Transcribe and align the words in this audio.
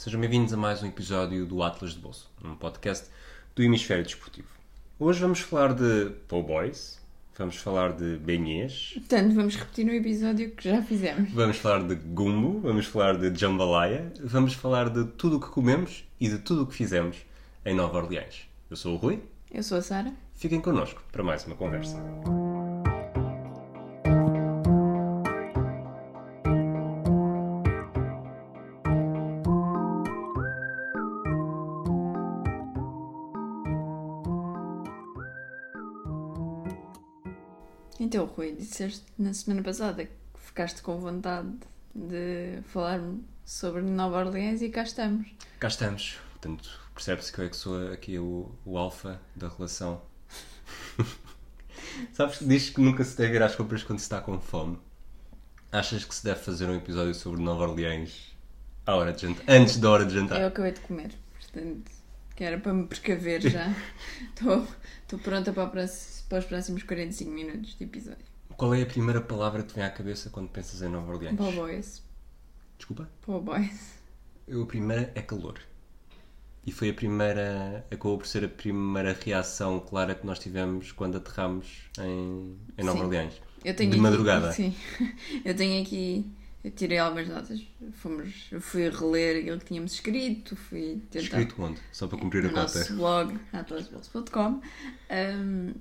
Sejam 0.00 0.18
bem-vindos 0.18 0.50
a 0.54 0.56
mais 0.56 0.82
um 0.82 0.86
episódio 0.86 1.44
do 1.44 1.62
Atlas 1.62 1.92
de 1.92 1.98
Bolso, 1.98 2.30
um 2.42 2.54
podcast 2.54 3.10
do 3.54 3.62
Hemisfério 3.62 4.02
Desportivo. 4.02 4.48
Hoje 4.98 5.20
vamos 5.20 5.40
falar 5.40 5.74
de 5.74 6.12
po' 6.26 6.42
boys, 6.42 6.98
vamos 7.36 7.56
falar 7.56 7.92
de 7.92 8.16
benhês, 8.16 8.92
Portanto, 8.94 9.34
vamos 9.34 9.56
repetir 9.56 9.84
no 9.84 9.92
episódio 9.92 10.52
que 10.52 10.70
já 10.70 10.80
fizemos. 10.82 11.30
vamos 11.32 11.58
falar 11.58 11.86
de 11.86 11.96
gumbo, 11.96 12.60
vamos 12.60 12.86
falar 12.86 13.18
de 13.18 13.38
jambalaya, 13.38 14.10
vamos 14.24 14.54
falar 14.54 14.88
de 14.88 15.04
tudo 15.04 15.36
o 15.36 15.40
que 15.40 15.48
comemos 15.48 16.02
e 16.18 16.30
de 16.30 16.38
tudo 16.38 16.62
o 16.62 16.66
que 16.66 16.74
fizemos 16.74 17.18
em 17.66 17.74
Nova 17.74 17.98
Orleans. 17.98 18.48
Eu 18.70 18.76
sou 18.76 18.94
o 18.94 18.96
Rui, 18.96 19.22
Eu 19.52 19.62
sou 19.62 19.76
a 19.76 19.82
Sara. 19.82 20.14
fiquem 20.34 20.62
connosco 20.62 21.02
para 21.12 21.22
mais 21.22 21.44
uma 21.44 21.56
conversa. 21.56 21.98
Disseste 38.60 39.04
na 39.18 39.32
semana 39.32 39.62
passada 39.62 40.04
que 40.04 40.12
ficaste 40.36 40.82
com 40.82 40.98
vontade 40.98 41.50
de 41.94 42.60
falar 42.66 43.00
sobre 43.44 43.82
Nova 43.82 44.18
Orleans 44.18 44.62
e 44.62 44.68
cá 44.68 44.82
estamos. 44.82 45.28
Cá 45.58 45.68
estamos, 45.68 46.18
portanto, 46.32 46.80
percebe-se 46.94 47.32
que 47.32 47.40
eu 47.40 47.44
é 47.44 47.48
que 47.48 47.56
sou 47.56 47.92
aqui 47.92 48.18
o, 48.18 48.50
o 48.64 48.78
alfa 48.78 49.20
da 49.34 49.48
relação. 49.48 50.02
Sabes 52.12 52.38
que 52.38 52.44
diz 52.44 52.70
que 52.70 52.80
nunca 52.80 53.02
se 53.02 53.16
deve 53.16 53.36
ir 53.36 53.42
às 53.42 53.56
compras 53.56 53.82
quando 53.82 53.98
se 53.98 54.04
está 54.04 54.20
com 54.20 54.38
fome. 54.40 54.78
Achas 55.72 56.04
que 56.04 56.14
se 56.14 56.24
deve 56.24 56.40
fazer 56.40 56.68
um 56.68 56.76
episódio 56.76 57.14
sobre 57.14 57.40
Nova 57.42 57.68
Orleans 57.68 58.36
à 58.86 58.94
hora 58.94 59.12
de 59.12 59.22
jantar, 59.22 59.44
antes 59.48 59.78
da 59.78 59.90
hora 59.90 60.04
de 60.04 60.14
jantar? 60.14 60.40
Eu 60.40 60.48
acabei 60.48 60.72
de 60.72 60.80
comer, 60.80 61.10
portanto, 61.38 61.90
que 62.34 62.44
era 62.44 62.58
para 62.58 62.72
me 62.72 62.86
precaver 62.86 63.40
já. 63.40 63.74
Estou 64.30 65.18
pronta 65.18 65.52
para, 65.52 65.66
para 65.66 65.84
os 66.38 66.44
próximos 66.44 66.82
45 66.82 67.30
minutos 67.30 67.76
de 67.76 67.84
episódio. 67.84 68.30
Qual 68.56 68.74
é 68.74 68.82
a 68.82 68.86
primeira 68.86 69.20
palavra 69.20 69.62
que 69.62 69.68
te 69.68 69.74
vem 69.76 69.84
à 69.84 69.90
cabeça 69.90 70.28
quando 70.30 70.48
pensas 70.48 70.82
em 70.82 70.88
Nova 70.88 71.12
Orleans? 71.12 71.36
Boys. 71.54 72.02
Desculpa? 72.76 73.08
Boys. 73.26 73.94
Eu, 74.46 74.62
a 74.62 74.66
primeira 74.66 75.10
é 75.14 75.22
calor. 75.22 75.58
E 76.66 76.72
foi 76.72 76.90
a 76.90 76.94
primeira, 76.94 77.86
acabou 77.90 78.18
por 78.18 78.26
ser 78.26 78.44
a 78.44 78.48
primeira 78.48 79.16
reação 79.18 79.80
clara 79.80 80.14
que 80.14 80.26
nós 80.26 80.38
tivemos 80.38 80.92
quando 80.92 81.16
aterramos 81.16 81.88
em, 81.98 82.56
em 82.76 82.84
Nova 82.84 82.98
Sim. 82.98 83.04
Orleans. 83.04 83.40
Eu 83.64 83.74
tenho 83.74 83.90
De 83.90 83.96
aqui- 83.96 84.02
madrugada. 84.02 84.52
Sim. 84.52 84.74
Eu 85.44 85.54
tenho 85.56 85.82
aqui. 85.82 86.30
Eu 86.62 86.70
tirei 86.72 86.98
algumas 86.98 87.26
notas. 87.28 87.62
Fomos, 87.92 88.46
eu 88.52 88.60
fui 88.60 88.90
reler 88.90 89.40
aquilo 89.40 89.58
que 89.58 89.64
tínhamos 89.64 89.94
escrito, 89.94 90.54
fui 90.54 91.00
tentar. 91.10 91.24
Escrito 91.40 91.62
onde? 91.62 91.80
Só 91.90 92.06
para 92.06 92.18
cumprir 92.18 92.40
a 92.44 92.48
no 92.48 92.54
cota. 92.54 92.78
nosso 92.78 92.94
blog, 92.96 93.40
atlasbills.com. 93.54 94.60
Um, 95.10 95.74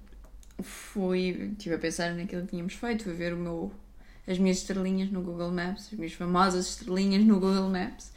fui, 0.63 1.51
estive 1.57 1.75
a 1.75 1.79
pensar 1.79 2.13
naquilo 2.13 2.43
que 2.43 2.49
tínhamos 2.49 2.73
feito, 2.73 3.03
fui 3.03 3.13
ver 3.13 3.33
o 3.33 3.37
meu, 3.37 3.71
as 4.27 4.37
minhas 4.37 4.57
estrelinhas 4.57 5.09
no 5.11 5.21
Google 5.21 5.51
Maps, 5.51 5.87
as 5.87 5.93
minhas 5.93 6.13
famosas 6.13 6.69
estrelinhas 6.69 7.23
no 7.23 7.35
Google 7.39 7.69
Maps. 7.69 8.11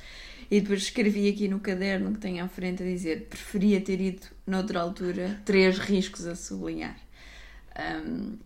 E 0.51 0.61
depois 0.61 0.83
escrevi 0.83 1.29
aqui 1.29 1.49
no 1.49 1.61
caderno 1.61 2.13
que 2.13 2.19
tenho 2.19 2.45
à 2.45 2.49
frente 2.49 2.83
a 2.83 2.87
dizer 2.87 3.27
preferia 3.31 3.81
ter 3.81 4.01
ido 4.01 4.27
noutra 4.47 4.81
altura, 4.81 5.41
três 5.47 5.79
riscos 5.79 6.27
a 6.27 6.35
sublinhar. 6.35 6.99
Um, 8.07 8.37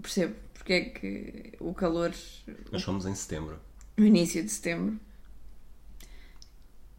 percebo 0.00 0.34
porque 0.54 0.72
é 0.72 0.80
que 0.80 1.52
o 1.60 1.74
calor 1.74 2.14
Nós 2.72 2.82
fomos 2.82 3.04
em 3.04 3.14
setembro. 3.14 3.58
no 3.98 4.06
início 4.06 4.42
de 4.42 4.50
setembro. 4.50 4.98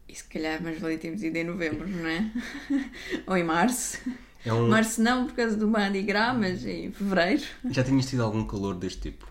E 0.08 0.14
se 0.14 0.22
calhar 0.24 0.62
mais 0.62 0.78
valia 0.78 0.98
termos 0.98 1.22
ido 1.24 1.36
em 1.36 1.42
novembro, 1.44 1.88
não 1.88 2.06
é? 2.06 2.30
Ou 3.26 3.36
em 3.36 3.42
março. 3.42 3.98
É 4.44 4.52
um... 4.52 4.68
Março 4.68 5.02
não 5.02 5.26
por 5.26 5.34
causa 5.34 5.56
do 5.56 5.68
Mardi 5.68 6.02
Gras, 6.02 6.36
mas 6.36 6.64
em 6.64 6.90
fevereiro. 6.92 7.42
Já 7.70 7.82
tinhas 7.82 8.06
tido 8.06 8.22
algum 8.22 8.44
calor 8.46 8.74
deste 8.74 9.10
tipo? 9.10 9.30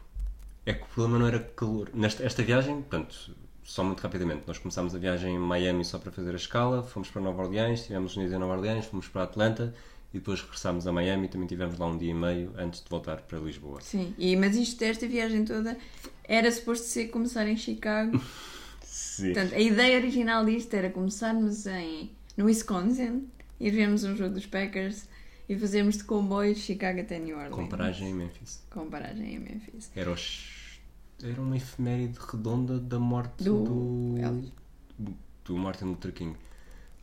É 0.66 0.74
que 0.74 0.84
o 0.84 0.88
problema 0.88 1.20
não 1.20 1.28
era 1.28 1.40
calor. 1.40 1.90
Nesta 1.94 2.24
esta 2.24 2.44
viagem, 2.44 2.76
portanto, 2.76 3.36
só 3.64 3.84
muito 3.84 4.00
rapidamente, 4.00 4.44
nós 4.48 4.58
começámos 4.60 4.94
a 4.96 5.00
viagem 5.00 5.36
em 5.36 5.40
Miami 5.40 5.84
só 5.84 5.98
para 5.98 6.12
fazer 6.12 6.32
a 6.32 6.36
escala, 6.36 6.84
fomos 6.84 7.10
para 7.10 7.22
Nova 7.22 7.44
Orleans, 7.44 7.80
estivemos 7.80 8.16
unidos 8.16 8.34
em 8.34 8.38
Nova 8.38 8.54
Orleans, 8.54 8.86
fomos 8.86 9.08
para 9.08 9.24
Atlanta 9.24 9.74
e 10.14 10.20
depois 10.20 10.40
regressámos 10.40 10.86
a 10.88 10.92
Miami, 10.92 11.28
também 11.28 11.48
tivemos 11.48 11.78
lá 11.78 11.88
um 11.88 11.98
dia 11.98 12.12
e 12.12 12.14
meio 12.14 12.54
antes 12.58 12.82
de 12.82 12.90
voltar 12.90 13.22
para 13.22 13.40
Lisboa. 13.40 13.82
Sim, 13.82 14.14
e, 14.18 14.36
mas 14.36 14.56
isto, 14.56 14.82
esta 14.84 15.08
viagem 15.08 15.44
toda, 15.44 15.78
era 16.24 16.50
suposto 16.52 16.86
ser 16.86 17.08
começar 17.08 17.48
em 17.48 17.58
Chicago. 17.58 18.22
Sim. 18.84 19.34
Portanto, 19.34 19.56
a 19.56 19.60
ideia 19.60 19.98
original 19.98 20.46
disto 20.46 20.74
era 20.74 20.90
começarmos 20.90 21.66
em, 21.66 22.12
no 22.38 22.46
Wisconsin, 22.46 23.28
ir 23.60 23.72
vermos 23.72 24.04
um 24.04 24.16
jogo 24.16 24.34
dos 24.36 24.46
Packers 24.46 25.08
e 25.48 25.56
fazermos 25.58 25.98
de 25.98 26.04
comboio 26.04 26.54
de 26.54 26.60
Chicago 26.60 27.02
até 27.02 27.20
New 27.20 27.36
Orleans. 27.36 27.54
Com 27.56 27.68
paragem 27.68 28.10
em 28.10 28.14
Memphis. 28.14 28.64
Com 28.70 28.90
paragem 28.90 29.36
em 29.36 29.40
Memphis. 29.40 29.92
Era, 29.96 30.12
os... 30.12 30.80
era 31.24 31.42
uma 31.42 31.56
efeméride 31.56 32.18
redonda 32.20 32.80
da 32.80 33.00
morte 33.00 33.44
Do 33.44 33.64
do, 34.98 35.14
do 35.46 35.58
Martin 35.58 35.86
Luther 35.86 36.12
King. 36.12 36.36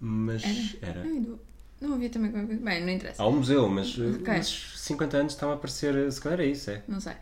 Mas 0.00 0.42
era. 0.82 1.04
Não, 1.04 1.16
e 1.16 1.20
do- 1.20 1.40
não 1.80 1.94
havia 1.94 2.10
também 2.10 2.30
qualquer 2.30 2.46
coisa. 2.48 2.62
Bem, 2.64 2.80
não 2.84 2.88
interessa. 2.92 3.22
Há 3.22 3.28
um 3.28 3.36
museu, 3.36 3.68
mas 3.68 3.96
uh, 3.98 4.14
Ok. 4.20 4.34
nesses 4.34 4.78
50 4.80 5.16
anos 5.16 5.32
estão 5.34 5.50
a 5.50 5.54
aparecer. 5.54 6.10
Se 6.12 6.20
calhar 6.20 6.40
é 6.40 6.46
isso, 6.46 6.70
é. 6.70 6.82
Não 6.88 7.00
sei. 7.00 7.14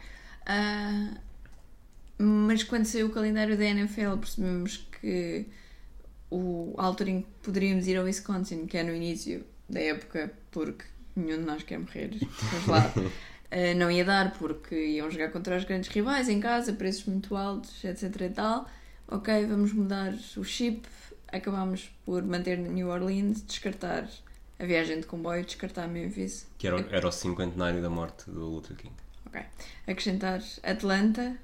Ah, 0.46 1.14
mas 2.18 2.62
quando 2.62 2.84
saiu 2.84 3.06
o 3.06 3.10
calendário 3.10 3.56
da 3.56 3.64
NFL 3.64 4.16
percebemos 4.18 4.76
que 5.00 5.46
o, 6.30 6.74
a 6.78 6.84
altura 6.84 7.10
em 7.10 7.22
que 7.22 7.28
poderíamos 7.42 7.86
ir 7.86 7.96
ao 7.96 8.04
Wisconsin, 8.04 8.66
que 8.66 8.78
é 8.78 8.82
no 8.82 8.94
início 8.94 9.44
da 9.68 9.80
época, 9.80 10.32
porque 10.50 10.84
nenhum 11.16 11.38
de 11.38 11.44
nós 11.44 11.62
quer 11.62 11.78
morrer, 11.78 12.10
mas 12.52 12.66
lá, 12.66 12.92
ah, 13.50 13.74
não 13.76 13.90
ia 13.90 14.04
dar 14.04 14.32
porque 14.38 14.74
iam 14.74 15.10
jogar 15.10 15.30
contra 15.30 15.56
os 15.56 15.64
grandes 15.64 15.90
rivais 15.90 16.28
em 16.28 16.40
casa, 16.40 16.72
preços 16.72 17.06
muito 17.06 17.36
altos, 17.36 17.84
etc 17.84 18.20
e 18.20 18.30
tal. 18.30 18.68
Ok, 19.08 19.46
vamos 19.46 19.72
mudar 19.72 20.14
o 20.36 20.44
chip. 20.44 20.86
Acabámos 21.32 21.90
por 22.04 22.22
manter 22.22 22.58
New 22.58 22.88
Orleans, 22.88 23.42
descartar 23.42 24.08
a 24.58 24.64
viagem 24.64 25.00
de 25.00 25.06
comboio, 25.06 25.44
descartar 25.44 25.88
Memphis. 25.88 26.46
Que 26.58 26.66
era, 26.66 26.80
era 26.90 27.08
o 27.08 27.12
cinquentenário 27.12 27.80
da 27.82 27.90
morte 27.90 28.30
do 28.30 28.48
Luther 28.48 28.76
King. 28.76 28.94
Ok. 29.26 29.40
Acrescentar 29.86 30.42
Atlanta 30.62 31.36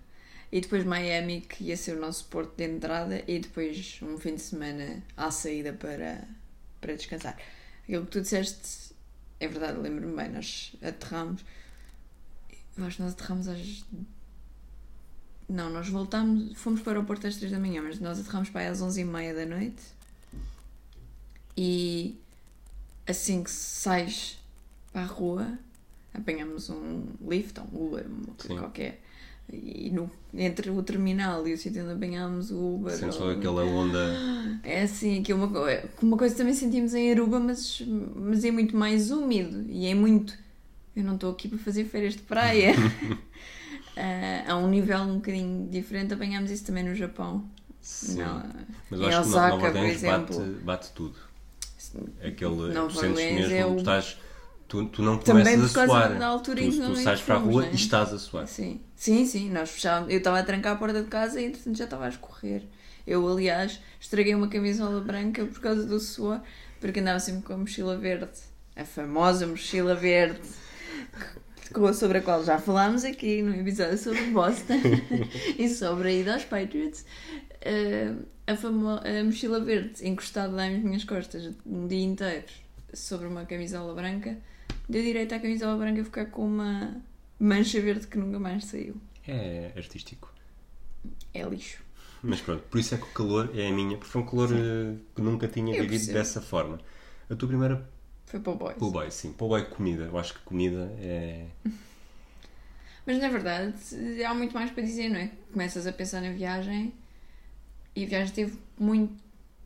e 0.50 0.60
depois 0.60 0.84
Miami, 0.84 1.40
que 1.40 1.64
ia 1.64 1.76
ser 1.76 1.96
o 1.96 2.00
nosso 2.00 2.26
porto 2.26 2.56
de 2.56 2.64
entrada, 2.64 3.22
e 3.26 3.38
depois 3.38 3.98
um 4.02 4.16
fim 4.18 4.34
de 4.34 4.42
semana 4.42 5.02
à 5.16 5.30
saída 5.30 5.72
para, 5.72 6.26
para 6.80 6.94
descansar. 6.94 7.36
Aquilo 7.82 8.04
que 8.04 8.12
tu 8.12 8.20
disseste 8.20 8.94
é 9.40 9.48
verdade, 9.48 9.78
lembro-me 9.78 10.16
bem. 10.16 10.30
Nós 10.30 10.72
aterramos. 10.82 11.44
Acho 12.78 12.96
que 12.96 13.02
nós 13.02 13.12
aterramos 13.12 13.48
às. 13.48 13.84
Não, 15.48 15.70
nós 15.70 15.88
voltámos, 15.88 16.58
fomos 16.58 16.80
para 16.80 16.90
o 16.90 16.94
aeroporto 16.94 17.26
às 17.26 17.36
3 17.36 17.52
da 17.52 17.58
manhã, 17.58 17.80
mas 17.82 18.00
nós 18.00 18.18
aterramos 18.18 18.50
para 18.50 18.62
aí 18.62 18.66
às 18.68 18.80
11h30 18.80 19.34
da 19.34 19.46
noite. 19.46 19.82
E 21.56 22.18
assim 23.06 23.42
que 23.42 23.50
sais 23.50 24.38
para 24.92 25.02
a 25.02 25.06
rua, 25.06 25.58
apanhamos 26.12 26.68
um 26.68 27.06
lift, 27.20 27.58
ou 27.60 27.66
um 27.66 27.86
Uber, 27.86 28.06
uma 28.06 28.34
coisa 28.34 28.60
qualquer. 28.60 29.00
E 29.52 29.90
no, 29.90 30.10
entre 30.34 30.70
o 30.70 30.82
terminal 30.82 31.46
e 31.46 31.54
o 31.54 31.58
sítio 31.58 31.82
onde 31.84 31.92
apanhámos 31.92 32.50
o 32.50 32.74
Uber. 32.76 32.92
Sentes 32.92 33.20
aquela 33.20 33.64
onda. 33.64 33.98
É 34.64 34.82
assim, 34.82 35.22
que 35.22 35.32
uma, 35.32 35.48
co- 35.48 35.66
uma 36.02 36.16
coisa 36.16 36.34
que 36.34 36.38
também 36.38 36.54
sentimos 36.54 36.94
em 36.94 37.10
Aruba, 37.12 37.38
mas, 37.38 37.82
mas 38.16 38.44
é 38.44 38.50
muito 38.50 38.76
mais 38.76 39.10
úmido 39.10 39.64
e 39.70 39.86
é 39.86 39.94
muito. 39.94 40.34
Eu 40.96 41.04
não 41.04 41.14
estou 41.14 41.30
aqui 41.30 41.46
para 41.48 41.58
fazer 41.58 41.84
férias 41.84 42.14
de 42.14 42.20
praia. 42.22 42.72
Ah, 43.98 44.52
a 44.52 44.56
um 44.58 44.68
nível 44.68 44.98
um 44.98 45.14
bocadinho 45.14 45.68
diferente, 45.70 46.12
apanhámos 46.12 46.50
isso 46.50 46.66
também 46.66 46.84
no 46.84 46.94
Japão. 46.94 47.48
Sim. 47.80 48.18
Não, 48.18 48.42
Mas 48.90 49.00
em 49.00 49.02
eu 49.04 49.08
acho 49.08 49.22
que 49.22 49.28
Osaka, 49.28 49.48
Nova 49.48 49.60
por 49.60 49.68
Orleans 49.76 49.94
exemplo. 49.94 50.38
bate, 50.38 50.50
bate 50.64 50.90
tudo. 50.92 51.14
Aquele. 52.22 52.74
Nova 52.74 52.88
tu 52.92 52.98
sentes 53.00 53.24
mesmo, 53.32 53.54
é 53.54 53.64
o- 53.64 53.76
estás, 53.78 54.18
tu, 54.68 54.86
tu 54.86 55.02
não 55.02 55.18
Também 55.18 55.44
começas 55.44 55.76
a 55.76 55.86
suar. 55.86 56.18
da 56.18 56.26
altura 56.26 56.62
tu, 56.62 56.70
tu 56.70 56.96
sais 56.96 57.20
para 57.20 57.36
a 57.36 57.38
rua 57.38 57.62
não 57.62 57.68
é? 57.68 57.72
e 57.72 57.74
estás 57.74 58.12
a 58.12 58.18
suar. 58.18 58.46
Sim, 58.46 58.80
sim, 58.94 59.24
sim. 59.26 59.50
Nós 59.50 59.70
fechávamos. 59.70 60.12
Eu 60.12 60.18
estava 60.18 60.38
a 60.38 60.42
trancar 60.42 60.74
a 60.74 60.76
porta 60.76 61.02
de 61.02 61.08
casa 61.08 61.40
e 61.40 61.46
entretanto 61.46 61.76
já 61.76 61.84
estava 61.84 62.06
a 62.06 62.08
escorrer. 62.08 62.62
Eu, 63.06 63.26
aliás, 63.28 63.80
estraguei 64.00 64.34
uma 64.34 64.48
camisola 64.48 65.00
branca 65.00 65.44
por 65.44 65.60
causa 65.60 65.84
do 65.84 66.00
suor, 66.00 66.40
porque 66.80 67.00
andava 67.00 67.20
sempre 67.20 67.42
com 67.42 67.52
a 67.52 67.56
mochila 67.58 67.96
verde. 67.96 68.30
A 68.74 68.84
famosa 68.84 69.46
mochila 69.46 69.94
verde. 69.94 70.40
Sobre 71.94 72.18
a 72.18 72.22
qual 72.22 72.44
já 72.44 72.58
falámos 72.58 73.04
aqui 73.04 73.42
no 73.42 73.54
episódio 73.54 73.98
sobre 73.98 74.22
Boston 74.30 74.80
e 75.58 75.68
sobre 75.68 76.08
a 76.08 76.12
ida 76.12 76.34
aos 76.34 76.44
Patriots. 76.44 77.04
Eh, 77.60 78.12
a, 78.46 78.52
a 78.52 79.24
mochila 79.24 79.60
verde 79.60 80.06
encostada 80.06 80.52
nas 80.54 80.82
minhas 80.82 81.04
costas 81.04 81.52
um 81.66 81.86
dia 81.86 82.04
inteiro 82.04 82.44
sobre 82.94 83.26
uma 83.26 83.44
camisola 83.44 83.94
branca 83.94 84.38
deu 84.88 85.02
direito 85.02 85.34
à 85.34 85.38
camisola 85.38 85.76
branca 85.76 86.04
ficar 86.04 86.26
com 86.26 86.46
uma 86.46 86.96
mancha 87.38 87.80
verde 87.80 88.06
que 88.06 88.18
nunca 88.18 88.38
mais 88.38 88.64
saiu. 88.66 88.96
É 89.26 89.72
artístico. 89.76 90.32
É 91.34 91.42
lixo. 91.42 91.82
Mas 92.22 92.40
pronto, 92.40 92.62
por 92.64 92.78
isso 92.80 92.94
é 92.94 92.98
que 92.98 93.04
o 93.04 93.12
calor 93.12 93.50
é 93.54 93.68
a 93.68 93.72
minha, 93.72 93.96
porque 93.96 94.10
foi 94.10 94.22
um 94.22 94.26
calor 94.26 94.48
eh, 94.52 94.96
que 95.14 95.22
nunca 95.22 95.46
tinha 95.48 95.74
Eu 95.74 95.82
vivido 95.82 95.90
percebo. 96.06 96.18
dessa 96.18 96.40
forma. 96.40 96.80
A 97.28 97.34
tua 97.36 97.48
primeira 97.48 97.88
Foi 98.24 98.40
para 98.40 98.52
o 98.52 98.56
boys. 98.56 98.76
Pull 98.78 98.90
boy, 98.90 99.10
sim. 99.10 99.32
Pull 99.32 99.48
boy 99.48 99.64
comida. 99.66 100.04
Eu 100.04 100.18
acho 100.18 100.34
que 100.34 100.40
comida 100.40 100.90
é. 100.98 101.46
Mas 103.06 103.18
na 103.20 103.28
verdade 103.28 103.74
há 104.24 104.34
muito 104.34 104.52
mais 104.54 104.70
para 104.70 104.82
dizer, 104.82 105.08
não 105.08 105.18
é? 105.18 105.30
Começas 105.52 105.86
a 105.86 105.92
pensar 105.92 106.20
na 106.20 106.30
viagem 106.32 106.92
e 107.94 108.04
a 108.04 108.08
viagem 108.08 108.34
teve 108.34 108.58
muito, 108.78 109.14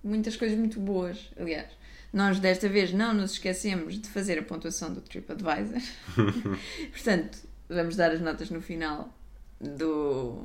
muitas 0.04 0.36
coisas 0.36 0.58
muito 0.58 0.78
boas. 0.78 1.30
Aliás, 1.38 1.70
nós 2.12 2.38
desta 2.40 2.68
vez 2.68 2.92
não 2.92 3.14
nos 3.14 3.32
esquecemos 3.32 3.98
de 3.98 4.08
fazer 4.08 4.38
a 4.38 4.42
pontuação 4.42 4.92
do 4.92 5.00
TripAdvisor. 5.00 5.80
Portanto, 6.92 7.38
vamos 7.68 7.96
dar 7.96 8.10
as 8.10 8.20
notas 8.20 8.50
no 8.50 8.60
final 8.60 9.12
do, 9.60 10.42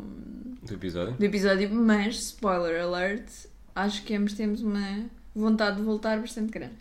do 0.64 0.74
episódio. 0.74 1.14
do 1.16 1.26
episódio, 1.26 1.70
mas 1.74 2.16
spoiler 2.18 2.82
alert, 2.82 3.28
acho 3.76 4.04
que 4.04 4.14
ambos 4.16 4.34
temos 4.34 4.62
uma 4.62 5.06
vontade 5.36 5.78
de 5.78 5.84
voltar 5.84 6.20
bastante 6.20 6.52
grande. 6.52 6.76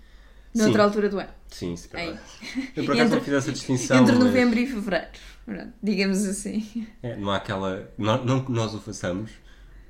Noutra 0.54 0.74
Sim. 0.74 0.80
altura 0.86 1.08
do 1.08 1.18
ano. 1.18 1.30
Sim, 1.48 1.76
sim. 1.76 1.88
Ei. 1.94 2.16
Eu 2.76 2.84
por 2.84 2.92
acaso 2.94 3.06
Entre- 3.06 3.16
não 3.16 3.20
fiz 3.24 3.34
essa 3.34 3.52
distinção. 3.52 4.00
Entre 4.02 4.14
mas- 4.14 4.24
novembro 4.24 4.58
e 4.58 4.66
fevereiro. 4.66 5.08
Pronto, 5.44 5.72
digamos 5.82 6.24
assim. 6.24 6.86
É, 7.02 7.16
não 7.16 7.30
há 7.30 7.36
aquela. 7.36 7.90
Não, 7.98 8.24
não 8.24 8.44
que 8.44 8.52
nós 8.52 8.72
o 8.74 8.80
façamos, 8.80 9.30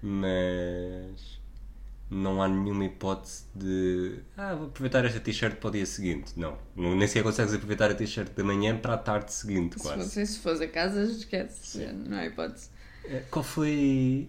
mas. 0.03 1.34
Não 2.11 2.43
há 2.43 2.47
nenhuma 2.49 2.85
hipótese 2.85 3.45
de. 3.55 4.19
Ah, 4.37 4.55
vou 4.55 4.67
aproveitar 4.67 5.05
esta 5.05 5.19
t-shirt 5.19 5.57
para 5.57 5.69
o 5.69 5.73
dia 5.73 5.87
seguinte. 5.87 6.33
Não. 6.37 6.57
não 6.77 6.95
nem 6.95 7.09
sequer 7.09 7.23
consegues 7.23 7.55
aproveitar 7.55 7.91
a 7.91 7.95
t-shirt 7.95 8.31
da 8.33 8.45
manhã 8.45 8.77
para 8.77 8.95
a 8.95 8.99
tarde 8.99 9.33
seguinte, 9.33 9.75
Se 9.77 9.81
quase. 9.83 10.03
fosse, 10.05 10.27
se 10.27 10.39
fosse 10.39 10.65
a 10.65 10.69
casa, 10.69 11.03
esquece. 11.03 11.79
Não 12.07 12.19
há 12.19 12.27
hipótese. 12.27 12.69
Eh, 13.07 13.23
Qual 13.31 13.43
foi. 13.43 14.29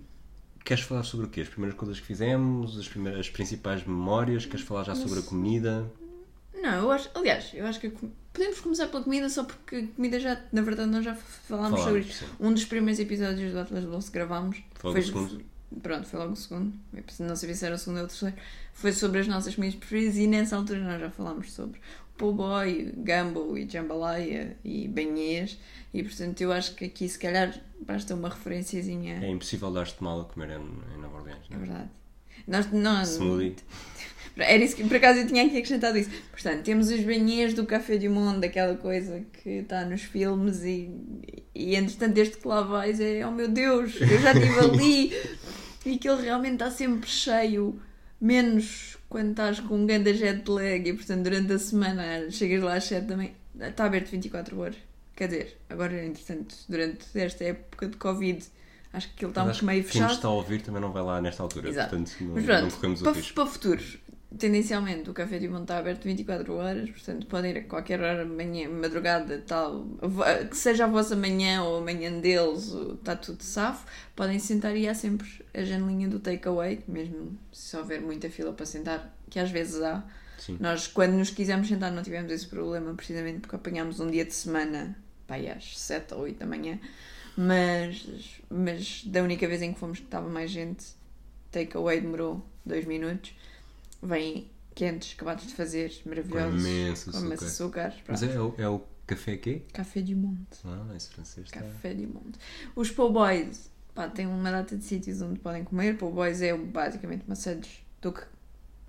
Queres 0.63 0.83
falar 0.83 1.03
sobre 1.03 1.27
o 1.27 1.29
quê? 1.29 1.41
As 1.41 1.49
primeiras 1.49 1.77
coisas 1.77 1.99
que 1.99 2.05
fizemos, 2.07 2.79
as, 2.79 2.87
primeiras, 2.87 3.19
as 3.19 3.29
principais 3.29 3.83
memórias? 3.85 4.45
Queres 4.45 4.65
falar 4.65 4.83
já 4.83 4.95
sobre 4.95 5.19
a 5.19 5.21
comida? 5.21 5.85
Não, 6.55 6.73
eu 6.83 6.91
acho. 6.91 7.09
Aliás, 7.13 7.51
eu 7.53 7.67
acho 7.67 7.79
que 7.79 7.89
podemos 8.33 8.59
começar 8.61 8.87
pela 8.87 9.03
comida 9.03 9.29
só 9.29 9.43
porque 9.43 9.75
a 9.75 9.87
comida 9.95 10.19
já. 10.19 10.41
Na 10.51 10.61
verdade, 10.63 10.89
nós 10.89 11.05
já 11.05 11.13
falámos, 11.13 11.81
sobre 11.81 12.01
Falámos, 12.01 12.09
isto. 12.09 12.25
sim. 12.25 12.31
Um 12.39 12.53
dos 12.53 12.65
primeiros 12.65 12.99
episódios 12.99 13.51
do 13.53 13.59
Atlas 13.59 14.05
que 14.09 14.13
gravámos 14.13 14.57
Foi 14.75 14.99
o 14.99 15.03
segundo. 15.03 15.43
Pronto, 15.81 16.07
foi 16.07 16.19
logo 16.19 16.33
o 16.33 16.35
segundo. 16.35 16.73
Não 17.19 17.35
sabia 17.35 17.55
se 17.55 17.65
era 17.65 17.75
o 17.75 17.77
segundo 17.77 17.99
ou 17.99 18.05
o 18.05 18.07
terceiro. 18.07 18.35
Foi 18.73 18.91
sobre 18.91 19.19
as 19.19 19.27
nossas 19.27 19.55
comidas 19.55 19.75
preferidas 19.75 20.17
e 20.17 20.27
nessa 20.27 20.55
altura 20.55 20.79
nós 20.79 20.99
já 20.99 21.09
falámos 21.09 21.51
sobre 21.51 21.79
po' 22.17 22.31
boy, 22.31 22.93
gumbo 22.95 23.57
e 23.57 23.67
jambalaya 23.69 24.55
e 24.63 24.87
banhês. 24.87 25.57
E 25.93 26.01
portanto, 26.03 26.39
eu 26.41 26.51
acho 26.51 26.73
que 26.75 26.85
aqui 26.85 27.07
se 27.09 27.19
calhar 27.19 27.59
basta 27.85 28.15
uma 28.15 28.29
referenciazinha. 28.29 29.19
É 29.23 29.29
impossível 29.29 29.71
dar-te 29.71 30.01
mal 30.01 30.21
a 30.21 30.25
comer 30.25 30.51
em, 30.51 30.95
em 30.95 31.01
Nova 31.01 31.17
Orleans, 31.17 31.39
É 31.49 31.53
não 31.55 31.57
é? 31.63 31.65
verdade. 31.65 31.89
Nós, 32.47 32.71
nós, 32.71 33.09
Smoothie. 33.15 33.55
Era 34.37 34.63
isso 34.63 34.75
que, 34.75 34.83
por 34.83 34.97
acaso, 34.97 35.19
eu 35.19 35.27
tinha 35.27 35.45
aqui 35.45 35.57
acrescentado 35.57 35.97
isso. 35.97 36.09
Portanto, 36.31 36.63
temos 36.63 36.89
os 36.89 36.99
banheiros 37.01 37.53
do 37.53 37.65
Café 37.65 37.97
do 37.97 38.09
Mundo, 38.09 38.43
aquela 38.43 38.75
coisa 38.75 39.23
que 39.41 39.49
está 39.49 39.85
nos 39.85 40.01
filmes 40.01 40.63
e, 40.63 40.91
e 41.53 41.75
entretanto, 41.75 42.13
desde 42.13 42.37
que 42.37 42.47
lá 42.47 42.61
vais 42.61 42.99
é, 42.99 43.25
oh 43.25 43.31
meu 43.31 43.47
Deus, 43.47 43.95
eu 44.01 44.19
já 44.19 44.33
estive 44.33 44.59
ali 44.59 45.13
e 45.85 45.95
aquilo 45.95 46.17
realmente 46.17 46.53
está 46.55 46.69
sempre 46.69 47.09
cheio, 47.09 47.79
menos 48.19 48.97
quando 49.07 49.31
estás 49.31 49.59
com 49.61 49.75
um 49.75 49.85
grande 49.85 50.13
jet 50.15 50.43
lag 50.49 50.89
e, 50.89 50.93
portanto, 50.93 51.23
durante 51.23 51.53
a 51.53 51.59
semana 51.59 52.29
chegas 52.31 52.61
lá 52.61 52.75
às 52.75 52.83
7 52.83 53.07
também, 53.07 53.33
está 53.59 53.85
aberto 53.85 54.09
24 54.09 54.59
horas. 54.59 54.75
Quer 55.15 55.27
dizer, 55.29 55.57
agora, 55.69 56.03
entretanto, 56.03 56.55
durante 56.67 57.05
esta 57.17 57.43
época 57.45 57.87
de 57.87 57.95
Covid, 57.95 58.43
acho 58.91 59.07
que 59.09 59.13
aquilo 59.15 59.29
está 59.31 59.45
Mas 59.45 59.55
acho 59.57 59.65
meio 59.65 59.83
que 59.83 59.91
Quem 59.91 60.01
nos 60.01 60.11
fechado. 60.11 60.17
está 60.17 60.27
a 60.27 60.31
ouvir 60.31 60.61
também 60.61 60.81
não 60.81 60.91
vai 60.91 61.03
lá 61.03 61.21
nesta 61.21 61.41
altura, 61.43 61.69
Exato. 61.69 61.89
portanto 61.91 62.15
não, 62.19 62.33
Mas 62.33 62.45
não 62.45 62.55
pronto, 62.59 62.75
corremos 62.75 63.01
o 63.01 63.03
para, 63.05 63.13
risco. 63.13 63.33
para 63.35 63.45
futuros, 63.45 63.97
tendencialmente 64.37 65.09
o 65.09 65.13
Café 65.13 65.39
de 65.39 65.47
Monte 65.47 65.63
está 65.63 65.77
aberto 65.77 66.03
24 66.03 66.53
horas, 66.55 66.89
portanto 66.89 67.25
podem 67.27 67.51
ir 67.51 67.57
a 67.57 67.63
qualquer 67.63 68.01
hora, 68.01 68.25
manhã, 68.25 68.69
madrugada, 68.69 69.43
tal, 69.45 69.85
que 70.49 70.57
seja 70.57 70.85
a 70.85 70.87
vossa 70.87 71.15
manhã 71.15 71.63
ou 71.63 71.77
a 71.77 71.81
manhã 71.81 72.19
deles, 72.19 72.73
está 72.97 73.15
tudo 73.15 73.41
safo, 73.43 73.85
podem 74.15 74.39
sentar 74.39 74.75
e 74.75 74.87
há 74.87 74.93
sempre 74.93 75.27
a 75.53 75.63
janelinha 75.63 76.09
do 76.09 76.19
takeaway, 76.19 76.81
mesmo 76.87 77.37
se 77.51 77.75
houver 77.77 78.01
muita 78.01 78.29
fila 78.29 78.51
para 78.53 78.65
sentar, 78.65 79.15
que 79.29 79.39
às 79.39 79.51
vezes 79.51 79.81
há. 79.81 80.03
Sim. 80.37 80.57
Nós, 80.59 80.85
quando 80.85 81.13
nos 81.13 81.29
quisemos 81.29 81.67
sentar, 81.67 81.91
não 81.91 82.03
tivemos 82.03 82.31
esse 82.31 82.47
problema, 82.47 82.93
precisamente 82.93 83.39
porque 83.39 83.55
apanhámos 83.55 83.99
um 83.99 84.11
dia 84.11 84.25
de 84.25 84.33
semana, 84.33 84.97
pá, 85.25 85.35
aí 85.35 85.49
às 85.49 85.77
7 85.79 86.13
ou 86.13 86.21
8 86.21 86.39
da 86.39 86.45
manhã, 86.45 86.77
mas, 87.37 88.05
mas 88.49 89.03
da 89.05 89.23
única 89.23 89.47
vez 89.47 89.61
em 89.61 89.73
que 89.73 89.79
fomos 89.79 89.99
que 89.99 90.05
estava 90.05 90.27
mais 90.27 90.51
gente, 90.51 90.85
takeaway 91.51 92.01
demorou 92.01 92.45
2 92.65 92.85
minutos, 92.85 93.33
vêm 94.01 94.49
quentes, 94.73 95.13
acabados 95.15 95.47
de 95.47 95.53
fazer, 95.53 95.91
maravilhosos, 96.05 96.61
Com 96.61 96.67
imenso 96.69 97.11
com 97.11 97.19
imenso 97.19 97.45
açúcar. 97.45 97.87
açúcar. 97.87 98.03
Mas 98.09 98.19
pronto. 98.21 98.33
é, 98.33 98.41
o- 98.41 98.55
é 98.57 98.69
o 98.69 98.81
café 99.07 99.37
quê? 99.37 99.61
Café 99.73 100.01
du 100.01 100.15
Monde. 100.17 100.45
Ah, 100.65 100.93
esse 100.95 101.09
francês 101.09 101.45
está... 101.47 101.61
Café 101.61 101.93
du 101.93 102.07
Monde. 102.07 102.37
Os 102.75 102.91
po' 102.91 103.09
boys, 103.09 103.69
pá, 103.93 104.07
têm 104.09 104.27
uma 104.27 104.51
data 104.51 104.75
de 104.75 104.83
sítios 104.83 105.21
onde 105.21 105.39
podem 105.39 105.63
comer. 105.63 105.97
Po' 105.97 106.11
boys 106.11 106.41
é 106.41 106.55
basicamente 106.57 107.23
maçãs 107.27 107.67
do 108.01 108.11
que 108.11 108.21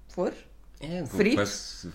for. 0.09 0.35
É, 0.81 1.05
Fritos? 1.07 1.87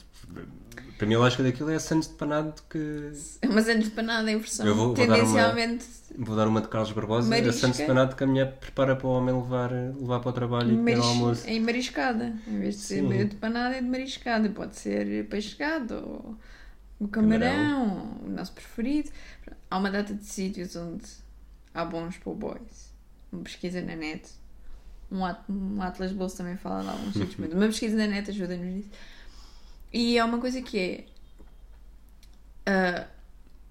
Para 0.97 1.07
mim 1.07 1.15
a 1.15 1.19
lógica 1.19 1.41
daquilo 1.41 1.69
é 1.71 1.79
Santos 1.79 2.07
de 2.09 2.13
panado 2.13 2.62
que... 2.69 3.12
É 3.41 3.47
uma 3.47 3.59
anos 3.62 3.85
de 3.85 3.89
panada 3.91 4.31
em 4.31 4.38
versão 4.38 4.65
Eu 4.68 4.75
vou- 4.75 4.94
vou 4.94 4.95
dar 4.95 5.03
uma- 5.06 5.15
tendencialmente 5.18 5.85
Vou 6.18 6.35
dar 6.35 6.47
uma 6.47 6.62
de 6.62 6.68
Carlos 6.68 6.91
Barbosa, 6.91 7.27
é 7.27 7.29
Marisca. 7.41 7.53
Santos 7.53 7.79
de 7.79 7.85
panado 7.85 8.15
que 8.15 8.23
a 8.23 8.27
mulher 8.27 8.57
prepara 8.59 8.95
para 8.95 9.07
o 9.07 9.12
homem 9.12 9.33
levar, 9.33 9.71
levar 9.71 10.19
para 10.19 10.29
o 10.29 10.33
trabalho 10.33 10.73
e 10.73 10.75
comer 10.75 10.97
ao 10.97 11.03
almoço. 11.03 11.47
Em 11.47 11.59
mariscada. 11.62 12.33
Em 12.47 12.59
vez 12.59 12.75
de 12.75 12.81
ser 12.81 13.00
Sim. 13.01 13.25
de 13.27 13.35
panada, 13.38 13.75
é 13.75 13.81
de 13.81 13.88
mariscada. 13.88 14.50
Pode 14.50 14.75
ser 14.75 15.25
peixegado 15.27 15.95
ou 15.95 16.38
o 17.00 17.07
camarão, 17.07 18.19
o 18.23 18.29
nosso 18.29 18.51
preferido. 18.51 19.09
Há 19.69 19.77
uma 19.77 19.89
data 19.89 20.13
de 20.13 20.25
sítios 20.25 20.75
onde 20.75 21.06
há 21.73 21.85
bons 21.85 22.18
po' 22.18 22.35
boys. 22.35 22.91
Uma 23.31 23.44
pesquisa 23.44 23.81
na 23.81 23.95
net. 23.95 24.29
Um, 25.09 25.25
at 25.25 25.39
um 25.50 25.81
Atlas 25.81 26.12
Bolso 26.12 26.38
também 26.38 26.57
fala 26.57 26.83
de 26.83 26.89
alguns 26.89 27.13
sítios. 27.13 27.35
mas 27.39 27.53
Uma 27.53 27.68
pesquisa 27.68 27.95
na 27.97 28.07
net 28.07 28.29
ajuda-nos 28.29 28.65
nisso. 28.65 28.89
E 29.93 30.17
há 30.19 30.25
uma 30.25 30.39
coisa 30.39 30.61
que 30.61 30.79
é. 30.79 31.05
ah, 32.65 33.07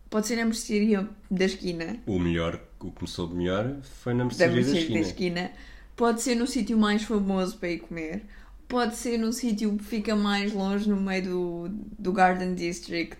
pode 0.09 0.27
ser 0.27 0.37
na 0.37 0.45
mercearia 0.45 1.09
da 1.31 1.45
esquina. 1.45 1.99
O 2.07 2.19
melhor, 2.19 2.61
o 2.81 2.91
que 2.91 3.03
me 3.03 3.09
soube 3.09 3.35
melhor 3.37 3.81
foi 3.83 4.13
na 4.15 4.25
da 4.25 4.25
mercearia 4.25 4.65
da 4.65 4.73
da 4.73 4.79
esquina. 4.79 5.01
esquina. 5.01 5.53
Pode 5.97 6.23
ser 6.23 6.35
no 6.35 6.47
sítio 6.47 6.79
mais 6.79 7.03
famoso 7.03 7.59
para 7.59 7.69
ir 7.71 7.81
comer. 7.81 8.25
Pode 8.69 8.97
ser 8.97 9.19
num 9.19 9.33
sítio 9.33 9.77
que 9.77 9.85
fica 9.85 10.15
mais 10.15 10.53
longe 10.53 10.89
no 10.89 10.97
meio 11.01 11.23
do, 11.25 11.69
do 11.99 12.13
Garden 12.13 12.55
District, 12.55 13.17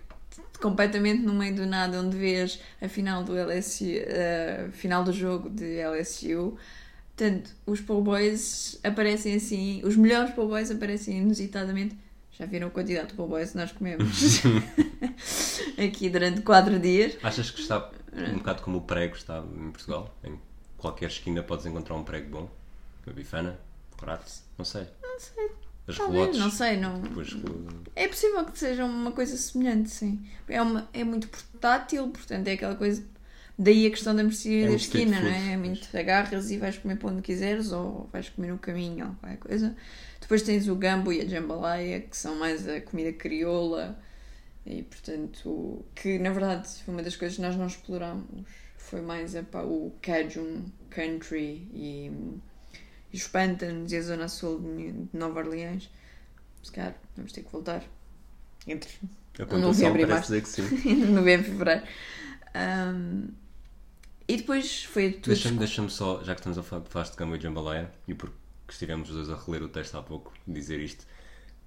completamente 0.61 1.23
no 1.23 1.35
meio 1.35 1.55
do 1.57 1.67
nada, 1.67 2.01
onde 2.01 2.17
vês 2.17 2.61
a 2.81 2.89
final 2.89 3.25
do 3.25 3.33
LSU, 3.35 3.85
a 4.69 4.71
final 4.73 5.03
do 5.05 5.13
jogo 5.13 5.51
de 5.51 5.83
LSU. 5.83 6.57
Portanto, 7.17 7.51
os 7.67 7.81
po' 7.81 8.01
boys 8.01 8.79
aparecem 8.85 9.35
assim, 9.35 9.83
os 9.85 9.97
melhores 9.97 10.33
po' 10.35 10.47
boys 10.47 10.71
aparecem 10.71 11.19
inusitadamente. 11.19 11.97
Já 12.41 12.47
viram 12.47 12.69
a 12.69 12.71
quantidade 12.71 13.09
de 13.09 13.15
po' 13.15 13.27
boys 13.27 13.51
que 13.51 13.59
nós 13.59 13.71
comemos 13.71 14.41
aqui 15.77 16.09
durante 16.09 16.41
4 16.41 16.79
dias? 16.79 17.19
Achas 17.23 17.51
que 17.51 17.61
está 17.61 17.91
um 18.15 18.39
bocado 18.39 18.63
como 18.63 18.79
o 18.79 18.81
prego 18.81 19.15
está 19.15 19.45
em 19.59 19.71
Portugal? 19.71 20.17
Em 20.25 20.41
qualquer 20.79 21.09
esquina 21.09 21.43
podes 21.43 21.67
encontrar 21.67 21.97
um 21.97 22.03
prego 22.03 22.31
bom? 22.31 22.51
Uma 23.07 23.13
bifana? 23.13 23.61
Prato? 23.95 24.33
Não 24.57 24.65
sei. 24.65 24.87
Não 25.03 25.21
sei, 25.21 25.51
As 25.87 25.97
talvez, 25.99 26.39
não 26.39 26.51
sei, 26.51 26.79
não. 26.79 27.03
Depois, 27.03 27.37
É 27.95 28.09
possível 28.09 28.43
que 28.47 28.59
seja 28.59 28.87
uma 28.87 29.13
coisa 29.13 29.37
semelhante, 29.37 29.91
sim. 29.91 30.27
É, 30.49 30.63
uma, 30.63 30.89
é 30.95 31.05
muito 31.05 31.29
portátil, 31.29 32.09
portanto 32.09 32.49
é 32.49 32.53
aquela 32.53 32.75
coisa. 32.75 33.05
Daí 33.59 33.87
a 33.87 33.91
questão 33.91 34.17
da 34.17 34.23
mercearia 34.23 34.65
É 34.65 34.69
da 34.71 34.77
esquina, 34.77 35.21
não 35.21 35.29
é? 35.29 35.53
É 35.53 35.57
muito 35.59 35.95
agarras 35.95 36.51
e 36.51 36.57
vais 36.57 36.79
comer 36.79 36.97
para 36.97 37.11
onde 37.11 37.21
quiseres 37.21 37.71
ou 37.71 38.09
vais 38.11 38.31
comer 38.31 38.53
no 38.53 38.59
caminho 38.59 39.09
ou 39.09 39.15
qualquer 39.17 39.37
coisa. 39.37 39.77
Depois 40.31 40.43
tens 40.43 40.69
o 40.69 40.77
gambo 40.77 41.13
e 41.13 41.21
a 41.21 41.27
jambalaya, 41.27 42.03
que 42.03 42.17
são 42.17 42.37
mais 42.37 42.69
a 42.69 42.81
comida 42.81 43.13
crioula 43.13 44.01
e 44.65 44.85
portanto, 44.85 45.85
que 45.93 46.21
na 46.21 46.31
verdade 46.31 46.69
foi 46.85 46.95
uma 46.95 47.03
das 47.03 47.17
coisas 47.17 47.35
que 47.35 47.43
nós 47.43 47.57
não 47.57 47.67
exploramos. 47.67 48.47
Foi 48.79 49.01
mais 49.01 49.35
o 49.35 49.93
Cajun 50.01 50.67
Country 50.89 51.69
e, 51.75 52.13
e 53.13 53.17
os 53.17 53.27
pântanos 53.27 53.91
e 53.91 53.97
a 53.97 54.03
zona 54.03 54.29
sul 54.29 54.61
de 54.61 55.19
Nova 55.19 55.41
Orleans. 55.41 55.91
Se 56.63 56.71
calhar 56.71 56.95
vamos 57.17 57.33
ter 57.33 57.43
que 57.43 57.51
voltar 57.51 57.83
entre 58.69 58.89
a 59.37 59.59
novembro 59.59 60.01
e 60.01 60.41
dizer 60.41 60.63
entre 60.87 61.11
novembro 61.11 61.49
e 61.49 61.51
fevereiro. 61.51 61.83
Ahm, 62.55 63.31
e 64.29 64.37
depois 64.37 64.85
foi 64.85 65.11
tudo. 65.11 65.35
Deixa-me 65.35 65.59
deixa 65.59 65.89
só, 65.89 66.23
já 66.23 66.37
que 66.37 66.41
estamos 66.41 66.57
a 66.57 66.63
falar, 66.63 67.05
de 67.11 67.17
Gamba 67.17 67.37
e 67.37 67.41
Jambalaya, 67.41 67.91
e 68.07 68.15
porque 68.15 68.40
estivemos 68.73 69.09
os 69.11 69.17
dois 69.17 69.31
a 69.31 69.37
reler 69.45 69.63
o 69.63 69.69
texto 69.69 69.97
há 69.97 70.03
pouco, 70.03 70.33
dizer 70.47 70.81
isto, 70.81 71.07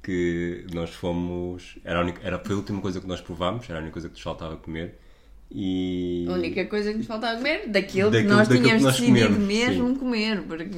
que 0.01 0.65
nós 0.73 0.89
fomos. 0.91 1.77
Era 1.83 1.99
a, 1.99 2.01
única, 2.01 2.21
era, 2.23 2.39
foi 2.39 2.55
a 2.55 2.57
última 2.57 2.81
coisa 2.81 2.99
que 3.01 3.07
nós 3.07 3.21
provámos, 3.21 3.69
era 3.69 3.79
a 3.79 3.81
única 3.81 3.93
coisa 3.93 4.07
que 4.09 4.13
nos 4.15 4.21
faltava 4.21 4.57
comer, 4.57 4.99
E. 5.55 6.25
A 6.27 6.33
única 6.33 6.65
coisa 6.65 6.91
que 6.91 6.97
nos 6.97 7.05
faltava 7.07 7.37
comer, 7.37 7.67
daquilo, 7.69 8.09
que 8.09 8.17
Daquilo- 8.17 8.33
nós 8.35 8.47
daquilo 8.47 8.63
que 8.63 8.63
tínhamos 8.65 8.83
nós 8.83 8.95
decidido 8.99 9.27
comemos, 9.27 9.47
mesmo 9.47 9.99
comer, 9.99 10.41
porque 10.43 10.69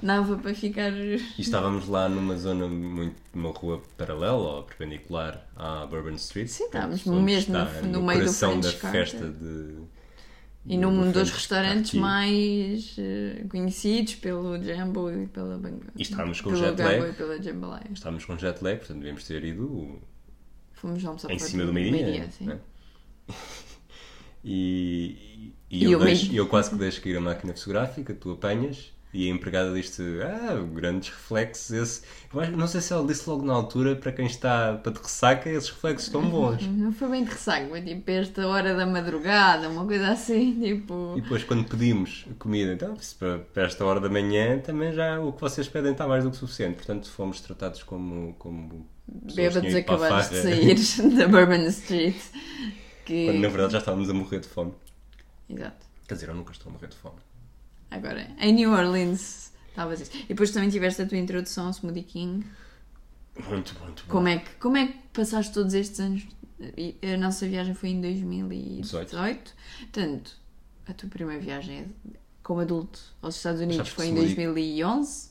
dava 0.00 0.36
para 0.38 0.54
ficar. 0.54 0.92
E 0.92 1.20
estávamos 1.38 1.88
lá 1.88 2.08
numa 2.08 2.36
zona 2.36 2.68
muito. 2.68 3.16
numa 3.34 3.50
rua 3.50 3.82
paralela 3.96 4.32
ou 4.36 4.62
perpendicular 4.62 5.44
à 5.56 5.86
Bourbon 5.86 6.14
Street. 6.14 6.46
Sim, 6.48 6.64
estávamos 6.66 7.04
mesmo 7.04 7.54
no- 7.54 7.64
no 7.64 8.02
meio 8.02 8.20
do 8.20 8.24
coração 8.26 8.60
da 8.60 8.70
festa 8.70 9.28
de. 9.28 9.74
E 10.64 10.76
num 10.78 11.06
do 11.10 11.12
dos 11.12 11.30
restaurantes 11.30 11.90
Quartier. 11.90 12.00
mais 12.00 12.94
eh, 12.98 13.44
conhecidos 13.48 14.14
pelo 14.14 14.62
Jumbo 14.62 15.10
e 15.10 15.26
pela 15.26 15.58
Bang- 15.58 15.80
E 15.96 16.02
estávamos 16.02 16.40
com 16.40 16.54
jet 16.54 16.80
lag. 16.80 17.10
e 17.10 17.12
pela 17.14 17.42
Jambalaya. 17.42 17.86
Estávamos 17.92 18.24
com 18.24 18.38
jet 18.38 18.62
lag, 18.62 18.78
portanto 18.78 18.98
devíamos 18.98 19.24
ter 19.26 19.42
ido 19.44 19.98
Fomos 20.72 21.04
almoçar 21.04 21.30
em 21.32 21.38
cima 21.38 21.64
do 21.64 21.72
meio-dia. 21.72 22.28
né? 22.42 22.60
E, 24.44 25.52
e, 25.70 25.84
E 25.86 25.92
eu, 25.92 26.00
o 26.00 26.04
deixo- 26.04 26.32
eu 26.34 26.46
quase 26.48 26.70
que 26.70 26.76
deixo 26.76 27.00
cair 27.00 27.16
a 27.16 27.20
máquina 27.20 27.54
fotográfica, 27.54 28.12
tu 28.14 28.32
apanhas 28.32 28.92
e 29.14 29.28
a 29.28 29.34
empregada 29.34 29.74
diz-te, 29.74 30.02
ah, 30.22 30.54
grandes 30.72 31.10
reflexos, 31.10 31.70
esse. 31.70 32.02
Acho- 32.34 32.52
não 32.52 32.66
sei 32.66 32.80
se 32.80 32.92
ela 32.92 33.06
disse 33.06 33.28
logo 33.28 33.44
na 33.44 33.52
altura, 33.52 33.94
para 33.94 34.10
quem 34.10 34.26
está 34.26 34.74
para 34.74 34.92
de 34.92 34.98
ressaca, 34.98 35.50
esses 35.50 35.68
reflexos 35.68 36.06
estão 36.06 36.22
bons. 36.28 36.66
Não 36.66 36.92
foi 36.92 37.08
bem 37.10 37.24
de 37.24 37.30
ressaca, 37.30 37.68
foi 37.68 37.82
tipo 37.82 38.10
esta 38.10 38.46
hora 38.46 38.74
da 38.74 38.86
madrugada, 38.86 39.68
uma 39.68 39.84
coisa 39.84 40.08
assim, 40.08 40.58
tipo. 40.62 41.14
E 41.16 41.20
depois 41.20 41.44
quando 41.44 41.64
pedimos 41.64 42.26
comida, 42.38 42.72
então, 42.72 42.96
para, 43.18 43.64
esta 43.64 43.84
hora 43.84 44.00
da 44.00 44.08
manhã, 44.08 44.58
também 44.58 44.92
já 44.92 45.20
o 45.20 45.32
que 45.32 45.40
vocês 45.40 45.68
pedem 45.68 45.92
está 45.92 46.08
mais 46.08 46.24
do 46.24 46.30
que 46.30 46.36
suficiente. 46.36 46.76
Portanto, 46.76 47.10
fomos 47.10 47.40
tratados 47.40 47.82
como, 47.82 48.34
como 48.38 48.86
Bêbados 49.06 49.74
acabados 49.74 50.30
de 50.30 50.42
sair 50.42 50.76
da 51.16 51.28
Bourbon 51.28 51.66
Street. 51.66 52.16
Que... 53.04 53.26
Quando 53.26 53.40
na 53.40 53.48
verdade 53.48 53.72
já 53.72 53.78
estávamos 53.78 54.08
a 54.08 54.14
morrer 54.14 54.40
de 54.40 54.48
fome. 54.48 54.72
Exato. 55.50 55.86
Quer 56.08 56.14
dizer, 56.14 56.28
eu 56.28 56.34
nunca 56.34 56.52
estou 56.52 56.70
a 56.70 56.72
morrer 56.72 56.88
de 56.88 56.96
fome. 56.96 57.16
Agora, 57.92 58.26
em 58.40 58.52
New 58.52 58.72
Orleans, 58.72 59.52
estavas 59.68 60.00
isso. 60.00 60.10
E 60.24 60.28
depois 60.28 60.50
também 60.50 60.70
tiveste 60.70 61.02
a 61.02 61.06
tua 61.06 61.18
introdução 61.18 61.66
ao 61.66 61.70
Smoothie 61.72 62.02
King. 62.02 62.46
Muito, 63.48 63.78
muito 63.80 64.04
bom. 64.04 64.08
Como 64.10 64.28
é 64.28 64.38
que, 64.38 64.50
como 64.56 64.76
é 64.76 64.86
que 64.88 64.98
passaste 65.12 65.52
todos 65.52 65.74
estes 65.74 66.00
anos? 66.00 66.26
A 67.12 67.16
nossa 67.16 67.46
viagem 67.46 67.74
foi 67.74 67.90
em 67.90 68.00
2018. 68.00 69.10
18. 69.10 69.54
Portanto, 69.80 70.36
a 70.86 70.92
tua 70.94 71.08
primeira 71.08 71.40
viagem 71.40 71.94
como 72.42 72.60
adulto 72.60 73.00
aos 73.20 73.36
Estados 73.36 73.60
Unidos 73.60 73.88
foi 73.88 74.06
em 74.06 74.10
Smoothie- 74.10 74.34
2011. 74.36 75.30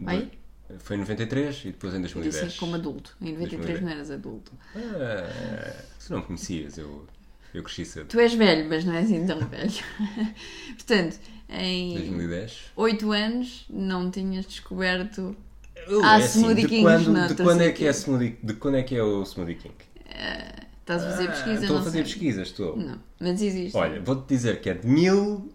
Vai? 0.00 0.30
Foi 0.78 0.96
em 0.96 1.00
93 1.00 1.60
e 1.60 1.66
depois 1.68 1.92
em 1.94 1.98
Eu 1.98 2.02
disse 2.02 2.14
2010. 2.14 2.58
como 2.58 2.74
adulto. 2.74 3.16
Em 3.20 3.32
93 3.32 3.50
2010. 3.80 3.82
não 3.82 3.90
eras 3.90 4.10
adulto. 4.10 4.52
Ah, 4.74 5.84
se 5.98 6.10
não 6.10 6.18
me 6.18 6.24
conhecias, 6.24 6.76
eu, 6.78 7.06
eu 7.54 7.62
cresci 7.62 7.84
cedo. 7.84 8.06
Tu 8.06 8.18
és 8.20 8.34
velho, 8.34 8.68
mas 8.68 8.84
não 8.84 8.94
és 8.94 9.06
assim 9.06 9.26
tão 9.26 9.38
velho. 9.40 9.72
Portanto, 10.76 11.18
em 11.48 11.94
2010. 11.94 12.72
8 12.76 13.12
anos 13.12 13.64
não 13.70 14.10
tinhas 14.10 14.46
descoberto. 14.46 15.36
Uh, 15.88 16.02
Há 16.02 16.20
é 16.20 16.24
assim, 16.24 16.40
Smoothie 16.40 16.62
de 16.62 16.68
Kings 16.68 16.82
quando, 16.82 17.04
de 17.04 17.10
noutro 17.10 17.44
quando 17.44 17.60
é 17.62 17.70
que 17.72 17.86
é 17.86 17.90
smoothie, 17.92 18.38
de 18.42 18.54
quando 18.54 18.76
é 18.76 18.82
que 18.82 18.96
é 18.96 19.02
o 19.02 19.22
Smoothie 19.22 19.54
King? 19.54 19.74
Estás 20.80 21.02
a 21.04 21.10
fazer 21.10 21.24
Ah, 21.28 21.30
pesquisa? 21.32 21.60
Estou 21.62 21.76
a 21.78 21.82
fazer 21.82 21.92
sei. 21.92 22.02
pesquisas, 22.02 22.48
estou. 22.48 22.76
Não, 22.76 22.98
mas 23.20 23.42
existe. 23.42 23.76
Olha, 23.76 24.00
vou-te 24.00 24.28
dizer 24.28 24.60
que 24.60 24.70
é 24.70 24.74
de 24.74 24.86
mil. 24.86 25.52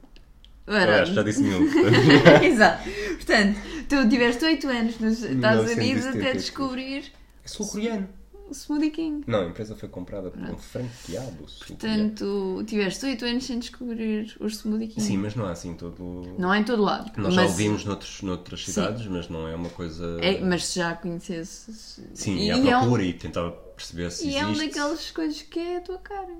Ah, 0.67 1.03
já 1.05 1.23
disse 1.23 1.41
mil. 1.41 1.61
Exato. 2.43 2.89
Portanto, 3.15 3.59
tu 3.89 4.09
tiveste 4.09 4.45
8 4.45 4.67
anos 4.67 4.99
nos 4.99 5.23
Estados 5.23 5.71
Unidos 5.71 6.05
1973. 6.05 6.15
até 6.15 6.33
descobrir 6.33 7.11
É 7.43 7.47
sul-coreano. 7.47 8.07
O 8.51 8.53
Smoothie 8.53 8.91
King. 8.91 9.23
Não, 9.25 9.41
a 9.43 9.45
empresa 9.47 9.75
foi 9.75 9.87
comprada 9.87 10.29
por 10.29 10.39
um 10.41 10.57
franqueado 10.57 11.47
sul-coreano. 11.47 12.09
Portanto, 12.09 12.63
tiveste 12.67 13.05
8 13.05 13.25
anos 13.25 13.43
sem 13.45 13.59
descobrir 13.59 14.35
o 14.39 14.47
Smoothie 14.47 14.87
King. 14.89 15.01
Sim, 15.01 15.17
mas 15.17 15.35
não 15.35 15.45
há 15.45 15.51
assim 15.51 15.73
todo. 15.75 16.35
Não 16.37 16.53
é 16.53 16.59
em 16.59 16.63
todo 16.63 16.81
lado. 16.83 17.11
Nós 17.17 17.33
mas, 17.33 17.35
já 17.35 17.41
ouvimos 17.43 17.85
noutros, 17.85 18.21
noutras 18.21 18.65
cidades, 18.65 19.07
mas 19.07 19.29
não 19.29 19.47
é 19.47 19.55
uma 19.55 19.69
coisa. 19.69 20.17
é, 20.21 20.39
mas 20.41 20.65
se 20.65 20.79
já 20.79 20.93
conhecesses. 20.95 22.01
Sim, 22.13 22.35
e, 22.35 22.47
e 22.47 22.51
à 22.51 22.57
é 22.57 22.77
um- 22.77 22.81
procura 22.81 23.03
e 23.03 23.13
tentava 23.13 23.51
perceber 23.51 24.11
se 24.11 24.27
e 24.27 24.35
é 24.35 24.43
existe. 24.43 24.65
daquelas 24.67 25.11
coisas 25.11 25.41
que 25.41 25.59
é 25.59 25.77
a 25.77 25.81
tua 25.81 25.97
cara. 25.97 26.33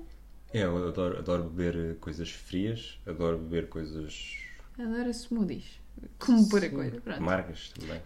É, 0.52 0.64
eu 0.64 0.88
adoro, 0.88 1.18
adoro 1.18 1.44
beber 1.44 1.96
coisas 1.96 2.28
frias, 2.30 2.98
adoro 3.06 3.38
beber 3.38 3.68
coisas 3.68 4.36
Adoro 4.78 5.08
smoothies. 5.10 5.80
Como 6.18 6.48
pôr 6.48 6.64
a 6.64 6.68
sim, 6.68 6.74
coisa. 6.74 7.00
Pronto. 7.00 7.18
amargas 7.18 7.70
também. 7.78 8.00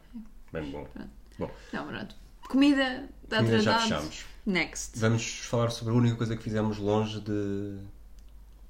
Bem 0.52 0.70
bom. 0.70 0.84
Pronto. 0.84 1.10
Bom, 1.38 1.50
Não, 1.72 1.86
pronto. 1.88 2.14
Comida 2.49 3.09
está 3.25 3.38
Comida 3.38 3.59
já 3.61 3.79
tratado. 3.79 4.03
fechamos. 4.05 4.25
Next. 4.47 4.99
vamos 4.99 5.26
falar 5.41 5.71
sobre 5.71 5.93
a 5.93 5.97
única 5.97 6.17
coisa 6.17 6.37
que 6.37 6.43
fizemos 6.43 6.79
longe 6.79 7.21
de. 7.21 7.79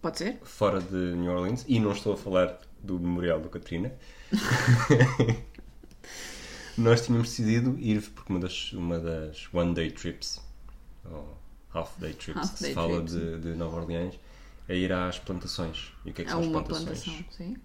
Pode 0.01 0.19
ser? 0.19 0.39
fora 0.43 0.81
de 0.81 0.95
New 0.97 1.31
Orleans, 1.33 1.65
e 1.69 1.79
não 1.81 1.93
estou 1.93 2.15
a 2.15 2.17
falar 2.17 2.59
do 2.83 2.99
Memorial 2.99 3.41
do 3.41 3.49
Katrina. 3.49 3.93
Nós 6.79 7.01
tínhamos 7.07 7.29
decidido 7.31 7.77
ir, 7.79 8.03
porque 8.15 8.31
uma 8.33 8.39
das, 8.41 8.73
uma 8.73 8.99
das 8.99 9.49
one 9.53 9.73
day 9.75 9.91
trips, 9.91 10.41
ou 11.11 11.37
half 11.73 11.99
day 11.99 12.13
trips, 12.13 12.43
Half 12.43 12.53
que 12.53 12.59
se 12.59 12.65
day 12.65 12.75
fala 12.75 12.97
trips. 13.03 13.13
de, 13.13 13.39
de 13.41 13.49
Nova 13.57 13.77
Orleans, 13.81 14.15
é 14.69 14.77
ir 14.77 14.93
às 14.93 15.19
plantações. 15.19 15.93
E 16.05 16.11
o 16.11 16.13
que 16.13 16.23
é 16.23 16.25
que 16.25 16.31
Há 16.31 16.35
são 16.35 16.43
as 16.43 16.49
plantações? 16.49 16.85
plantação, 17.05 17.25
sim. 17.31 17.57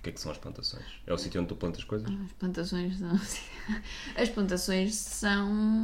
O 0.00 0.02
que 0.02 0.08
é 0.08 0.12
que 0.12 0.20
são 0.20 0.32
as 0.32 0.38
plantações? 0.38 0.84
É 1.06 1.12
o 1.12 1.18
sítio 1.18 1.40
onde 1.40 1.48
tu 1.50 1.56
plantas 1.56 1.84
coisas? 1.84 2.08
As 2.10 2.32
plantações 2.32 2.98
são. 2.98 3.10
As 4.16 4.28
plantações 4.30 4.94
são. 4.94 5.82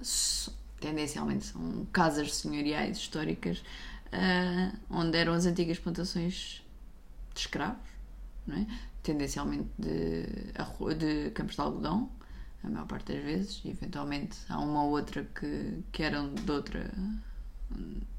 s- 0.00 0.50
tendencialmente 0.80 1.44
são 1.46 1.86
casas 1.92 2.34
senhoriais 2.34 2.96
históricas 2.96 3.62
eh, 4.10 4.72
onde 4.90 5.16
eram 5.16 5.34
as 5.34 5.44
antigas 5.46 5.78
plantações 5.78 6.62
de 7.34 7.40
escravos, 7.40 7.78
não 8.46 8.56
é? 8.56 8.66
tendencialmente 9.02 9.68
de, 9.78 10.24
de 10.96 11.30
campos 11.30 11.54
de 11.54 11.60
algodão, 11.60 12.10
a 12.64 12.68
maior 12.68 12.86
parte 12.86 13.12
das 13.12 13.22
vezes, 13.22 13.60
e 13.64 13.70
eventualmente 13.70 14.36
há 14.48 14.58
uma 14.58 14.82
ou 14.84 14.90
outra 14.90 15.22
que, 15.24 15.82
que 15.92 16.02
eram 16.02 16.34
de 16.34 16.50
outra. 16.50 16.90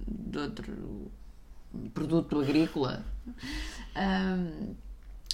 de 0.07 0.37
outro 0.37 1.11
produto 1.93 2.39
agrícola. 2.39 3.03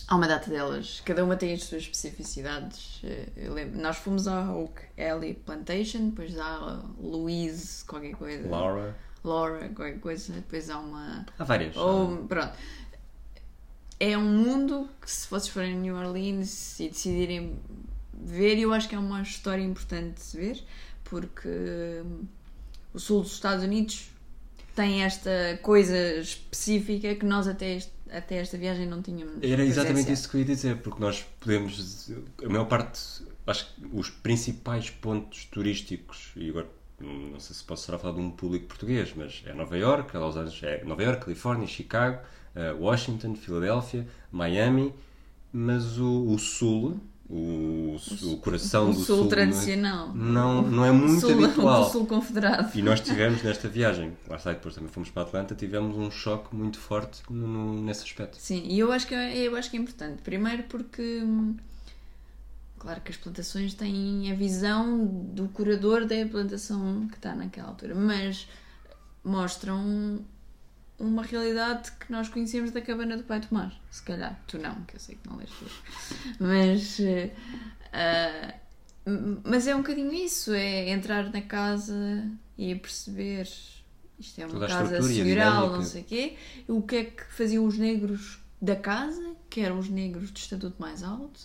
Há 0.08 0.16
uma 0.16 0.28
data 0.28 0.50
delas, 0.50 1.02
cada 1.04 1.24
uma 1.24 1.36
tem 1.36 1.54
as 1.54 1.64
suas 1.66 1.82
especificidades. 1.84 3.02
Eh, 3.04 3.28
Eu 3.36 3.54
lembro, 3.54 3.78
nós 3.82 3.98
fomos 3.98 4.26
à 4.28 4.54
Oak 4.56 4.82
Alley 4.98 5.34
Plantation, 5.34 6.10
depois 6.10 6.38
há 6.40 6.82
Louise, 6.98 7.84
qualquer 7.84 8.16
coisa. 8.16 8.48
Laura. 8.48 8.96
Laura, 9.24 9.68
qualquer 9.76 10.00
coisa. 10.00 10.32
Depois 10.34 10.70
há 10.70 10.80
uma. 10.80 11.26
Há 11.38 11.44
várias. 11.44 11.76
Ou, 11.76 12.26
pronto. 12.26 12.54
É 14.00 14.18
um 14.18 14.24
mundo 14.24 14.88
que, 15.02 15.12
se 15.12 15.28
vocês 15.30 15.50
forem 15.50 15.74
a 15.74 15.78
New 15.78 15.96
Orleans 15.98 16.80
e 16.80 16.88
decidirem 16.88 17.60
ver, 18.14 18.58
eu 18.60 18.72
acho 18.72 18.88
que 18.88 18.96
é 18.96 19.00
uma 19.00 19.22
história 19.22 19.62
importante 19.64 20.14
de 20.16 20.22
se 20.22 20.38
ver, 20.38 20.64
porque 21.04 21.50
hum, 22.06 22.26
o 22.94 23.00
sul 23.00 23.24
dos 23.24 23.34
Estados 23.34 23.64
Unidos 23.64 24.10
tem 24.76 25.04
esta 25.04 25.60
coisa 25.64 25.98
específica 26.20 27.14
que 27.16 27.26
nós 27.26 27.48
até, 27.48 27.76
este- 27.76 27.92
até 28.12 28.38
esta 28.38 28.58
viagem 28.58 28.86
não 28.86 29.02
tínhamos. 29.02 29.36
Era 29.42 29.64
exatamente 29.64 30.12
isso 30.12 30.30
que 30.30 30.38
eu 30.38 30.40
ia 30.42 30.46
dizer, 30.46 30.78
porque 30.78 31.02
nós 31.02 31.26
podemos. 31.40 32.12
A 32.44 32.50
maior 32.50 32.66
parte. 32.66 33.00
Acho 33.46 33.74
que 33.74 33.88
os 33.94 34.10
principais 34.10 34.90
pontos 34.90 35.46
turísticos, 35.46 36.32
e 36.36 36.50
agora 36.50 36.68
não 37.00 37.40
sei 37.40 37.56
se 37.56 37.64
posso 37.64 37.84
estar 37.84 37.96
a 37.96 38.00
falar 38.00 38.16
de 38.16 38.22
um 38.22 38.32
público 38.32 38.66
português, 38.68 39.14
mas 39.16 39.44
é 39.46 39.54
Nova 39.54 39.78
York, 39.78 40.16
é 40.16 40.20
Los 40.20 40.36
Angeles, 40.36 40.64
é 40.64 40.84
Nova 40.84 41.04
York, 41.04 41.26
Califórnia, 41.26 41.68
Chicago, 41.68 42.20
eh, 42.56 42.74
Washington, 42.74 43.36
Filadélfia, 43.36 44.08
Miami, 44.32 44.94
mas 45.54 46.00
o, 46.00 46.28
o 46.28 46.40
sul, 46.40 47.00
o, 47.30 47.98
o 48.24 48.38
coração 48.38 48.90
o 48.90 48.94
do 48.94 49.00
sul 49.02 49.18
sul. 49.18 49.28
tradicional. 49.28 50.14
Não, 50.14 50.62
não 50.62 50.86
é 50.86 50.92
muito 50.92 51.20
sul, 51.22 51.32
habitual. 51.32 51.82
O 51.82 51.90
sul 51.92 52.06
confederado. 52.08 52.72
E 52.78 52.82
nós 52.82 53.02
tivemos 53.02 53.44
nesta 53.44 53.68
viagem, 53.68 54.16
lá 54.30 54.38
está, 54.38 54.52
e 54.52 54.56
depois 54.56 54.74
também 54.76 54.90
fomos 54.90 55.10
para 55.10 55.24
Atlanta, 55.24 55.54
tivemos 55.54 55.98
um 55.98 56.10
choque 56.10 56.56
muito 56.56 56.80
forte 56.80 57.22
no- 57.30 57.48
no- 57.48 57.82
nesse 57.84 58.04
aspecto. 58.04 58.38
Sim, 58.40 58.64
e 58.66 58.80
eu 58.80 58.92
acho 58.92 59.06
que 59.08 59.14
é, 59.14 59.38
eu 59.38 59.56
acho 59.58 59.70
que 59.70 59.76
é 59.78 59.80
importante. 59.80 60.22
Primeiro 60.22 60.64
porque 60.64 61.22
claro 62.80 63.02
que 63.02 63.12
as 63.12 63.18
plantações 63.18 63.74
têm 63.74 64.32
a 64.32 64.36
visão 64.36 65.06
do 65.06 65.48
curador 65.50 66.06
da 66.06 66.16
plantação 66.32 67.08
que 67.10 67.16
está 67.16 67.36
naquela 67.36 67.68
altura, 67.70 67.94
mas 67.96 68.48
mostram 69.24 70.20
uma 71.00 71.22
realidade 71.24 71.92
que 71.94 72.12
nós 72.12 72.28
conhecemos 72.30 72.72
da 72.72 72.82
cabana 72.82 73.18
do 73.18 73.24
Pai 73.24 73.40
Tomás. 73.42 73.74
Se 73.92 74.02
calhar, 74.04 74.40
tu 74.48 74.58
não, 74.58 74.76
que 74.86 74.96
eu 74.96 75.00
sei 75.00 75.16
que 75.16 75.30
não 75.30 75.38
lês 75.38 75.50
tudo. 75.52 75.72
Mas, 76.40 77.00
m- 79.06 79.40
mas 79.44 79.68
é 79.68 79.76
um 79.76 79.80
bocadinho 79.80 80.14
isso: 80.14 80.54
é 80.54 80.90
entrar 80.90 81.32
na 81.32 81.42
casa 81.42 82.30
e 82.58 82.76
perceber 82.76 83.48
isto 84.20 84.40
é 84.42 84.46
uma 84.46 84.54
Toda 84.54 84.68
casa 84.68 85.00
dinâmica. 85.00 85.78
não 85.78 85.84
sei 85.84 86.02
o 86.02 86.06
quê. 86.06 86.36
O 86.68 86.82
que 86.82 86.96
é 86.96 87.04
que 87.06 87.24
faziam 87.32 87.66
os 87.66 87.78
negros 87.78 88.40
da 88.62 88.76
casa, 88.76 89.36
que 89.50 89.62
eram 89.62 89.78
os 89.80 89.90
negros 89.90 90.32
de 90.32 90.40
estatuto 90.40 90.76
mais 90.82 91.04
alto, 91.04 91.40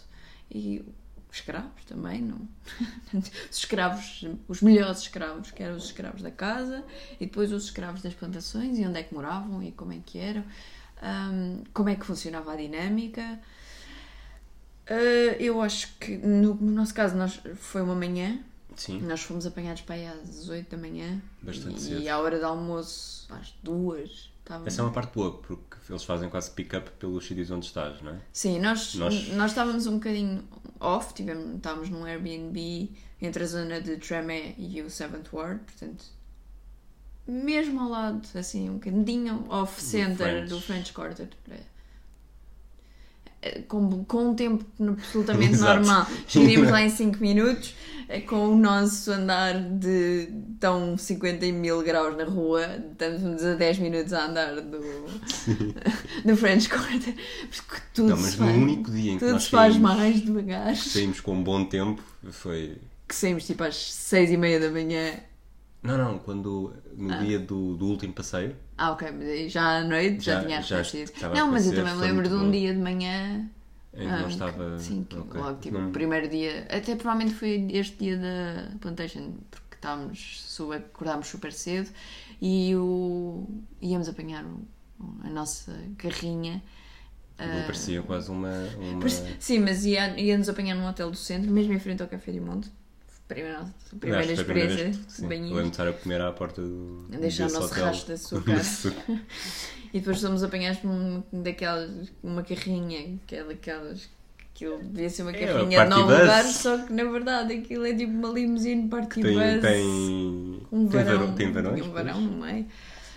e 0.50 0.82
escravos 1.32 1.84
também, 1.86 2.20
não? 2.20 2.46
os 3.50 3.56
escravos, 3.56 4.24
os 4.46 4.60
melhores 4.60 5.00
escravos, 5.00 5.50
que 5.50 5.62
eram 5.62 5.76
os 5.76 5.84
escravos 5.84 6.22
da 6.22 6.30
casa, 6.30 6.84
e 7.18 7.26
depois 7.26 7.52
os 7.52 7.64
escravos 7.64 8.02
das 8.02 8.14
plantações, 8.14 8.78
e 8.78 8.86
onde 8.86 8.98
é 8.98 9.02
que 9.02 9.14
moravam, 9.14 9.62
e 9.62 9.72
como 9.72 9.92
é 9.92 9.98
que 10.04 10.18
eram, 10.18 10.44
um, 11.02 11.64
como 11.72 11.88
é 11.88 11.96
que 11.96 12.04
funcionava 12.04 12.52
a 12.52 12.56
dinâmica. 12.56 13.40
Uh, 14.90 15.36
eu 15.38 15.60
acho 15.62 15.94
que 15.98 16.16
no, 16.18 16.54
no, 16.54 16.72
nosso 16.72 16.92
caso 16.92 17.16
nós, 17.16 17.40
foi 17.56 17.80
uma 17.80 17.94
manhã, 17.94 18.38
Sim. 18.76 19.00
nós 19.00 19.22
fomos 19.22 19.46
apanhados 19.46 19.82
para 19.82 19.94
aí 19.94 20.06
às 20.06 20.48
8 20.48 20.70
da 20.70 20.76
manhã, 20.76 21.20
Bastante 21.40 21.76
e, 21.76 21.80
cedo. 21.80 22.02
e 22.02 22.08
à 22.08 22.18
hora 22.18 22.38
de 22.38 22.44
almoço 22.44 23.26
às 23.32 23.54
2. 23.62 24.32
Estava... 24.40 24.66
Essa 24.66 24.82
é 24.82 24.84
uma 24.84 24.92
parte 24.92 25.14
boa, 25.14 25.38
porque 25.38 25.71
eles 25.90 26.04
fazem 26.04 26.28
quase 26.28 26.50
pick-up 26.50 26.90
pelos 26.98 27.26
sítios 27.26 27.50
onde 27.50 27.66
estás, 27.66 28.00
não 28.02 28.12
é? 28.12 28.18
Sim, 28.32 28.60
nós, 28.60 28.94
Nós- 28.94 29.28
nós... 29.30 29.50
estávamos 29.50 29.86
um 29.86 29.94
bocadinho 29.94 30.44
off, 30.78 31.12
tivemos, 31.14 31.56
estávamos 31.56 31.88
num 31.88 32.04
Airbnb 32.04 32.90
entre 33.20 33.42
a 33.44 33.46
zona 33.46 33.80
de 33.80 33.96
Tremé 33.96 34.54
e 34.58 34.80
o 34.82 34.90
Seventh 34.90 35.32
Ward, 35.32 35.60
portanto, 35.64 36.04
mesmo 37.26 37.80
ao 37.80 37.88
lado, 37.88 38.26
assim, 38.36 38.68
um 38.68 38.74
bocadinho 38.74 39.44
off-center 39.48 40.16
French. 40.16 40.48
do 40.48 40.60
French 40.60 40.92
Quarter. 40.92 41.28
Eh, 43.42 43.62
Com, 43.68 44.04
com 44.04 44.30
um 44.30 44.34
tempo 44.34 44.64
absolutamente 44.80 45.56
normal. 45.58 46.06
Chegaríamos 46.28 46.70
lá 46.70 46.82
em 46.82 46.88
5 46.90 47.18
minutos, 47.20 47.74
eh, 48.08 48.20
com 48.20 48.48
o 48.48 48.56
nosso 48.56 49.10
andar 49.12 49.54
de 49.78 50.28
tão 50.60 50.96
50 50.96 51.46
mil 51.52 51.82
graus 51.82 52.16
na 52.16 52.24
rua, 52.24 52.66
estamos 52.92 53.44
a 53.44 53.54
10 53.54 53.78
minutos 53.78 54.12
a 54.12 54.26
andar 54.26 54.54
do, 54.60 54.80
do 56.24 56.36
French 56.36 56.68
Quarter, 56.68 57.14
porque 57.66 57.82
tudo 57.94 58.08
não, 58.10 58.16
mas 58.16 58.32
se 58.32 58.40
no 58.40 58.46
faz, 58.46 58.56
único 58.56 58.90
dia 58.90 59.12
em 59.12 59.18
que 59.18 59.24
nós 59.24 59.42
se 59.44 59.50
faz 59.50 59.74
saímos, 59.74 59.90
mais 59.96 60.20
devagar. 60.22 60.76
saímos 60.76 61.20
com 61.20 61.32
um 61.34 61.42
bom 61.42 61.64
tempo, 61.64 62.02
foi... 62.30 62.76
Que 63.08 63.14
saímos 63.14 63.46
tipo 63.46 63.62
às 63.64 63.76
6 63.76 64.30
e 64.30 64.36
meia 64.36 64.58
da 64.60 64.70
manhã. 64.70 65.14
Não, 65.82 65.98
não, 65.98 66.18
quando 66.18 66.72
no 66.96 67.18
dia 67.18 67.38
do, 67.40 67.74
do 67.76 67.86
último 67.86 68.12
passeio, 68.12 68.54
Ah, 68.78 68.92
ok, 68.92 69.10
mas 69.10 69.28
aí 69.28 69.48
já 69.48 69.78
à 69.78 69.84
noite 69.84 70.24
já, 70.24 70.34
Já- 70.34 70.44
tinha 70.44 70.62
já 70.62 71.28
Não, 71.30 71.50
mas 71.50 71.66
eu 71.66 71.74
também 71.74 71.94
me 71.94 72.00
lembro 72.00 72.28
de 72.28 72.34
um 72.34 72.44
bom. 72.44 72.50
dia 72.52 72.72
de 72.72 72.78
manhã. 72.80 73.50
Em 73.94 73.98
que 74.00 74.06
ah, 74.06 74.20
não 74.20 74.28
estava... 74.28 74.78
Sim, 74.78 75.04
que 75.08 75.16
ok. 75.16 75.40
logo 75.40 75.58
tipo 75.60 75.78
Não- 75.78 75.88
o 75.88 75.92
primeiro 75.92 76.28
dia. 76.28 76.66
Até 76.70 76.94
provavelmente 76.96 77.34
foi 77.34 77.68
este 77.72 77.96
dia 77.98 78.16
da 78.16 78.76
Plantation, 78.80 79.34
porque 79.50 79.74
estávamos, 79.76 80.58
acordámos 80.74 81.26
super 81.28 81.52
cedo 81.52 81.90
e 82.40 82.74
o, 82.76 83.46
íamos 83.80 84.08
apanhar 84.08 84.44
o- 84.44 84.66
a 85.24 85.28
nossa 85.30 85.72
carrinha. 85.98 86.62
Aquilo 87.38 87.62
parecia 87.64 88.02
quase 88.02 88.30
uma... 88.30 88.52
uma... 88.78 89.08
Sim, 89.40 89.60
mas 89.60 89.84
ia- 89.84 90.18
ia-nos 90.18 90.48
apanhar 90.48 90.74
num 90.74 90.86
hotel 90.86 91.10
do 91.10 91.16
centro, 91.16 91.50
mesmo 91.50 91.72
em 91.72 91.78
frente 91.80 92.00
ao 92.02 92.08
Café 92.08 92.30
do 92.32 92.40
Monte. 92.40 92.70
Primeira, 93.32 93.74
primeira 93.98 94.20
a 94.20 94.22
primeira 94.22 94.32
experiência 94.32 94.90
de. 94.90 95.22
Eu 95.24 95.28
lembro 95.28 95.62
de 95.62 95.68
estar 95.70 95.88
a 95.88 95.92
comer 95.92 96.20
à 96.20 96.32
porta 96.32 96.62
do. 96.62 97.06
A 97.12 97.16
deixar 97.16 97.48
o 97.48 97.52
nosso 97.52 97.74
rastro 97.74 98.40
de 98.42 98.52
açúcar. 98.52 99.20
E 99.94 99.98
depois 100.00 100.22
fomos 100.22 100.42
apanhados 100.42 100.78
por 100.80 100.88
um, 100.90 101.22
daquelas, 101.42 102.10
uma 102.22 102.42
carrinha, 102.42 103.18
que 103.26 103.36
é 103.36 103.44
daquelas. 103.44 104.08
Aquilo 104.54 104.82
devia 104.82 105.10
ser 105.10 105.22
uma 105.22 105.32
É, 105.32 105.46
carrinha 105.46 105.82
a 105.82 105.84
de 105.84 105.90
nove 105.90 106.12
lugares, 106.14 106.50
só 106.56 106.78
que 106.78 106.92
na 106.92 107.04
verdade 107.04 107.52
aquilo 107.54 107.84
é 107.86 107.94
tipo 107.94 108.12
uma 108.12 108.28
limusine 108.30 108.88
party 108.88 109.20
Tem, 109.20 109.34
bus. 109.34 109.60
tem, 109.60 109.86
um 110.72 110.88
tem, 110.88 111.04
varão, 111.04 111.34
tem 111.34 111.52
varões. 111.52 111.82
um 111.86 111.90
varão 111.90 112.20
no 112.20 112.40
meio. 112.42 112.66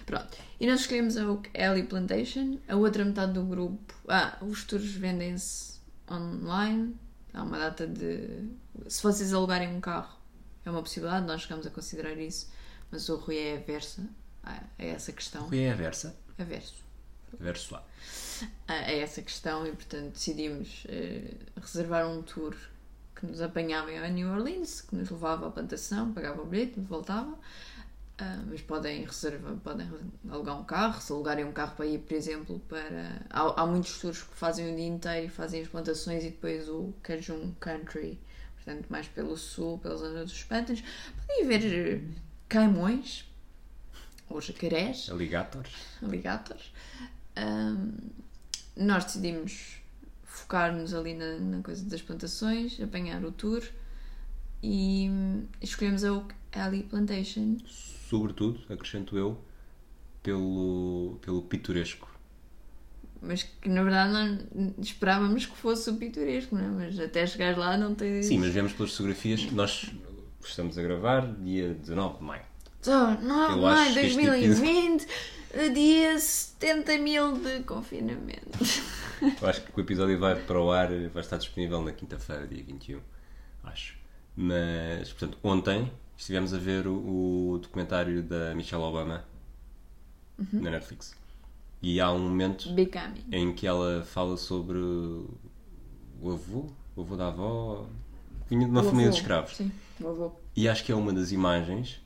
Pronto. 0.05 0.37
E 0.59 0.67
nós 0.67 0.81
escolhemos 0.81 1.15
a 1.17 1.21
Alley 1.23 1.83
Plantation. 1.83 2.57
A 2.67 2.75
outra 2.75 3.03
metade 3.05 3.33
do 3.33 3.43
grupo. 3.43 3.93
Ah, 4.07 4.37
os 4.41 4.63
tours 4.65 4.91
vendem-se 4.95 5.79
online. 6.11 6.93
Há 7.35 7.43
uma 7.43 7.59
data 7.59 7.85
de. 7.85 8.49
Se 8.87 9.03
vocês 9.03 9.33
alugarem 9.33 9.67
um 9.67 9.81
carro, 9.81 10.17
é 10.65 10.69
uma 10.71 10.81
possibilidade, 10.81 11.25
nós 11.25 11.41
chegamos 11.41 11.67
a 11.67 11.69
considerar 11.69 12.17
isso. 12.17 12.49
Mas 12.89 13.09
o 13.09 13.17
Rui 13.17 13.37
é 13.37 13.57
aversa 13.57 14.07
a 14.41 14.63
a 14.77 14.83
essa 14.83 15.11
questão. 15.11 15.47
Rui 15.47 15.59
é 15.59 15.71
a 15.71 15.75
versa. 15.75 16.15
Averso 16.37 16.85
Verso 17.39 17.75
A. 17.75 17.83
a 18.67 18.91
essa 18.91 19.21
questão 19.21 19.65
e, 19.67 19.71
portanto, 19.71 20.13
decidimos 20.13 20.85
eh, 20.87 21.33
reservar 21.57 22.07
um 22.07 22.21
tour 22.21 22.55
que 23.15 23.25
nos 23.25 23.41
apanhava 23.41 23.89
a 23.91 24.07
New 24.07 24.29
Orleans, 24.29 24.81
que 24.81 24.95
nos 24.95 25.09
levava 25.09 25.47
à 25.47 25.51
plantação, 25.51 26.13
pagava 26.13 26.41
o 26.41 26.45
bilhete, 26.45 26.79
voltava. 26.79 27.37
Ah, 28.17 28.41
mas 28.47 28.61
podem 28.61 29.03
reservar, 29.03 29.55
podem 29.57 29.89
alugar 30.29 30.57
um 30.57 30.63
carro, 30.63 31.01
se 31.01 31.11
alugarem 31.11 31.43
um 31.43 31.51
carro 31.51 31.75
para 31.75 31.85
ir, 31.85 31.99
por 31.99 32.13
exemplo, 32.13 32.59
para. 32.69 33.21
Há, 33.29 33.61
há 33.61 33.65
muitos 33.65 33.99
tours 33.99 34.23
que 34.23 34.35
fazem 34.35 34.71
o 34.71 34.75
dia 34.75 34.87
inteiro 34.87 35.25
e 35.25 35.29
fazem 35.29 35.61
as 35.61 35.67
plantações 35.67 36.23
e 36.23 36.29
depois 36.29 36.69
o 36.69 36.93
Cajun 37.03 37.53
Country, 37.59 38.17
portanto, 38.55 38.85
mais 38.89 39.07
pelo 39.09 39.35
sul, 39.35 39.79
pela 39.79 39.97
zona 39.97 40.23
dos 40.23 40.43
pântanos. 40.43 40.81
Podem 41.27 41.45
ver 41.45 41.65
eh, 41.65 42.01
caimões 42.47 43.25
ou 44.29 44.39
jacarés 44.39 45.09
Alligators. 45.09 45.71
alligators. 46.01 46.71
Ahm, 47.35 47.97
nós 48.77 49.03
decidimos 49.05 49.81
focar-nos 50.23 50.93
ali 50.93 51.13
na, 51.13 51.37
na 51.37 51.61
coisa 51.61 51.83
das 51.89 52.01
plantações, 52.01 52.79
apanhar 52.79 53.23
o 53.25 53.31
tour 53.31 53.61
e 54.63 55.09
escolhemos 55.61 56.03
a 56.03 56.13
Alley 56.55 56.83
Plantation. 56.83 57.57
Sobretudo, 58.09 58.61
acrescento 58.69 59.17
eu, 59.17 59.37
pelo, 60.23 61.19
pelo 61.21 61.41
pitoresco. 61.43 62.13
Mas 63.21 63.43
que 63.43 63.69
na 63.69 63.83
verdade 63.83 64.11
não 64.53 64.73
esperávamos 64.77 65.45
que 65.45 65.55
fosse 65.57 65.89
o 65.89 65.95
pitoresco, 65.95 66.55
não 66.55 66.63
é? 66.63 66.67
Mas 66.67 66.99
até 66.99 67.25
chegar 67.25 67.57
lá 67.57 67.77
não 67.77 67.95
tem. 67.95 68.21
Sim, 68.21 68.39
mas 68.39 68.53
vemos 68.53 68.73
pelas 68.73 68.91
fotografias. 68.91 69.51
Nós 69.51 69.91
estamos 70.43 70.77
a 70.77 70.81
gravar 70.81 71.33
dia 71.41 71.73
19 71.73 72.17
de 72.17 72.23
maio. 72.23 72.43
Então, 72.79 73.19
não, 73.21 73.51
Eu 73.51 73.57
maio 73.57 73.99
este 73.99 74.15
2020, 74.15 75.07
dia 75.73 76.19
70 76.19 76.97
mil 76.99 77.37
de 77.37 77.63
confinamento. 77.63 78.59
Eu 79.41 79.47
acho 79.47 79.61
que 79.61 79.79
o 79.79 79.81
episódio 79.81 80.19
vai 80.19 80.35
para 80.35 80.61
o 80.61 80.71
ar, 80.71 80.89
vai 81.09 81.23
estar 81.23 81.37
disponível 81.37 81.81
na 81.81 81.91
quinta-feira, 81.91 82.45
dia 82.45 82.63
21. 82.63 82.99
Acho. 83.63 83.97
Mas, 84.35 85.11
portanto, 85.13 85.37
ontem 85.41 85.91
estivemos 86.17 86.53
a 86.53 86.57
ver 86.57 86.87
o, 86.87 87.51
o 87.53 87.57
documentário 87.59 88.21
da 88.23 88.53
Michelle 88.55 88.83
Obama 88.83 89.23
Uhum. 90.37 90.61
na 90.61 90.71
Netflix. 90.71 91.15
E 91.81 91.99
há 92.01 92.11
um 92.11 92.19
momento 92.19 92.69
Becoming. 92.73 93.23
em 93.31 93.53
que 93.53 93.65
ela 93.67 94.03
fala 94.03 94.35
sobre 94.37 94.77
o 94.77 96.31
avô, 96.31 96.65
o 96.95 97.01
avô 97.01 97.15
da 97.15 97.27
avó, 97.27 97.85
vinha 98.49 98.65
de 98.65 98.71
uma 98.71 98.81
O 98.81 98.83
família 98.83 99.09
de 99.11 99.17
avô, 99.17 99.17
escravos. 99.17 99.55
Sim, 99.55 99.71
o 100.01 100.07
avô. 100.09 100.31
E 100.55 100.67
acho 100.67 100.83
que 100.83 100.91
é 100.91 100.95
uma 100.95 101.13
das 101.13 101.31
imagens 101.31 102.01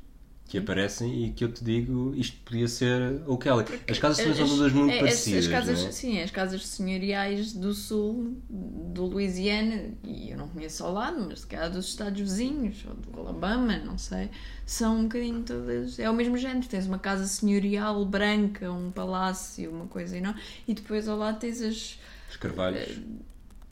que 0.49 0.57
aparecem 0.57 1.25
e 1.25 1.31
que 1.31 1.43
eu 1.43 1.51
te 1.51 1.63
digo, 1.63 2.12
isto 2.15 2.35
podia 2.43 2.67
ser 2.67 3.21
o 3.27 3.38
Kelly. 3.38 3.65
As 3.88 3.99
casas 3.99 4.35
são 4.35 4.47
todas 4.47 4.73
muito 4.73 4.91
é, 4.91 4.95
as- 4.95 4.99
parecidas. 5.01 5.45
As 5.45 5.51
casas, 5.51 5.85
é? 5.85 5.91
Sim, 5.91 6.19
as 6.21 6.31
casas 6.31 6.65
senhoriais 6.65 7.53
do 7.53 7.71
sul, 7.71 8.35
do 8.49 9.05
Louisiana, 9.05 9.91
e 10.03 10.31
eu 10.31 10.38
não 10.38 10.47
conheço 10.47 10.83
ao 10.83 10.91
lado, 10.91 11.23
mas 11.29 11.41
se 11.41 11.47
calhar 11.47 11.69
dos 11.71 11.88
estados 11.89 12.19
vizinhos, 12.19 12.83
ou 12.88 12.95
do 12.95 13.19
Alabama, 13.19 13.77
não 13.77 13.97
sei, 13.99 14.31
são 14.65 14.97
um 15.01 15.03
bocadinho 15.03 15.43
todas. 15.43 15.99
É 15.99 16.09
o 16.09 16.13
mesmo 16.15 16.35
género. 16.35 16.67
Tens 16.67 16.88
uma 16.88 16.97
casa 16.99 17.27
senhorial 17.27 18.03
branca, 18.05 18.71
um 18.71 18.89
palácio, 18.89 19.69
uma 19.69 19.85
coisa 19.85 20.17
e 20.17 20.21
não. 20.21 20.33
E 20.67 20.73
depois 20.73 21.07
ao 21.07 21.17
lado 21.17 21.39
tens 21.39 21.62
as. 21.62 21.99
Os 22.27 22.38
carvalhos. 22.38 22.99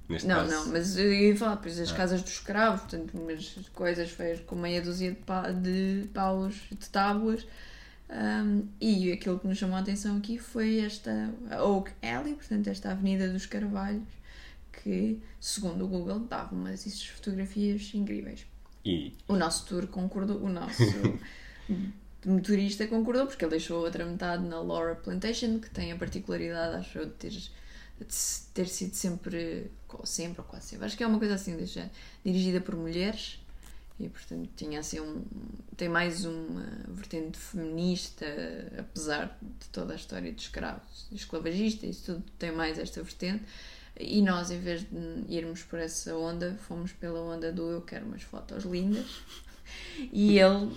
Neste 0.10 0.28
Não, 0.28 0.38
caso. 0.38 0.52
não, 0.52 0.68
mas 0.68 0.98
eu 0.98 1.12
ia 1.14 1.36
falar, 1.36 1.58
pois 1.58 1.78
Ah. 1.80 1.84
as 1.84 1.92
casas 1.92 2.22
dos 2.22 2.32
escravos, 2.34 2.82
portanto, 2.82 3.18
umas 3.18 3.56
coisas 3.74 4.10
feias 4.10 4.40
com 4.42 4.56
meia 4.56 4.82
dúzia 4.82 5.12
de, 5.12 5.18
pa- 5.18 5.52
de 5.52 6.08
paus, 6.14 6.56
de 6.72 6.90
tábuas. 6.90 7.46
Um, 8.10 8.66
e 8.80 9.12
aquilo 9.12 9.38
que 9.38 9.46
nos 9.48 9.58
chamou 9.58 9.76
a 9.76 9.82
atenção 9.82 10.16
aqui 10.18 10.38
foi 10.38 10.80
esta 10.80 11.30
Oak 11.62 11.92
Alley, 12.02 12.36
portanto, 12.36 12.68
esta 12.68 12.92
Avenida 12.92 13.28
dos 13.28 13.46
Carvalhos, 13.46 14.08
que, 14.72 15.20
segundo 15.42 15.84
o 15.84 15.88
Google, 15.90 16.20
dava 16.22 16.56
umas 16.56 16.86
fotografias 17.08 17.92
incríveis. 17.94 18.46
E 18.86 19.12
O 19.28 19.36
nosso 19.36 19.66
tour 19.66 19.88
concordou, 19.88 20.42
o 20.42 20.48
nosso 20.48 20.84
motorista 22.26 22.88
concordou, 22.88 23.26
porque 23.28 23.44
ele 23.44 23.52
deixou 23.52 23.80
a 23.80 23.82
outra 23.82 24.06
metade 24.06 24.46
na 24.46 24.62
Laura 24.62 24.96
Plantation, 24.96 25.60
que 25.60 25.70
tem 25.70 25.92
a 25.92 25.96
particularidade, 25.98 26.78
acho 26.78 26.98
eu, 27.00 27.06
de 27.08 27.12
ter, 27.12 27.34
ter 28.54 28.68
sido 28.68 28.94
sempre, 28.94 29.72
sempre, 30.04 30.42
ou 30.42 30.46
quase 30.46 30.68
sempre, 30.68 30.86
acho 30.86 30.98
que 30.98 31.04
é 31.04 31.08
uma 31.08 31.20
coisa 31.20 31.36
assim, 31.36 31.66
género, 31.66 31.92
dirigida 32.24 32.62
por 32.62 32.76
mulheres. 32.76 33.40
E 34.00 34.08
portanto 34.08 34.48
tinha 34.56 34.80
assim 34.80 35.00
um. 35.00 35.24
tem 35.76 35.90
mais 35.90 36.24
uma 36.24 36.64
vertente 36.88 37.36
feminista, 37.40 38.28
apesar 38.78 39.36
de 39.42 39.68
toda 39.70 39.94
a 39.94 39.96
história 39.96 40.32
de 40.32 40.40
escravos, 40.40 41.08
esclavagistas, 41.12 41.90
isso 41.90 42.14
tudo 42.14 42.24
tem 42.38 42.52
mais 42.52 42.78
esta 42.78 43.02
vertente. 43.02 43.44
E 44.00 44.22
nós, 44.22 44.52
em 44.52 44.60
vez 44.60 44.82
de 44.82 45.34
irmos 45.34 45.64
por 45.64 45.80
essa 45.80 46.16
onda, 46.16 46.56
fomos 46.68 46.92
pela 46.92 47.20
onda 47.20 47.52
do 47.52 47.72
eu 47.72 47.82
quero 47.82 48.06
umas 48.06 48.22
fotos 48.22 48.64
lindas. 48.64 49.08
E 50.14 50.38
ele 50.38 50.72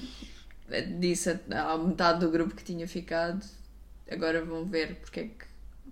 disse 0.98 1.38
à 1.50 1.76
metade 1.76 2.20
do 2.20 2.30
grupo 2.30 2.54
que 2.54 2.64
tinha 2.64 2.88
ficado: 2.88 3.44
agora 4.10 4.44
vão 4.44 4.64
ver 4.64 4.96
porque 4.96 5.20
é 5.20 5.24
que 5.24 5.49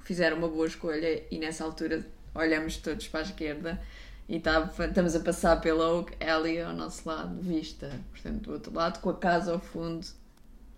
fizeram 0.08 0.38
uma 0.38 0.48
boa 0.48 0.66
escolha. 0.66 1.22
E 1.30 1.38
nessa 1.38 1.62
altura 1.64 2.04
olhamos 2.34 2.78
todos 2.78 3.06
para 3.08 3.20
a 3.20 3.22
esquerda 3.24 3.80
E 4.26 4.40
tá, 4.40 4.72
estamos 4.78 5.14
a 5.14 5.20
passar 5.20 5.60
pela 5.60 5.90
Oak 5.92 6.12
Alley 6.24 6.60
ao 6.60 6.72
nosso 6.72 7.06
lado, 7.06 7.40
vista, 7.42 8.00
portanto, 8.10 8.42
do 8.42 8.52
outro 8.52 8.74
lado, 8.74 9.00
com 9.00 9.10
a 9.10 9.14
casa 9.14 9.52
ao 9.52 9.60
fundo. 9.60 10.06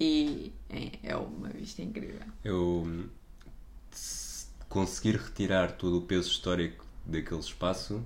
E 0.01 0.53
é, 0.69 1.11
é 1.11 1.17
uma 1.17 1.49
vista 1.49 1.81
incrível. 1.81 2.21
Eu 2.43 3.09
se 3.93 4.47
conseguir 4.69 5.17
retirar 5.17 5.73
todo 5.73 5.99
o 5.99 6.03
peso 6.03 6.29
histórico 6.29 6.85
daquele 7.07 7.41
espaço, 7.41 8.05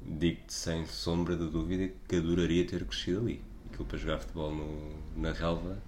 digo-te 0.00 0.52
sem 0.52 0.86
sombra 0.86 1.36
de 1.36 1.48
dúvida 1.48 1.92
que 2.08 2.16
adoraria 2.16 2.66
ter 2.66 2.84
crescido 2.84 3.20
ali. 3.20 3.42
Aquilo 3.68 3.84
para 3.84 3.98
jogar 3.98 4.18
futebol 4.18 4.52
no, 4.52 4.96
na 5.16 5.32
relva 5.32 5.78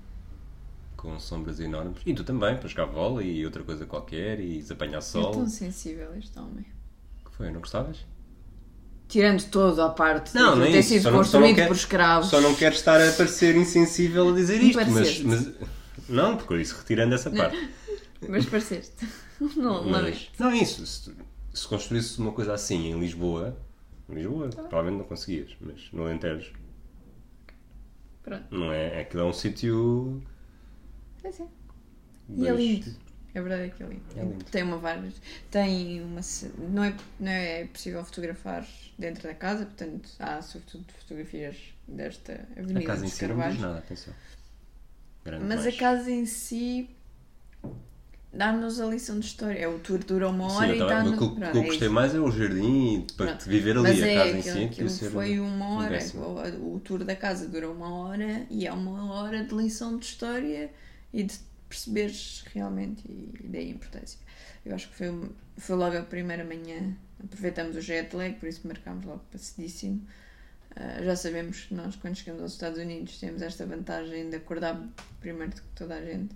com 0.98 1.18
sombras 1.18 1.58
enormes. 1.60 2.02
E 2.04 2.12
tu 2.12 2.24
também, 2.24 2.56
para 2.58 2.68
jogar 2.68 2.86
bola 2.86 3.22
e 3.22 3.42
outra 3.46 3.62
coisa 3.62 3.86
qualquer 3.86 4.38
e 4.40 4.62
apanhar 4.68 4.98
É 4.98 5.00
sol. 5.00 5.30
tão 5.30 5.46
sensível 5.48 6.14
este 6.18 6.38
homem. 6.38 6.66
que 7.24 7.30
foi? 7.34 7.50
Não 7.50 7.60
gostavas? 7.60 8.04
Tirando 9.08 9.48
todo 9.48 9.80
a 9.80 9.88
parte 9.88 10.34
Não, 10.34 10.52
de 10.54 10.58
não 10.58 10.66
é 10.66 10.70
ter 10.72 10.78
isso. 10.80 10.88
sido 10.90 11.02
Só 11.04 11.10
não- 11.10 11.24
só 11.24 11.38
não 11.38 11.46
construído 11.46 11.54
quero- 11.56 11.68
por 11.68 11.76
escravos. 11.76 12.28
Só 12.28 12.40
não 12.42 12.54
quero 12.54 12.74
estar 12.74 13.00
a 13.00 13.12
parecer 13.12 13.56
insensível 13.56 14.28
a 14.28 14.32
dizer 14.32 14.60
isto, 14.62 14.76
mas, 14.90 15.20
mas- 15.22 15.50
Não, 16.08 16.36
porque 16.36 16.52
eu 16.54 16.58
disse 16.58 16.74
retirando 16.74 17.14
essa 17.14 17.30
parte. 17.30 17.56
Mas 18.28 18.44
pareceste. 18.46 19.06
Não, 19.56 19.84
não 19.84 19.90
Mas, 19.92 20.28
é. 20.36 20.42
não 20.42 20.50
é 20.50 20.56
isso. 20.56 20.84
Se, 20.84 21.14
se 21.54 21.68
construísse 21.68 22.18
uma 22.18 22.32
coisa 22.32 22.52
assim 22.52 22.90
em 22.90 22.98
Lisboa, 22.98 23.56
em 24.10 24.14
Lisboa, 24.16 24.48
provavelmente 24.48 24.98
não 24.98 25.04
conseguias, 25.04 25.56
mas 25.60 25.88
no 25.92 26.02
Alentejo, 26.02 26.52
Pronto. 28.24 28.44
não 28.50 28.72
é? 28.72 29.00
Aquilo 29.00 29.22
é 29.22 29.26
um 29.26 29.32
sítio. 29.32 30.20
Pois 31.22 31.40
é. 31.40 31.44
E 32.36 32.46
é 32.46 32.52
lindo. 32.52 32.94
A 33.34 33.40
verdade 33.40 33.62
é 33.64 33.68
que 33.68 33.82
é 33.82 33.86
lindo. 33.86 34.02
É 34.16 34.22
lindo. 34.22 34.44
Tem 34.46 34.62
uma 34.62 34.78
várias. 34.78 35.14
Tem 35.50 36.02
uma. 36.02 36.20
Não 36.70 36.82
é, 36.84 36.94
não 37.20 37.30
é 37.30 37.64
possível 37.66 38.04
fotografar 38.04 38.66
dentro 38.98 39.22
da 39.28 39.34
casa, 39.34 39.64
portanto 39.66 40.08
há 40.18 40.40
sobretudo 40.42 40.84
fotografias 41.00 41.56
desta 41.86 42.46
Avenida 42.56 42.80
A 42.80 42.84
casa 42.84 43.06
em 43.06 43.08
si 43.08 43.26
não 43.26 43.48
diz 43.50 43.60
nada, 43.60 43.78
atenção. 43.78 44.14
Grande 45.24 45.44
Mas 45.44 45.60
a 45.60 45.62
mais. 45.64 45.76
casa 45.76 46.10
em 46.10 46.26
si 46.26 46.88
dá-nos 48.32 48.80
a 48.80 48.86
lição 48.86 49.18
de 49.18 49.26
história. 49.26 49.58
É 49.58 49.68
o 49.68 49.78
tour 49.78 49.98
dura 49.98 50.28
uma 50.28 50.48
Sim, 50.50 50.56
hora 50.56 50.76
eu 50.76 50.86
e 50.86 50.88
dá-nos. 50.88 51.12
o 51.20 51.34
que, 51.36 51.42
eu- 51.42 51.48
é 51.48 51.52
gostei 51.52 51.86
isso. 51.86 51.90
mais 51.92 52.14
é 52.14 52.20
o 52.20 52.30
jardim 52.30 53.06
para 53.16 53.34
viver 53.34 53.76
ali 53.76 53.82
Mas 53.82 54.02
a 54.02 54.06
é, 54.06 54.14
casa 54.14 54.30
em 54.30 54.38
aquilo, 54.40 54.42
si. 54.42 54.50
aquilo 54.64 54.88
devia 54.88 54.88
ser 54.88 55.10
foi 55.10 55.40
uma 55.40 55.66
um 55.66 55.76
hora. 55.78 55.90
décimo. 55.90 56.22
O, 56.24 56.74
o 56.76 56.80
tour 56.80 57.04
da 57.04 57.14
casa 57.16 57.46
dura 57.48 57.70
uma 57.70 57.92
hora 57.94 58.46
e 58.50 58.66
é 58.66 58.72
uma 58.72 59.12
hora 59.14 59.44
de 59.44 59.54
lição 59.54 59.96
de 59.98 60.06
história 60.06 60.70
e 61.12 61.22
de 61.22 61.38
perceberes 61.68 62.44
realmente 62.54 63.02
e 63.06 63.48
daí 63.48 63.68
a 63.68 63.74
importância. 63.74 64.18
Eu 64.64 64.74
acho 64.74 64.88
que 64.88 64.94
foi, 64.94 65.30
foi 65.56 65.76
logo 65.76 65.96
a 65.96 66.02
primeira 66.02 66.44
manhã. 66.44 66.96
Aproveitamos 67.22 67.76
o 67.76 67.80
jet 67.80 68.14
lag, 68.14 68.34
por 68.34 68.48
isso 68.48 68.66
marcámos 68.66 69.04
logo 69.04 69.22
passadíssimo. 69.30 70.06
Ah, 70.76 71.02
já 71.02 71.16
sabemos 71.16 71.64
que 71.64 71.74
nós, 71.74 71.96
quando 71.96 72.16
chegamos 72.16 72.42
aos 72.42 72.52
Estados 72.52 72.78
Unidos, 72.78 73.18
temos 73.18 73.42
esta 73.42 73.66
vantagem 73.66 74.30
de 74.30 74.36
acordar 74.36 74.80
primeiro 75.20 75.54
do 75.54 75.62
que 75.62 75.68
toda 75.74 75.96
a 75.96 76.04
gente. 76.04 76.34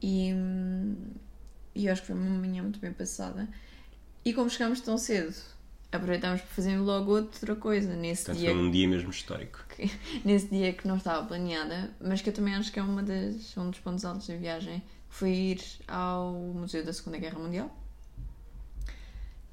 E, 0.00 0.32
hum, 0.32 0.96
e 1.74 1.86
eu 1.86 1.92
acho 1.92 2.02
que 2.02 2.08
foi 2.08 2.16
uma 2.16 2.30
manhã 2.30 2.62
muito 2.62 2.78
bem 2.78 2.92
passada. 2.92 3.48
E 4.24 4.32
como 4.32 4.48
chegámos 4.48 4.80
tão 4.80 4.96
cedo, 4.96 5.34
aproveitámos 5.96 6.40
para 6.40 6.50
fazer 6.50 6.76
logo 6.78 7.12
outra 7.12 7.54
coisa 7.56 7.94
nesse 7.94 8.24
Portanto, 8.26 8.40
dia, 8.40 8.50
foi 8.50 8.60
um 8.60 8.70
dia 8.70 8.88
mesmo 8.88 9.10
histórico. 9.10 9.64
que, 9.74 9.90
nesse 10.24 10.48
dia 10.48 10.72
que 10.72 10.86
não 10.86 10.96
estava 10.96 11.26
planeada, 11.26 11.90
mas 12.00 12.20
que 12.22 12.28
eu 12.30 12.32
também 12.34 12.54
acho 12.54 12.72
que 12.72 12.78
é 12.78 12.82
uma 12.82 13.02
das, 13.02 13.56
um 13.56 13.70
dos 13.70 13.80
pontos 13.80 14.04
altos 14.04 14.26
da 14.26 14.36
viagem, 14.36 14.82
foi 15.08 15.30
ir 15.30 15.62
ao 15.86 16.32
Museu 16.32 16.84
da 16.84 16.92
Segunda 16.92 17.18
Guerra 17.18 17.38
Mundial. 17.38 17.76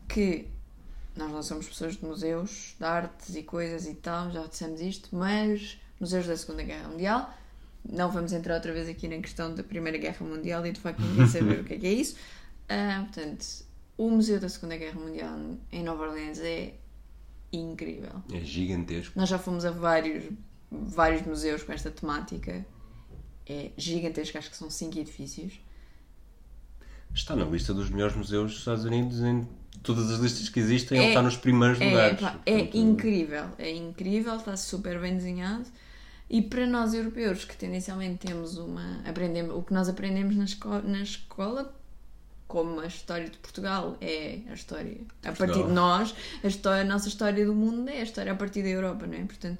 Que 0.08 0.48
nós 1.16 1.32
não 1.32 1.44
somos 1.44 1.68
pessoas 1.68 1.98
de 1.98 2.06
museus, 2.06 2.76
de 2.78 2.86
artes 2.86 3.36
e 3.36 3.44
coisas 3.44 3.86
e 3.86 3.94
tal, 3.96 4.32
já 4.32 4.46
dissemos 4.48 4.82
isto, 4.82 5.10
mas 5.16 5.78
museus 6.00 6.26
da 6.26 6.36
Segunda 6.36 6.64
Guerra 6.64 6.90
Mundial. 6.90 7.34
Não 7.88 8.12
vamos 8.12 8.32
entrar 8.32 8.56
outra 8.56 8.72
vez 8.74 8.88
aqui 8.88 9.08
na 9.08 9.18
questão 9.18 9.54
da 9.54 9.64
Primeira 9.64 9.98
Guerra 9.98 10.26
Mundial 10.26 10.66
e 10.66 10.72
de 10.72 10.80
facto 10.80 11.02
ninguém 11.02 11.28
saber 11.28 11.60
o 11.62 11.64
que 11.64 11.74
é 11.74 11.80
que 11.80 11.88
é 11.88 11.94
isso. 11.94 12.16
Ah, 12.70 13.06
portanto, 13.12 13.46
o 14.06 14.10
Museu 14.10 14.40
da 14.40 14.50
Segunda 14.50 14.78
Guerra 14.78 15.00
Mundial 15.00 15.38
em 15.72 15.84
Nova 15.84 16.04
Orleans 16.08 16.40
é 16.40 16.74
incrível. 17.54 18.24
É 18.34 18.40
gigantesco. 18.40 19.18
Nós 19.18 19.30
já 19.30 19.38
fomos 19.38 19.64
a 19.66 19.72
vários, 19.72 20.24
vários 20.72 21.22
museus 21.24 21.64
com 21.64 21.72
esta 21.72 21.92
temática. 21.92 22.66
É 23.46 23.72
gigantesco, 23.78 24.38
acho 24.38 24.50
que 24.50 24.58
são 24.58 24.70
cinco 24.70 24.98
edifícios. 24.98 25.60
Está 27.14 27.36
na 27.36 27.44
lista 27.46 27.74
dos 27.74 27.90
melhores 27.90 28.16
museus 28.16 28.52
dos 28.52 28.60
Estados 28.60 28.86
Unidos 28.86 29.20
em 29.20 29.46
todas 29.84 30.10
as 30.10 30.20
listas 30.20 30.48
que 30.50 30.60
existem, 30.60 30.98
É- 30.98 31.02
ele 31.02 31.10
está 31.10 31.22
nos 31.22 31.36
primeiros 31.38 31.80
É, 31.82 31.90
lugares. 31.90 32.20
pá, 32.20 32.40
é 32.46 32.52
Portanto, 32.58 32.78
incrível, 32.78 33.46
é 33.58 33.72
incrível, 33.76 34.36
está 34.38 34.56
super 34.56 35.00
bem 35.00 35.16
desenhado. 35.16 35.66
E 36.30 36.42
para 36.42 36.66
nós 36.66 36.94
europeus, 36.94 37.44
que 37.44 37.58
tendencialmente 37.58 38.26
temos 38.26 38.58
uma. 38.58 39.02
Aprendemos, 39.06 39.54
o 39.54 39.62
que 39.62 39.74
nós 39.74 39.90
aprendemos 39.90 40.36
na, 40.38 40.46
esco 40.46 40.70
na 40.84 41.02
escola, 41.02 41.76
como 42.52 42.82
a 42.82 42.88
história 42.88 43.30
de 43.30 43.38
Portugal 43.38 43.96
é 44.02 44.40
a 44.50 44.54
história 44.54 44.98
a 45.24 45.32
partir 45.32 45.64
de 45.68 45.72
nós, 45.72 46.14
a, 46.44 46.48
história, 46.48 46.82
a 46.82 46.86
nossa 46.94 47.08
história 47.08 47.46
do 47.46 47.56
mundo 47.56 47.90
é 47.90 48.00
a 48.02 48.04
história 48.04 48.32
a 48.32 48.36
partir 48.36 48.62
da 48.64 48.70
Europa, 48.70 49.08
não 49.08 49.18
é? 49.18 49.24
Portanto, 49.24 49.58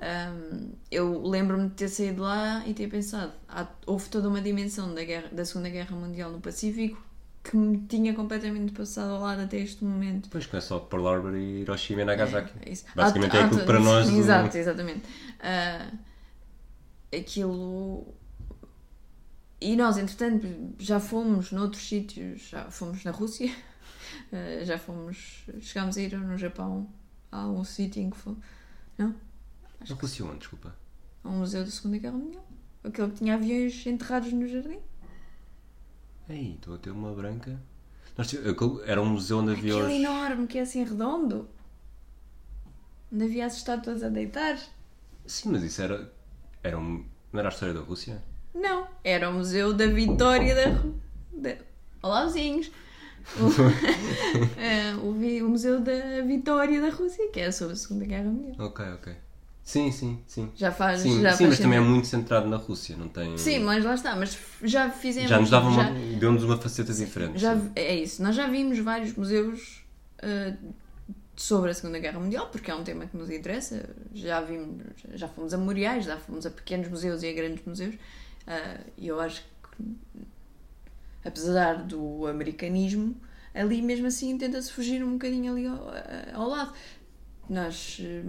hum, 0.00 0.70
eu 0.90 1.06
lembro-me 1.26 1.68
de 1.68 1.74
ter 1.74 1.88
saído 1.88 2.22
lá 2.22 2.62
e 2.66 2.74
ter 2.74 2.88
pensado, 2.88 3.32
há- 3.48 3.66
houve 3.86 4.08
toda 4.08 4.28
uma 4.28 4.40
dimensão 4.40 4.94
da, 4.94 5.02
guerra, 5.02 5.28
da 5.32 5.44
Segunda 5.44 5.68
Guerra 5.68 5.96
Mundial 5.96 6.30
no 6.30 6.40
Pacífico 6.40 6.96
que 7.44 7.56
me 7.56 7.78
tinha 7.88 8.14
completamente 8.14 8.70
passado 8.72 9.14
ao 9.14 9.20
lado 9.20 9.40
até 9.42 9.56
este 9.58 9.84
momento. 9.84 10.24
Depois 10.26 10.46
que 10.46 10.56
é 10.56 10.60
só 10.60 10.78
Pearl 10.78 11.08
Harbor 11.08 11.34
e 11.34 11.62
Hiroshima 11.62 12.02
e 12.02 12.04
Nagasaki. 12.04 12.52
É 12.64 12.70
isso. 12.70 12.84
Basicamente 12.94 13.34
Há- 13.34 13.38
é 13.38 13.42
há 13.42 13.46
aquilo 13.46 13.60
que 13.60 13.66
to- 13.66 13.72
para 13.72 13.80
nós. 13.80 14.08
Exato, 14.08 14.56
exatamente. 14.56 15.02
Ah, 15.40 15.90
aquilo. 17.12 18.06
E 19.62 19.76
nós, 19.76 19.96
entretanto, 19.96 20.46
já 20.76 20.98
fomos 20.98 21.52
noutros 21.52 21.86
sítios, 21.88 22.48
já 22.48 22.68
fomos 22.68 23.04
na 23.04 23.12
Rússia, 23.12 23.54
ah, 24.32 24.62
já 24.66 24.76
fomos. 24.76 25.44
Chegámos 25.60 25.96
a 25.96 26.00
ir 26.02 26.18
no 26.18 26.36
Japão, 26.36 26.92
a 27.30 27.46
um 27.46 27.62
sítio 27.62 28.02
em 28.02 28.10
que 28.10 28.16
fomos. 28.16 28.44
Não? 28.98 29.14
Não 29.88 29.96
Rússia 29.96 30.24
onde, 30.24 30.38
desculpa. 30.38 30.74
A 31.22 31.28
um 31.28 31.38
museu 31.38 31.64
da 31.64 31.70
Segunda 31.70 31.98
Guerra 31.98 32.16
Mundial. 32.16 32.44
Aquele 32.82 33.10
que 33.12 33.18
tinha 33.18 33.34
aviões 33.34 33.86
enterrados 33.86 34.32
no 34.32 34.48
jardim. 34.48 34.80
Ei, 36.28 36.54
estou 36.54 36.74
a 36.74 36.78
ter 36.78 36.90
uma 36.90 37.14
branca. 37.14 37.60
Nós 38.18 38.34
era 38.84 39.00
um 39.00 39.10
museu 39.10 39.38
onde 39.38 39.52
havia 39.52 39.76
Aquele 39.76 40.02
enorme 40.02 40.46
que 40.48 40.58
é 40.58 40.62
assim 40.62 40.82
redondo. 40.82 41.48
Onde 43.12 43.24
havia 43.24 43.46
as 43.46 43.56
estátuas 43.56 44.02
a 44.02 44.08
deitar. 44.08 44.58
Sim, 45.24 45.50
mas 45.50 45.62
isso 45.62 45.80
era. 45.80 46.12
era 46.64 46.76
um... 46.76 47.06
Não 47.32 47.38
era 47.38 47.48
a 47.48 47.52
história 47.52 47.72
da 47.72 47.80
Rússia? 47.80 48.22
Não, 48.54 48.86
era 49.02 49.30
o 49.30 49.32
Museu 49.34 49.72
da 49.72 49.86
Vitória 49.86 50.54
da. 50.54 50.82
Da... 51.32 51.56
Olá, 52.02 52.26
vizinhos! 52.26 52.70
O, 53.36 53.48
Eh, 54.58 54.94
o, 54.96 55.48
Museu 55.48 55.80
da 55.80 56.22
Vitória 56.26 56.80
da 56.80 56.90
Rússia, 56.90 57.28
que 57.32 57.40
é 57.40 57.50
sobre 57.50 57.74
a 57.74 57.76
Segunda 57.76 58.04
Guerra 58.04 58.24
Mundial. 58.24 58.66
Ok, 58.66 58.84
ok. 58.94 59.14
Sim, 59.62 59.92
sim, 59.92 60.20
sim. 60.26 60.50
Já 60.56 60.72
faz. 60.72 61.00
Sim, 61.00 61.22
já 61.22 61.32
sim 61.32 61.44
faz 61.44 61.50
mas 61.50 61.58
também 61.60 61.78
é 61.78 61.80
muito 61.80 62.08
centrado 62.08 62.48
na 62.48 62.56
Rússia, 62.56 62.96
não 62.96 63.08
tem. 63.08 63.38
Sim, 63.38 63.60
mas 63.60 63.84
lá 63.84 63.94
está, 63.94 64.16
mas 64.16 64.36
já 64.62 64.90
fizemos. 64.90 65.30
Já 65.30 65.38
nos 65.40 65.50
dava 65.50 65.68
uma. 65.68 65.84
já- 65.84 66.18
deu-nos 66.18 66.42
uma 66.42 66.56
faceta 66.58 66.92
diferente. 66.92 67.38
Já, 67.38 67.56
sim. 67.56 67.70
é 67.76 67.94
isso, 67.94 68.22
nós 68.22 68.34
já 68.34 68.48
vimos 68.48 68.78
vários 68.80 69.14
museus 69.14 69.84
eh, 70.18 70.54
sobre 71.36 71.70
a 71.70 71.74
Segunda 71.74 72.00
Guerra 72.00 72.18
Mundial, 72.18 72.48
porque 72.48 72.70
é 72.72 72.74
um 72.74 72.82
tema 72.82 73.06
que 73.06 73.16
nos 73.16 73.30
interessa. 73.30 73.88
Já 74.12 74.40
vimos, 74.40 74.82
já 75.14 75.28
fomos 75.28 75.54
a 75.54 75.56
memoriais, 75.58 76.04
já 76.04 76.16
fomos 76.16 76.44
a 76.44 76.50
pequenos 76.50 76.88
museus 76.88 77.22
e 77.22 77.28
a 77.28 77.32
grandes 77.32 77.64
museus. 77.64 77.94
E 78.96 79.08
eu 79.08 79.20
acho 79.20 79.42
que, 79.42 80.26
apesar 81.24 81.82
do 81.84 82.26
americanismo, 82.26 83.16
ali 83.54 83.82
mesmo 83.82 84.06
assim 84.06 84.36
tenta-se 84.38 84.72
fugir 84.72 85.04
um 85.04 85.12
bocadinho 85.12 85.52
ali 85.52 85.66
ao, 85.66 85.90
ao 86.34 86.48
lado. 86.48 86.72
Nós, 87.48 87.98
eh, 88.00 88.22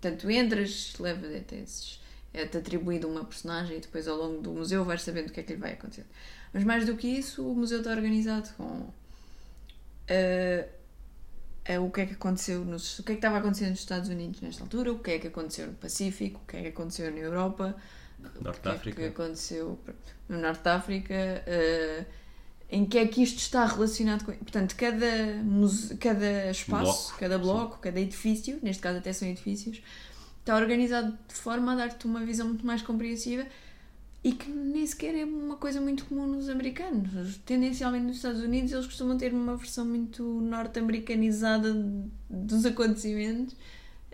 tanto 0.00 0.30
entras, 0.30 0.94
leva 0.98 1.26
esses. 1.52 2.00
É-te 2.32 2.56
atribuído 2.58 3.06
uma 3.06 3.24
personagem 3.24 3.76
e 3.76 3.80
depois 3.80 4.08
ao 4.08 4.16
longo 4.16 4.42
do 4.42 4.52
museu 4.52 4.84
vais 4.84 5.02
sabendo 5.02 5.28
o 5.28 5.32
que 5.32 5.40
é 5.40 5.42
que 5.44 5.52
lhe 5.52 5.60
vai 5.60 5.74
acontecer. 5.74 6.04
Mas 6.52 6.64
mais 6.64 6.84
do 6.84 6.96
que 6.96 7.06
isso, 7.06 7.48
o 7.48 7.54
museu 7.54 7.78
está 7.78 7.92
organizado 7.92 8.52
com 8.56 8.88
eh, 10.08 10.68
eh, 11.64 11.78
o 11.78 11.90
que 11.90 12.00
é 12.00 12.06
que 12.06 12.14
aconteceu 12.14 12.64
nos, 12.64 12.98
o 12.98 13.04
que 13.04 13.12
é 13.12 13.14
que 13.14 13.18
estava 13.18 13.38
acontecendo 13.38 13.70
nos 13.70 13.80
Estados 13.80 14.08
Unidos 14.08 14.40
nesta 14.40 14.64
altura, 14.64 14.92
o 14.92 14.98
que 14.98 15.12
é 15.12 15.18
que 15.18 15.28
aconteceu 15.28 15.68
no 15.68 15.74
Pacífico, 15.74 16.40
o 16.42 16.46
que 16.46 16.56
é 16.56 16.62
que 16.62 16.68
aconteceu 16.68 17.10
na 17.12 17.18
Europa, 17.18 17.76
Norte 18.40 18.66
é 18.68 18.70
África. 18.70 19.00
que 19.02 19.08
aconteceu 19.08 19.78
no 20.28 20.38
Norte 20.40 20.62
de 20.62 20.68
África, 20.68 21.14
eh, 21.14 22.04
em 22.70 22.84
que 22.86 22.98
é 22.98 23.06
que 23.06 23.22
isto 23.22 23.38
está 23.38 23.64
relacionado 23.66 24.24
com. 24.24 24.32
Portanto, 24.32 24.74
cada, 24.76 25.42
muse- 25.42 25.96
cada 25.96 26.50
espaço, 26.50 27.08
Bloco, 27.08 27.18
cada 27.20 27.38
bloco, 27.38 27.78
cada 27.80 28.00
edifício, 28.00 28.58
neste 28.62 28.82
caso 28.82 28.98
até 28.98 29.12
são 29.12 29.28
edifícios, 29.28 29.80
está 30.40 30.56
organizado 30.56 31.16
de 31.28 31.34
forma 31.34 31.72
a 31.72 31.76
dar-te 31.76 32.06
uma 32.06 32.20
visão 32.24 32.48
muito 32.48 32.66
mais 32.66 32.82
compreensiva 32.82 33.46
e 34.22 34.32
que 34.32 34.48
nem 34.50 34.86
sequer 34.86 35.14
é 35.14 35.24
uma 35.24 35.56
coisa 35.56 35.80
muito 35.80 36.06
comum 36.06 36.26
nos 36.26 36.48
americanos. 36.48 37.36
Tendencialmente 37.44 38.06
nos 38.06 38.16
Estados 38.16 38.40
Unidos 38.40 38.72
eles 38.72 38.86
costumam 38.86 39.16
ter 39.18 39.32
uma 39.34 39.56
versão 39.56 39.84
muito 39.84 40.22
norte-americanizada 40.40 41.74
dos 42.30 42.64
acontecimentos 42.64 43.54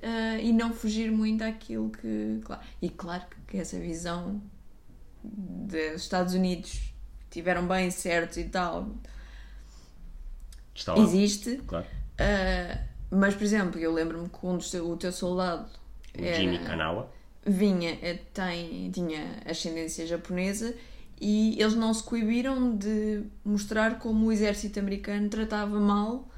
uh, 0.02 0.40
e 0.40 0.52
não 0.52 0.72
fugir 0.72 1.10
muito 1.10 1.42
àquilo 1.42 1.90
que. 1.90 2.40
Claro. 2.44 2.62
E 2.82 2.88
claro 2.88 3.22
que 3.46 3.56
essa 3.58 3.78
visão 3.78 4.40
dos 5.22 5.74
Estados 6.02 6.34
Unidos 6.34 6.80
tiveram 7.30 7.66
bem 7.66 7.90
certos 7.90 8.38
e 8.38 8.44
tal 8.44 8.88
Está 10.74 10.94
lá. 10.94 11.02
existe. 11.02 11.56
Claro. 11.66 11.86
Uh, 12.20 12.78
mas, 13.10 13.34
por 13.34 13.42
exemplo, 13.44 13.78
eu 13.80 13.92
lembro-me 13.92 14.28
que 14.28 14.38
um 14.46 14.56
dos, 14.56 14.72
o 14.74 14.96
teu 14.96 15.12
soldado 15.12 15.68
O 16.18 16.22
era- 16.24 16.36
Jimmy 16.36 16.58
Kanawa. 16.60 17.10
vinha, 17.44 17.98
eh, 18.02 18.18
tem, 18.32 18.90
tinha 18.90 19.40
ascendência 19.46 20.06
japonesa 20.06 20.74
e 21.20 21.60
eles 21.60 21.74
não 21.74 21.92
se 21.92 22.02
coibiram 22.02 22.76
de 22.76 23.24
mostrar 23.44 23.98
como 23.98 24.26
o 24.26 24.32
exército 24.32 24.78
americano 24.78 25.28
tratava 25.28 25.78
mal 25.80 26.28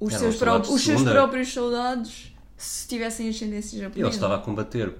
os, 0.00 0.14
seus, 0.14 0.36
pró- 0.36 0.58
os 0.60 0.80
seus 0.82 1.02
próprios 1.02 1.52
soldados 1.52 2.34
se 2.60 2.86
tivessem 2.86 3.28
ascendência 3.28 3.78
japonesa. 3.78 4.06
Ele 4.06 4.14
estava 4.14 4.36
a 4.36 4.38
combater 4.38 4.94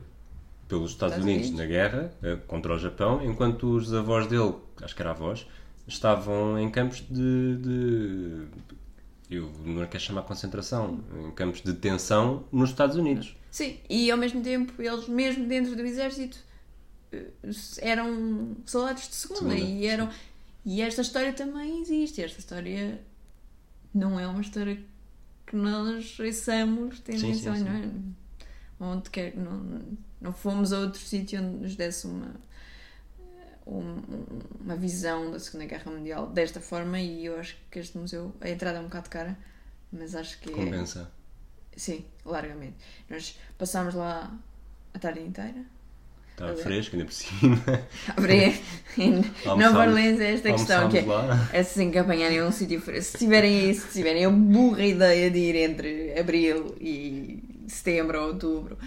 pelos 0.66 0.92
Estados 0.92 1.16
Estados 1.16 1.24
Unidos, 1.24 1.48
Unidos. 1.48 1.60
na 1.60 1.66
guerra 1.66 2.12
eh, 2.22 2.36
contra 2.46 2.74
o 2.74 2.78
Japão, 2.78 3.22
enquanto 3.22 3.76
os 3.76 3.92
avós 3.92 4.26
dele, 4.26 4.54
acho 4.80 4.94
que 4.94 5.02
era 5.02 5.10
avós, 5.10 5.46
estavam 5.86 6.58
em 6.58 6.70
campos 6.70 7.04
de. 7.10 7.56
de 7.56 8.46
eu 9.30 9.52
não 9.64 9.86
quero 9.86 10.02
chamar 10.02 10.22
concentração, 10.22 11.00
em 11.24 11.30
campos 11.32 11.60
de 11.60 11.72
detenção 11.72 12.44
nos 12.50 12.70
Estados 12.70 12.96
Unidos. 12.96 13.36
Sim, 13.50 13.78
e 13.88 14.10
ao 14.10 14.16
mesmo 14.16 14.42
tempo 14.42 14.72
eles, 14.80 15.06
mesmo 15.06 15.46
dentro 15.46 15.76
do 15.76 15.82
exército, 15.82 16.38
eh, 17.12 17.26
eram 17.78 18.56
soldados 18.64 19.08
de 19.08 19.14
segunda, 19.14 19.40
Segunda, 19.40 19.58
e 19.58 19.86
eram. 19.86 20.08
E 20.64 20.80
esta 20.80 21.02
história 21.02 21.32
também 21.32 21.82
existe. 21.82 22.22
Esta 22.22 22.38
história 22.38 23.00
não 23.92 24.18
é 24.18 24.26
uma 24.26 24.40
história 24.40 24.78
que 25.50 25.56
nós 25.56 26.16
ouçamos 26.20 26.96
sim, 26.98 27.02
tendencialmente, 27.02 27.88
sim. 27.88 28.14
não 28.78 28.86
é? 28.88 28.94
Onde 28.94 29.10
quer, 29.10 29.36
não, 29.36 29.82
não 30.20 30.32
fomos 30.32 30.72
a 30.72 30.78
outro 30.78 31.00
sítio 31.00 31.42
onde 31.42 31.56
nos 31.58 31.74
desse 31.76 32.06
uma, 32.06 32.34
um- 33.66 34.00
uma 34.60 34.76
visão 34.76 35.30
da 35.30 35.38
Segunda 35.38 35.66
Guerra 35.66 35.90
Mundial 35.90 36.28
desta 36.28 36.60
forma 36.60 36.98
e 37.00 37.26
eu 37.26 37.38
acho 37.38 37.56
que 37.70 37.78
este 37.78 37.98
museu, 37.98 38.34
a 38.40 38.48
entrada 38.48 38.78
é 38.78 38.80
um 38.80 38.84
bocado 38.84 39.10
cara, 39.10 39.36
mas 39.92 40.14
acho 40.14 40.38
que 40.40 40.50
é, 40.50 40.52
Compensa. 40.52 41.10
Sim, 41.76 42.04
largamente. 42.24 42.76
Nós 43.08 43.38
passámos 43.58 43.94
lá 43.94 44.32
a 44.94 44.98
tarde 44.98 45.20
inteira. 45.20 45.64
Estava 46.32 46.52
Ali. 46.52 46.62
fresco, 46.62 46.96
ainda 46.96 47.04
por 47.06 47.12
cima. 47.14 47.62
Nova 49.56 49.80
Orleans 49.80 50.20
é 50.20 50.34
esta 50.34 50.52
questão 50.52 50.88
que 50.88 50.98
é, 50.98 51.58
assim 51.58 51.90
que 51.92 51.98
apanharem 51.98 52.42
um 52.42 52.50
sítio 52.52 52.80
fresco. 52.80 53.12
Se 53.12 53.18
tiverem 53.18 53.70
isso, 53.70 53.86
se 53.88 53.92
tiverem 53.98 54.24
a 54.24 54.30
burra 54.30 54.84
ideia 54.84 55.30
de 55.30 55.38
ir 55.38 55.56
entre 55.56 56.18
abril 56.18 56.74
e 56.80 57.42
setembro 57.68 58.20
ou 58.20 58.28
outubro, 58.28 58.78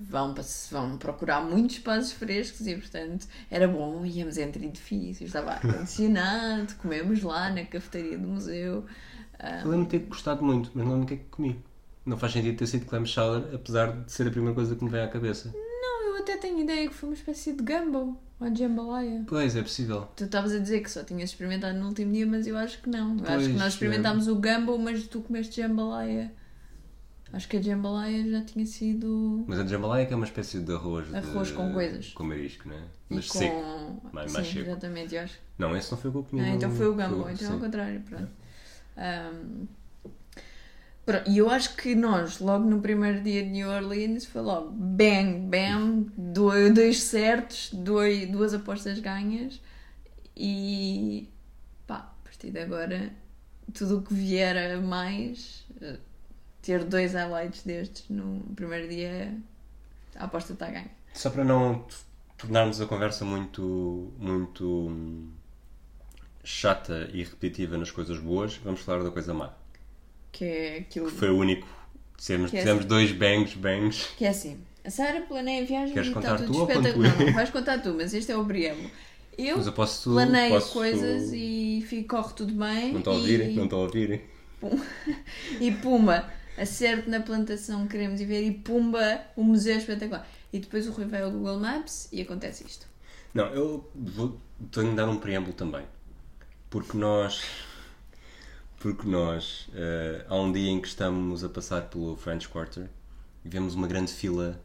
vão, 0.00 0.34
vão 0.70 0.96
procurar 0.98 1.40
muitos 1.42 1.76
espaços 1.76 2.12
frescos 2.12 2.66
e, 2.66 2.74
portanto, 2.74 3.26
era 3.50 3.68
bom. 3.68 4.04
Íamos 4.04 4.38
entre 4.38 4.66
edifícios, 4.66 5.28
estava 5.28 5.52
ar-condicionado, 5.52 6.74
comemos 6.80 7.22
lá 7.22 7.50
na 7.50 7.64
cafetaria 7.64 8.18
do 8.18 8.26
museu. 8.26 8.84
Ah, 9.38 9.60
Eu 9.62 9.70
lembro 9.70 9.84
de 9.86 9.98
ter 9.98 10.06
gostado 10.06 10.42
muito, 10.44 10.70
mas 10.74 10.84
não 10.84 10.92
lembro 10.92 11.04
o 11.04 11.08
que 11.08 11.14
é 11.14 11.16
que 11.18 11.24
comi. 11.30 11.60
Não 12.06 12.18
faz 12.18 12.32
sentido 12.32 12.56
ter 12.58 12.66
sido 12.66 12.86
clam 12.86 13.04
chowder, 13.06 13.54
apesar 13.54 13.92
de 13.92 14.12
ser 14.12 14.26
a 14.26 14.30
primeira 14.30 14.54
coisa 14.54 14.74
que 14.74 14.84
me 14.84 14.90
vem 14.90 15.00
à 15.00 15.08
cabeça. 15.08 15.54
Até 16.24 16.36
tenho 16.36 16.60
ideia 16.60 16.88
que 16.88 16.94
foi 16.94 17.08
uma 17.10 17.14
espécie 17.14 17.52
de 17.52 17.62
gumbo 17.62 18.18
ou 18.40 18.54
jambalaya. 18.54 19.24
Pois, 19.26 19.54
é 19.54 19.62
possível. 19.62 20.08
Tu 20.16 20.24
estavas 20.24 20.52
a 20.52 20.58
dizer 20.58 20.80
que 20.82 20.90
só 20.90 21.04
tinhas 21.04 21.30
experimentado 21.30 21.78
no 21.78 21.86
último 21.88 22.12
dia, 22.12 22.26
mas 22.26 22.46
eu 22.46 22.56
acho 22.56 22.80
que 22.82 22.90
não. 22.90 23.16
Eu 23.18 23.24
acho 23.24 23.24
que 23.24 23.50
Pois, 23.50 23.54
nós 23.56 23.72
experimentámos 23.74 24.26
o 24.28 24.34
gumbo, 24.36 24.78
mas 24.78 25.06
tu 25.06 25.20
comeste 25.20 25.60
jambalaya. 25.62 26.32
Acho 27.32 27.48
que 27.48 27.56
a 27.56 27.62
jambalaya 27.62 28.28
já 28.30 28.42
tinha 28.42 28.64
sido. 28.64 29.44
Mas 29.48 29.58
a 29.58 29.66
jambalaya 29.66 30.06
que 30.06 30.12
é 30.12 30.16
uma 30.16 30.24
espécie 30.26 30.60
de 30.60 30.72
arroz. 30.72 31.08
de- 31.08 31.16
Arroz 31.16 31.50
com 31.50 31.72
coisas. 31.72 32.08
Com 32.12 32.24
marisco, 32.24 32.68
não 32.68 32.76
é? 32.76 32.82
Mas 33.08 33.26
com... 33.28 33.38
seco. 33.38 34.00
Mais- 34.12 34.32
mais 34.32 34.46
Sim, 34.46 34.52
seco. 34.54 34.70
exatamente, 34.70 35.14
eu 35.16 35.22
acho. 35.22 35.38
Não, 35.58 35.76
esse 35.76 35.90
não 35.90 35.98
foi 35.98 36.10
o 36.10 36.12
que 36.12 36.18
eu 36.18 36.22
comi. 36.24 36.42
Ah, 36.42 36.48
então 36.50 36.70
foi 36.70 36.86
o 36.86 36.94
gumbo, 36.94 37.22
foi- 37.24 37.32
então 37.32 37.48
sim. 37.48 37.54
ao 37.54 37.58
contrário, 37.60 38.00
pronto. 38.02 38.28
Ahm, 38.96 39.32
pronto, 39.56 39.68
E 41.26 41.36
eu 41.38 41.50
acho 41.50 41.76
que 41.76 41.94
nós, 41.94 42.40
logo 42.40 42.64
no 42.64 42.80
primeiro 42.80 43.22
dia 43.22 43.42
de 43.42 43.50
New 43.50 43.68
Orleans, 43.68 44.24
foi 44.24 44.40
logo 44.40 44.70
bang, 44.70 45.38
bam, 45.40 46.06
dois, 46.16 46.72
dois 46.72 47.02
certos, 47.02 47.70
dois, 47.74 48.26
duas 48.30 48.54
apostas 48.54 48.98
ganhas 49.00 49.60
e 50.34 51.28
pá, 51.86 51.96
a 51.96 52.24
partir 52.24 52.50
de 52.50 52.58
agora, 52.58 53.12
tudo 53.74 53.98
o 53.98 54.02
que 54.02 54.14
vier 54.14 54.56
a 54.56 54.80
mais, 54.80 55.66
eh, 55.80 55.98
ter 56.62 56.82
dois 56.84 57.12
highlights 57.12 57.62
destes 57.64 58.08
no 58.08 58.40
primeiro 58.56 58.88
dia, 58.88 59.36
a 60.16 60.24
aposta 60.24 60.54
está 60.54 60.70
ganha. 60.70 60.90
Só 61.12 61.28
para 61.28 61.44
não 61.44 61.86
tornarmos 62.38 62.80
a 62.80 62.86
conversa 62.86 63.26
muito, 63.26 64.10
muito 64.18 64.88
hum, 64.88 65.30
chata 66.42 67.10
e 67.12 67.22
repetitiva 67.22 67.76
nas 67.76 67.90
coisas 67.90 68.18
boas, 68.18 68.56
vamos 68.56 68.80
falar 68.80 69.02
da 69.02 69.10
coisa 69.10 69.34
má. 69.34 69.52
Que 70.34 70.44
é 70.44 70.78
aquilo 70.78 71.06
Que 71.06 71.12
foi 71.16 71.30
o 71.30 71.36
único. 71.38 71.66
Fizemos, 72.18 72.50
Que 72.50 72.56
é 72.56 72.60
fizemos 72.60 72.80
assim. 72.80 72.88
dois 72.88 73.12
bangs, 73.12 73.54
bangs. 73.54 74.08
Que 74.16 74.24
é 74.24 74.30
assim, 74.30 74.58
a 74.84 74.90
Sara 74.90 75.20
planeia 75.22 75.62
a 75.62 75.66
viagem 75.66 75.94
Queres 75.94 76.08
e 76.08 76.12
contar 76.12 76.34
está 76.34 76.46
tu 76.46 76.52
tudo 76.52 76.70
espetacular. 76.70 77.18
Não, 77.18 77.26
não, 77.26 77.32
vais 77.32 77.50
contar 77.50 77.78
tu, 77.78 77.94
mas 77.94 78.12
este 78.12 78.32
é 78.32 78.36
o 78.36 78.44
preâmbulo. 78.44 78.90
Eu 79.38 79.56
Mas 79.56 79.66
eu 79.66 79.72
posso. 79.72 80.10
planeio 80.12 80.54
posso- 80.54 80.72
coisas 80.72 81.30
e 81.32 81.84
fico, 81.88 82.16
corre 82.16 82.34
tudo 82.34 82.52
bem. 82.54 82.92
Não 82.92 82.98
estou 82.98 83.12
a 83.14 83.16
e, 83.16 83.20
ouvir? 83.20 83.48
Não 83.54 83.64
estou 83.64 83.78
a 83.80 83.82
ouvir? 83.84 84.22
e 85.60 85.70
pumba, 85.70 86.28
acerto 86.58 87.08
na 87.08 87.20
plantação 87.20 87.84
que 87.84 87.92
queremos 87.92 88.20
ir 88.20 88.26
ver 88.26 88.42
e 88.44 88.50
pumba, 88.52 89.20
o 89.36 89.44
museu 89.44 89.74
é 89.74 89.78
espetacular. 89.78 90.26
E 90.52 90.58
depois 90.58 90.86
o 90.88 90.92
Rui 90.92 91.06
vai 91.06 91.22
ao 91.22 91.30
Google 91.30 91.58
Maps 91.60 92.08
e 92.12 92.20
acontece 92.22 92.64
isto. 92.66 92.86
Não, 93.32 93.46
eu 93.46 93.88
vou, 93.94 94.36
tenho 94.70 94.90
de 94.90 94.96
dar 94.96 95.08
um 95.08 95.16
preâmbulo 95.18 95.54
também. 95.54 95.84
Porque 96.70 96.96
nós. 96.96 97.42
Porque 98.84 99.08
nós, 99.08 99.66
eh, 99.74 100.26
há 100.28 100.36
um 100.36 100.52
dia 100.52 100.68
em 100.70 100.78
que 100.78 100.86
estamos 100.88 101.42
a 101.42 101.48
passar 101.48 101.84
pelo 101.88 102.18
French 102.18 102.46
Quarter 102.46 102.86
e 103.42 103.48
vemos 103.48 103.74
uma 103.74 103.86
grande 103.88 104.12
fila 104.12 104.60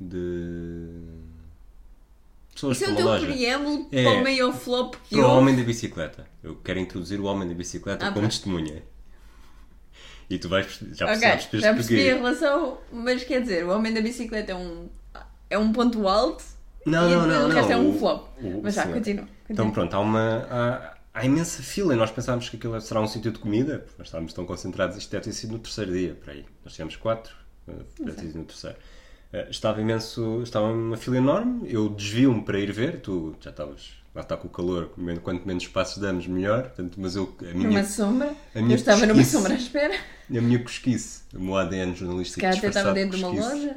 de 0.00 0.88
pessoas 2.52 2.76
Isso 2.80 2.90
é 2.90 2.92
o 2.92 2.96
teu 2.96 3.06
loja. 3.06 3.26
preâmbulo 3.28 3.86
É. 3.92 4.02
para 4.02 4.12
o 4.18 4.24
meio 4.24 4.52
flop 4.52 4.96
que 5.08 5.14
Para 5.14 5.28
o 5.28 5.36
homem 5.38 5.54
da 5.54 5.62
bicicleta. 5.62 6.26
Eu 6.42 6.56
quero 6.56 6.80
introduzir 6.80 7.20
o 7.20 7.26
homem 7.26 7.46
da 7.48 7.54
bicicleta 7.54 8.08
Ah, 8.08 8.10
como 8.10 8.26
testemunha. 8.26 8.82
E 10.28 10.36
tu 10.36 10.48
vais 10.48 10.66
já 10.92 11.06
percebes 11.06 11.60
já 11.62 11.72
percebi 11.74 12.10
a 12.10 12.14
relação, 12.16 12.78
mas 12.92 13.22
quer 13.22 13.40
dizer, 13.40 13.64
o 13.64 13.68
homem 13.70 13.94
da 13.94 14.00
bicicleta 14.00 14.50
é 14.50 14.54
um, 14.56 14.88
é 15.48 15.56
um 15.56 15.72
ponto 15.72 16.08
alto 16.08 16.42
Não, 16.84 17.08
e 17.08 17.14
não, 17.14 17.26
não. 17.28 17.44
o 17.44 17.48
não. 17.48 17.54
resto 17.54 17.70
é 17.70 17.76
um 17.76 17.90
O- 17.94 17.98
flop. 18.00 18.26
o- 18.42 18.60
mas 18.64 18.74
já, 18.74 18.84
sim. 18.84 18.92
continua. 18.94 19.28
Então 19.48 19.70
pronto, 19.70 19.94
há 19.94 20.00
uma. 20.00 20.38
Há, 20.50 20.93
há 21.14 21.24
imensa 21.24 21.62
fila 21.62 21.94
e 21.94 21.96
nós 21.96 22.10
pensávamos 22.10 22.48
que 22.48 22.56
aquilo 22.56 22.78
será 22.80 23.00
um 23.00 23.06
sítio 23.06 23.30
de 23.32 23.38
comida, 23.38 23.78
porque 23.78 23.94
nós 23.98 24.08
estávamos 24.08 24.32
tão 24.32 24.44
concentrados, 24.44 24.96
isto 24.96 25.10
deve 25.10 25.24
ter 25.24 25.32
sido 25.32 25.52
no 25.52 25.58
terceiro 25.60 25.92
dia, 25.92 26.14
para 26.22 26.32
aí. 26.34 26.44
Nós 26.64 26.74
tivemos 26.74 26.96
quatro, 26.96 27.34
eh, 27.68 27.72
deve 28.00 28.12
ter 28.16 28.26
sido 28.26 28.38
no 28.40 28.44
terceiro. 28.44 28.76
Eh, 29.32 29.46
Estava 29.50 29.80
imenso, 29.80 30.42
estava 30.42 30.66
uma 30.72 30.96
fila 30.96 31.16
enorme, 31.16 31.62
eu 31.72 31.88
desvio-me 31.88 32.42
para 32.42 32.58
ir 32.58 32.72
ver, 32.72 33.00
tu 33.00 33.34
já 33.40 33.50
estavas, 33.50 33.92
lá 34.14 34.22
está 34.22 34.36
com 34.36 34.48
o 34.48 34.50
calor, 34.50 34.90
quanto 35.22 35.46
menos 35.46 35.66
passos 35.68 35.98
damos, 35.98 36.26
melhor, 36.26 36.62
portanto, 36.64 37.00
mas 37.00 37.16
eu, 37.16 37.34
a 37.40 37.44
Numa 37.54 37.68
minha, 37.68 37.84
sombra. 37.84 38.34
a 38.54 38.58
minha 38.60 38.72
eu 38.74 38.76
estava 38.76 39.06
numa 39.06 39.24
sombra 39.24 39.54
à 39.54 39.56
espera. 39.56 39.94
a 39.94 40.40
minha 40.40 40.58
cosquice, 40.62 41.22
o 41.34 41.40
meu 41.40 41.56
ADN 41.56 41.94
jornalístico 41.94 42.40
calhar 42.40 42.58
até 42.58 42.68
estava 42.68 42.92
dentro 42.92 43.16
de 43.18 43.24
uma 43.24 43.32
loja. 43.34 43.76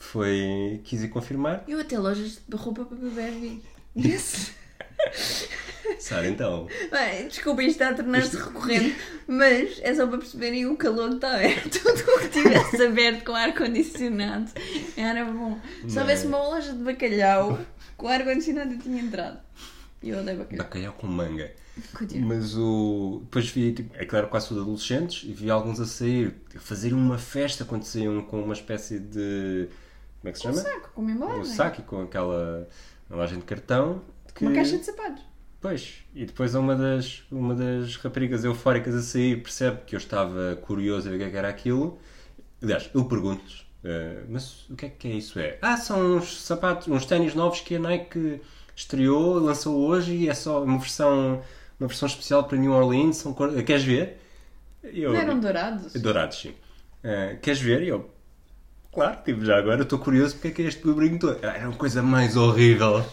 Foi, 0.00 0.80
quis 0.84 1.02
ir 1.02 1.08
confirmar, 1.08 1.64
Eu 1.66 1.80
até 1.80 1.98
lojas 1.98 2.40
de 2.48 2.56
roupa 2.56 2.84
para 2.84 2.96
beber 2.96 3.32
vi. 3.32 3.62
Isso. 3.96 4.52
Sara, 5.98 6.28
então, 6.28 6.66
Bem, 6.90 7.28
desculpa, 7.28 7.62
isto 7.62 7.72
está 7.82 7.88
a 7.90 7.94
tornar-se 7.94 8.36
recorrente, 8.36 8.96
mas 9.26 9.80
é 9.82 9.94
só 9.94 10.06
para 10.06 10.18
perceberem 10.18 10.66
o 10.66 10.76
calor 10.76 11.08
que 11.10 11.14
está 11.16 11.34
aberto. 11.34 11.70
Tudo 11.80 12.00
o 12.14 12.18
que 12.18 12.26
estivesse 12.26 12.82
aberto 12.82 13.24
com 13.24 13.34
ar-condicionado 13.34 14.50
era 14.96 15.24
bom. 15.24 15.58
Se 15.88 15.98
houvesse 15.98 16.26
uma 16.26 16.38
loja 16.38 16.72
de 16.72 16.82
bacalhau 16.84 17.58
com 17.96 18.06
ar-condicionado, 18.08 18.74
eu 18.74 18.78
tinha 18.78 19.00
entrado. 19.00 19.38
E 20.02 20.10
eu 20.10 20.18
odeio 20.20 20.38
bacalhau. 20.38 20.64
bacalhau 20.64 20.92
com 20.92 21.06
manga. 21.06 21.50
Continua. 21.96 22.34
Mas 22.36 22.54
o. 22.56 23.20
Depois 23.24 23.48
vi, 23.50 23.72
tipo, 23.72 23.94
é 23.96 24.04
claro, 24.04 24.28
quase 24.28 24.48
tudo 24.48 24.60
adolescentes 24.62 25.22
e 25.28 25.32
vi 25.32 25.50
alguns 25.50 25.80
a 25.80 25.86
sair, 25.86 26.34
a 26.54 26.60
fazer 26.60 26.92
uma 26.92 27.18
festa 27.18 27.64
quando 27.64 27.84
saíam 27.84 28.20
com 28.22 28.42
uma 28.42 28.54
espécie 28.54 28.98
de. 28.98 29.68
Como 30.20 30.28
é 30.28 30.32
que 30.32 30.38
se 30.38 30.46
Um 30.48 30.54
chama? 30.54 30.62
saco, 30.62 30.90
com 30.94 31.00
uma 31.02 31.10
embalagem. 31.12 31.40
Um 31.40 31.44
saco 31.44 31.80
e 31.80 31.84
com 31.84 32.02
aquela 32.02 32.68
embalagem 33.08 33.38
de 33.38 33.44
cartão. 33.44 34.02
Que... 34.38 34.44
Uma 34.46 34.54
caixa 34.54 34.78
de 34.78 34.84
sapatos. 34.84 35.24
Pois, 35.60 36.04
e 36.14 36.24
depois 36.24 36.54
uma 36.54 36.76
das, 36.76 37.24
uma 37.32 37.52
das 37.52 37.96
raparigas 37.96 38.44
eufóricas 38.44 38.94
a 38.94 39.02
sair 39.02 39.42
percebe 39.42 39.80
que 39.84 39.96
eu 39.96 39.98
estava 39.98 40.56
curioso 40.62 41.08
a 41.08 41.10
ver 41.10 41.16
o 41.16 41.18
que 41.18 41.24
é 41.24 41.30
que 41.30 41.36
era 41.36 41.48
aquilo. 41.48 41.98
Aliás, 42.62 42.88
eu 42.94 43.04
pergunto-lhes, 43.06 43.66
"Eh, 43.82 44.22
mas 44.28 44.70
o 44.70 44.76
que 44.76 44.86
é 44.86 44.88
que 44.90 45.08
é 45.08 45.10
isso? 45.14 45.36
É? 45.40 45.58
Ah, 45.60 45.76
são 45.76 46.16
uns 46.18 46.40
sapatos, 46.42 46.86
uns 46.86 47.04
ténis 47.04 47.34
novos 47.34 47.60
que 47.60 47.74
a 47.74 47.78
Nike 47.80 48.40
estreou, 48.76 49.40
lançou 49.40 49.76
hoje 49.76 50.12
e 50.14 50.28
é 50.28 50.34
só 50.34 50.62
uma 50.62 50.78
versão, 50.78 51.42
uma 51.80 51.88
versão 51.88 52.06
especial 52.06 52.44
para 52.44 52.56
New 52.56 52.70
Orleans. 52.72 53.16
São 53.16 53.34
cor... 53.34 53.52
Queres 53.64 53.82
ver? 53.82 54.20
Eu, 54.84 55.12
Não 55.12 55.20
eram 55.20 55.40
dourados? 55.40 55.92
Dourados, 55.94 56.38
sim. 56.40 56.50
Uh, 57.02 57.36
queres 57.42 57.60
ver? 57.60 57.82
E 57.82 57.88
eu, 57.88 58.08
claro, 58.92 59.18
tipo, 59.24 59.44
já 59.44 59.58
agora 59.58 59.82
estou 59.82 59.98
curioso 59.98 60.36
porque 60.36 60.48
é 60.48 60.50
que 60.52 60.62
é 60.62 60.66
este 60.66 60.86
brinco 60.86 61.18
todo. 61.18 61.44
Era 61.44 61.68
a 61.68 61.72
coisa 61.72 62.00
mais 62.00 62.36
horrível 62.36 63.04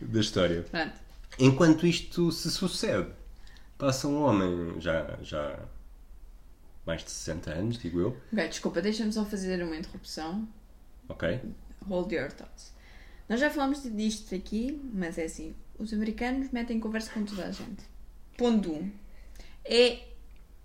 da 0.00 0.20
história. 0.20 0.62
Pronto. 0.62 0.94
Enquanto 1.38 1.86
isto 1.86 2.32
se 2.32 2.50
sucede, 2.50 3.08
passa 3.76 4.08
um 4.08 4.22
homem 4.22 4.80
já, 4.80 5.18
já 5.22 5.58
mais 6.84 7.04
de 7.04 7.10
60 7.10 7.50
anos, 7.50 7.78
digo 7.78 8.00
eu. 8.00 8.16
Ok, 8.32 8.48
desculpa, 8.48 8.80
deixa-me 8.80 9.12
só 9.12 9.24
fazer 9.24 9.62
uma 9.62 9.76
interrupção. 9.76 10.48
Ok? 11.08 11.40
Hold 11.86 12.12
your 12.12 12.32
thoughts. 12.32 12.72
Nós 13.28 13.40
já 13.40 13.50
falamos 13.50 13.82
disto 13.82 14.34
aqui, 14.34 14.80
mas 14.92 15.18
é 15.18 15.24
assim: 15.24 15.54
os 15.78 15.92
americanos 15.92 16.50
metem 16.50 16.80
conversa 16.80 17.10
com 17.12 17.24
toda 17.24 17.46
a 17.46 17.50
gente. 17.52 17.84
Ponto 18.36 18.72
1. 18.72 18.74
Um. 18.74 18.90
É, 19.64 19.98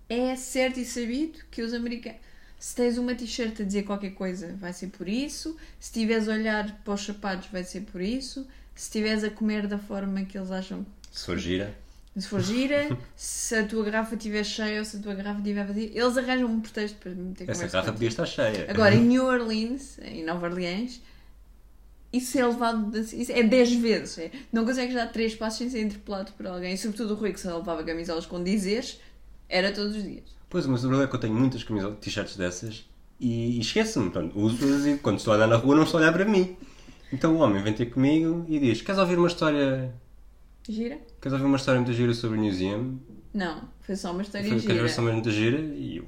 é 0.08 0.34
certo 0.36 0.80
e 0.80 0.84
sabido 0.84 1.40
que 1.50 1.62
os 1.62 1.72
americanos. 1.74 2.20
Se 2.58 2.74
tens 2.74 2.96
uma 2.96 3.14
t-shirt 3.14 3.60
a 3.60 3.64
dizer 3.64 3.82
qualquer 3.82 4.14
coisa, 4.14 4.56
vai 4.56 4.72
ser 4.72 4.86
por 4.86 5.06
isso. 5.06 5.54
Se 5.78 5.88
estiveres 5.90 6.28
a 6.28 6.32
olhar 6.32 6.82
para 6.82 6.94
os 6.94 7.04
sapatos, 7.04 7.48
vai 7.48 7.62
ser 7.62 7.82
por 7.82 8.00
isso. 8.00 8.46
Se 8.74 8.84
estiveres 8.86 9.24
a 9.24 9.30
comer 9.30 9.66
da 9.66 9.78
forma 9.78 10.24
que 10.24 10.36
eles 10.36 10.50
acham. 10.50 10.84
Se 11.12 11.26
for 11.26 11.38
gira. 11.38 11.74
Se 12.16 12.28
for 12.28 12.40
gira, 12.40 12.96
se 13.16 13.54
a 13.56 13.66
tua 13.66 13.84
garrafa 13.84 14.14
estiver 14.14 14.44
cheia 14.44 14.78
ou 14.78 14.84
se 14.84 14.96
a 14.96 15.00
tua 15.00 15.14
garrafa 15.14 15.38
estiver 15.38 15.66
vazia, 15.66 15.90
eles 15.92 16.16
arranjam 16.16 16.48
um 16.48 16.60
pretexto 16.60 16.98
para 16.98 17.12
meter 17.12 17.50
Essa 17.50 17.66
garrafa 17.66 17.92
podia 17.92 18.08
estar 18.08 18.26
cheia. 18.26 18.66
Agora, 18.68 18.94
em 18.94 19.02
New 19.02 19.24
Orleans, 19.24 19.98
em 19.98 20.24
Nova 20.24 20.48
Orleans, 20.48 21.00
isso 22.12 22.38
é 22.38 22.46
levado. 22.46 22.96
Isso 22.96 23.32
é 23.32 23.42
10 23.42 23.74
vezes. 23.74 24.18
é. 24.18 24.30
Não 24.52 24.64
consegues 24.64 24.94
dar 24.94 25.08
3 25.08 25.34
passos 25.34 25.58
sem 25.58 25.70
ser 25.70 25.82
interpelado 25.82 26.32
por 26.32 26.46
alguém. 26.46 26.76
Sobretudo 26.76 27.14
o 27.14 27.16
Rui 27.16 27.32
que 27.32 27.40
só 27.40 27.58
levava 27.58 27.82
camisolas 27.82 28.24
com 28.26 28.42
dizeres, 28.42 29.00
era 29.48 29.72
todos 29.72 29.96
os 29.96 30.02
dias. 30.04 30.24
Pois, 30.48 30.66
mas 30.66 30.84
a 30.84 30.88
verdade 30.88 31.08
é 31.08 31.10
que 31.10 31.16
eu 31.16 31.20
tenho 31.20 31.34
muitas 31.34 31.64
camisolas, 31.64 31.98
t-shirts 31.98 32.36
dessas 32.36 32.84
e, 33.18 33.56
e 33.56 33.60
esqueço-me. 33.60 34.12
Uso-as 34.36 34.86
e 34.86 34.96
quando 34.98 35.18
estou 35.18 35.32
a 35.32 35.36
andar 35.36 35.48
na 35.48 35.56
rua 35.56 35.74
não 35.74 35.82
estou 35.82 35.98
a 35.98 36.02
olhar 36.02 36.12
para 36.12 36.24
mim. 36.24 36.56
Então 37.14 37.36
o 37.36 37.38
homem 37.38 37.62
vem 37.62 37.72
ter 37.72 37.86
comigo 37.86 38.44
e 38.48 38.58
diz: 38.58 38.82
Queres 38.82 38.98
ouvir 39.00 39.16
uma 39.16 39.28
história. 39.28 39.94
Gira? 40.68 40.98
Queres 41.20 41.32
ouvir 41.34 41.44
uma 41.44 41.56
história 41.56 41.80
muito 41.80 41.92
gira 41.94 42.12
sobre 42.12 42.38
o 42.38 42.42
Museum? 42.42 42.98
Não, 43.32 43.68
foi 43.82 43.94
só 43.94 44.10
uma 44.10 44.22
história 44.22 44.48
Foi 44.48 44.58
gira. 44.58 44.74
a 44.74 44.78
versão 44.78 45.04
mais 45.04 45.14
muito 45.14 45.30
gira 45.30 45.58
e 45.60 45.98
eu, 45.98 46.04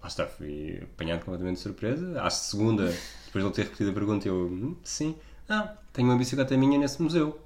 lá 0.00 0.06
está, 0.08 0.26
fui 0.26 0.78
apanhado 0.82 1.24
completamente 1.24 1.56
de 1.56 1.62
surpresa. 1.62 2.22
À 2.22 2.30
segunda, 2.30 2.84
depois 3.26 3.42
de 3.44 3.48
ele 3.48 3.54
ter 3.54 3.62
repetido 3.62 3.90
a 3.90 3.92
pergunta, 3.92 4.28
eu, 4.28 4.46
"Hum, 4.46 4.76
sim, 4.84 5.16
ah, 5.48 5.74
tenho 5.92 6.08
uma 6.08 6.16
bicicleta 6.16 6.56
minha 6.56 6.78
nesse 6.78 7.02
museu. 7.02 7.40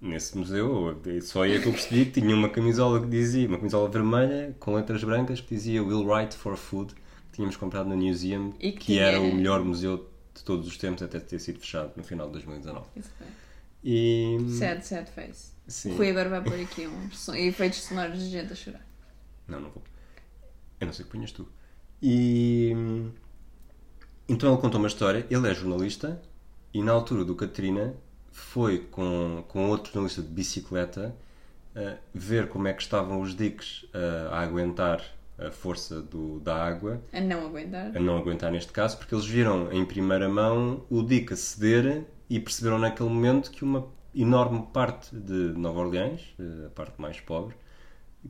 Nesse 0.00 0.36
museu, 0.36 1.00
só 1.22 1.42
aí 1.44 1.54
é 1.56 1.60
que 1.60 1.68
eu 1.68 1.72
percebi 1.72 2.04
que 2.06 2.20
tinha 2.20 2.34
uma 2.34 2.48
camisola 2.50 3.00
que 3.00 3.06
dizia, 3.06 3.48
uma 3.48 3.56
camisola 3.58 3.88
vermelha 3.88 4.54
com 4.60 4.74
letras 4.74 5.02
brancas 5.04 5.40
que 5.40 5.54
dizia 5.54 5.82
Will 5.82 6.04
Write 6.06 6.36
for 6.36 6.56
Food, 6.56 6.94
que 6.94 7.36
tínhamos 7.36 7.56
comprado 7.56 7.88
no 7.88 7.96
Museum, 7.96 8.52
E 8.60 8.72
que, 8.72 8.78
que 8.78 8.98
era 8.98 9.18
o 9.20 9.34
melhor 9.34 9.64
museu 9.64 10.06
de 10.36 10.44
todos 10.44 10.66
os 10.66 10.76
tempos 10.76 11.02
até 11.02 11.18
ter 11.18 11.38
sido 11.38 11.58
fechado 11.60 11.92
no 11.96 12.04
final 12.04 12.26
de 12.26 12.34
2019. 12.34 12.86
Isso 12.96 13.10
foi. 13.18 13.26
E. 13.84 14.38
Sad, 14.50 14.86
sad 14.86 15.10
face. 15.10 15.52
Sim. 15.68 15.92
O 15.92 15.96
Rui 15.96 16.10
agora 16.10 16.28
vai 16.28 16.42
pôr 16.42 16.60
aqui 16.60 16.86
uns 16.86 17.18
son- 17.18 17.34
efeitos 17.36 17.82
sonoros 17.82 18.18
de 18.18 18.30
gente 18.30 18.52
a 18.52 18.56
chorar. 18.56 18.86
Não, 19.46 19.60
não 19.60 19.70
vou. 19.70 19.82
Eu 20.80 20.86
não 20.86 20.94
sei 20.94 21.04
o 21.04 21.06
que 21.06 21.12
punhas 21.12 21.32
tu. 21.32 21.48
E. 22.02 22.72
Então 24.28 24.52
ele 24.52 24.60
contou 24.60 24.78
uma 24.80 24.88
história. 24.88 25.26
Ele 25.30 25.48
é 25.48 25.54
jornalista 25.54 26.20
e 26.74 26.82
na 26.82 26.92
altura 26.92 27.24
do 27.24 27.34
Katrina 27.34 27.94
foi 28.30 28.80
com, 28.80 29.44
com 29.48 29.68
outro 29.70 29.92
jornalista 29.92 30.20
de 30.20 30.28
bicicleta 30.28 31.14
uh, 31.74 31.96
ver 32.12 32.48
como 32.48 32.68
é 32.68 32.72
que 32.72 32.82
estavam 32.82 33.20
os 33.20 33.34
diques 33.34 33.84
uh, 33.84 34.32
a 34.32 34.40
aguentar 34.40 35.02
a 35.38 35.50
força 35.50 36.00
do, 36.00 36.40
da 36.40 36.56
água, 36.56 37.02
A 37.12 37.20
não 37.20 37.46
aguentar. 37.46 37.96
a 37.96 38.00
não 38.00 38.16
aguentar 38.16 38.50
neste 38.50 38.72
caso, 38.72 38.96
porque 38.96 39.14
eles 39.14 39.26
viram 39.26 39.70
em 39.72 39.84
primeira 39.84 40.28
mão 40.28 40.84
o 40.90 41.00
a 41.32 41.36
ceder 41.36 42.04
e 42.28 42.40
perceberam 42.40 42.78
naquele 42.78 43.08
momento 43.08 43.50
que 43.50 43.62
uma 43.64 43.86
enorme 44.14 44.66
parte 44.72 45.14
de 45.14 45.52
Nova 45.58 45.80
Orleans, 45.80 46.22
uh, 46.38 46.66
a 46.66 46.70
parte 46.70 47.00
mais 47.00 47.20
pobre, 47.20 47.54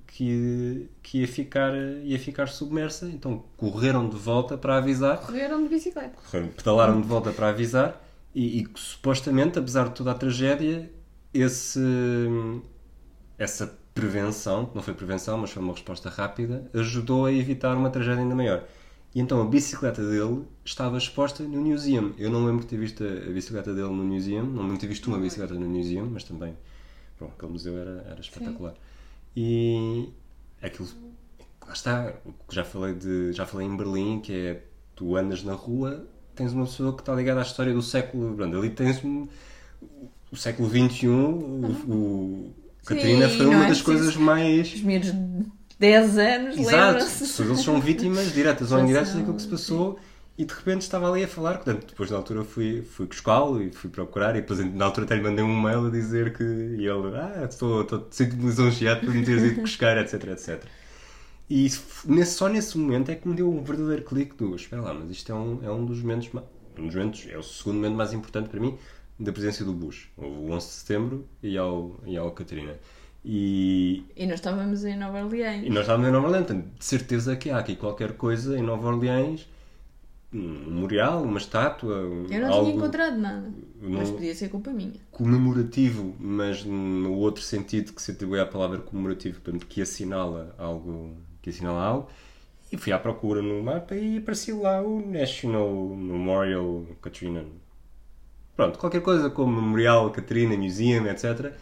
que, 0.06 0.90
que 1.02 1.20
ia, 1.20 1.28
ficar, 1.28 1.72
ia 2.02 2.18
ficar 2.18 2.48
submersa. 2.48 3.06
Então 3.06 3.44
correram 3.56 4.08
de 4.08 4.16
volta 4.16 4.58
para 4.58 4.76
avisar, 4.78 5.18
Correram 5.20 5.62
de 5.62 5.68
bicicleta. 5.68 6.16
correram, 6.22 6.48
pedalaram 6.48 7.00
de 7.00 7.06
volta 7.06 7.30
para 7.32 7.48
avisar 7.48 8.04
e, 8.34 8.62
e 8.62 8.68
supostamente, 8.74 9.58
apesar 9.58 9.88
de 9.88 9.94
toda 9.94 10.10
a 10.10 10.14
tragédia, 10.14 10.90
esse, 11.32 11.80
essa 13.38 13.78
prevenção, 13.96 14.66
que 14.66 14.76
não 14.76 14.82
foi 14.82 14.92
prevenção, 14.92 15.38
mas 15.38 15.50
foi 15.50 15.62
uma 15.62 15.72
resposta 15.72 16.10
rápida, 16.10 16.70
ajudou 16.74 17.24
a 17.24 17.32
evitar 17.32 17.74
uma 17.74 17.88
tragédia 17.88 18.22
ainda 18.22 18.34
maior. 18.34 18.62
E 19.14 19.20
então 19.20 19.40
a 19.40 19.46
bicicleta 19.46 20.06
dele 20.06 20.44
estava 20.62 20.98
exposta 20.98 21.42
no 21.42 21.62
Museum. 21.62 22.12
Eu 22.18 22.30
não 22.30 22.44
lembro 22.44 22.60
de 22.60 22.66
ter 22.66 22.76
visto 22.76 23.02
a 23.02 23.32
bicicleta 23.32 23.72
dele 23.72 23.88
no 23.88 24.04
Museum, 24.04 24.44
não 24.44 24.62
lembro 24.64 24.74
de 24.74 24.80
ter 24.80 24.86
visto 24.88 25.06
uma 25.06 25.18
bicicleta 25.18 25.54
no 25.54 25.66
Museum, 25.66 26.10
mas 26.12 26.24
também, 26.24 26.54
bom, 27.18 27.32
aquele 27.34 27.52
museu 27.52 27.78
era, 27.78 28.06
era 28.10 28.20
espetacular. 28.20 28.74
E 29.34 30.10
aquilo, 30.60 30.86
lá 31.66 31.72
está, 31.72 32.12
o 32.26 32.34
que 32.46 32.54
já 32.54 32.64
falei, 32.64 32.92
de, 32.92 33.32
já 33.32 33.46
falei 33.46 33.66
em 33.66 33.74
Berlim, 33.74 34.20
que 34.20 34.32
é, 34.34 34.62
tu 34.94 35.16
andas 35.16 35.42
na 35.42 35.54
rua, 35.54 36.06
tens 36.34 36.52
uma 36.52 36.66
pessoa 36.66 36.92
que 36.94 37.00
está 37.00 37.14
ligada 37.14 37.40
à 37.40 37.42
história 37.42 37.72
do 37.72 37.80
século, 37.80 38.36
pronto, 38.36 38.58
ali 38.58 38.68
tens 38.68 39.02
o 39.02 40.36
século 40.36 40.68
XXI, 40.68 41.08
o, 41.08 41.72
o 41.88 42.65
Catarina 42.86 43.28
foi 43.28 43.46
uma 43.46 43.64
é 43.64 43.68
das 43.68 43.82
coisas 43.82 44.16
mais 44.16 44.72
Os 44.74 44.80
miúdos 44.80 45.12
de 45.12 45.46
10 45.78 46.18
anos 46.18 46.56
Exato, 46.56 46.76
lembram-se. 46.76 47.42
eles 47.42 47.60
são 47.60 47.80
vítimas 47.80 48.32
diretas 48.32 48.72
ou 48.72 48.80
indiretas 48.80 49.14
daquilo 49.14 49.34
que 49.34 49.42
se 49.42 49.48
passou 49.48 49.98
e 50.38 50.44
de 50.44 50.52
repente 50.54 50.82
estava 50.82 51.10
ali 51.10 51.24
a 51.24 51.28
falar. 51.28 51.54
Portanto, 51.54 51.86
depois 51.88 52.10
na 52.10 52.16
altura 52.18 52.44
fui, 52.44 52.82
fui 52.82 53.06
buscá-lo 53.06 53.62
e 53.62 53.70
fui 53.70 53.90
procurar 53.90 54.36
e 54.36 54.40
depois 54.40 54.58
na 54.72 54.84
altura 54.84 55.06
até 55.06 55.16
lhe 55.16 55.22
mandei 55.22 55.44
um 55.44 55.60
mail 55.60 55.86
a 55.86 55.90
dizer 55.90 56.36
que. 56.36 56.42
E 56.42 56.86
ele, 56.86 57.16
ah, 57.16 57.46
estou, 57.48 57.82
estou 57.82 58.06
sinto-me 58.10 58.44
lisonjeado 58.44 59.00
por 59.00 59.14
me 59.14 59.24
teres 59.24 59.42
ido 59.42 59.60
buscar, 59.62 59.96
etc, 59.96 60.24
etc. 60.28 60.62
E 61.48 61.70
nesse, 62.04 62.32
só 62.32 62.48
nesse 62.48 62.76
momento 62.76 63.10
é 63.10 63.14
que 63.14 63.26
me 63.26 63.34
deu 63.34 63.50
um 63.50 63.62
verdadeiro 63.62 64.02
clique 64.02 64.34
do 64.36 64.54
espera 64.56 64.82
lá, 64.82 64.92
mas 64.92 65.10
isto 65.10 65.30
é 65.30 65.34
um, 65.34 65.60
é 65.62 65.70
um 65.70 65.84
dos 65.84 66.02
momentos, 66.02 66.28
um 66.76 66.86
dos 66.86 66.94
momentos, 66.94 67.26
é 67.30 67.38
o 67.38 67.42
segundo 67.42 67.76
momento 67.76 67.94
mais 67.94 68.12
importante 68.12 68.48
para 68.48 68.60
mim 68.60 68.76
da 69.18 69.32
presença 69.32 69.64
do 69.64 69.72
Bush, 69.72 70.08
o 70.16 70.50
11 70.50 70.66
de 70.66 70.72
setembro 70.72 71.26
e 71.42 71.56
ao, 71.56 71.98
e 72.06 72.16
ao 72.16 72.30
Catarina. 72.32 72.74
E, 73.24 74.04
E 74.16 74.24
nós 74.26 74.36
estávamos 74.36 74.84
em 74.84 74.96
Nova 74.96 75.24
Orleans. 75.24 75.64
e 75.66 75.70
nós 75.70 75.80
estávamos 75.80 76.08
em 76.08 76.12
Nova 76.12 76.26
Orleans, 76.26 76.46
portanto, 76.46 76.68
de 76.78 76.84
certeza 76.84 77.34
que 77.36 77.50
há 77.50 77.58
aqui 77.58 77.74
qualquer 77.74 78.12
coisa 78.12 78.56
em 78.58 78.62
Nova 78.62 78.86
Orleans, 78.88 79.48
um 80.32 80.38
memorial, 80.66 81.22
uma 81.22 81.38
estátua, 81.38 81.96
um- 82.06 82.26
Eu 82.30 82.40
não 82.42 82.52
algo 82.52 82.64
tinha 82.66 82.76
encontrado 82.76 83.16
nada. 83.16 83.48
não- 83.80 83.98
Mas 84.00 84.10
podia 84.10 84.34
ser 84.34 84.48
culpa 84.48 84.70
minha. 84.70 84.92
comemorativo, 85.10 86.14
mas 86.20 86.64
no 86.64 87.14
outro 87.14 87.42
sentido 87.42 87.92
que 87.92 88.02
se 88.02 88.10
atribui 88.12 88.38
à 88.38 88.46
palavra 88.46 88.78
comemorativo, 88.78 89.40
portanto, 89.40 89.66
que 89.66 89.80
assinala 89.80 90.54
algo, 90.58 91.16
que 91.42 91.50
assinala 91.50 91.82
algo. 91.82 92.08
E 92.70 92.76
fui 92.76 92.92
à 92.92 92.98
procura 92.98 93.40
no 93.40 93.62
mapa 93.62 93.94
e 93.94 94.18
apareceu 94.18 94.60
lá 94.62 94.82
o 94.82 95.00
National 95.04 95.72
Memorial 95.96 96.84
Katrina. 97.00 97.44
Pronto, 98.56 98.78
qualquer 98.78 99.02
coisa 99.02 99.28
como 99.28 99.60
Memorial 99.60 100.10
Katrina 100.10 100.56
Museum, 100.56 101.06
etc. 101.06 101.52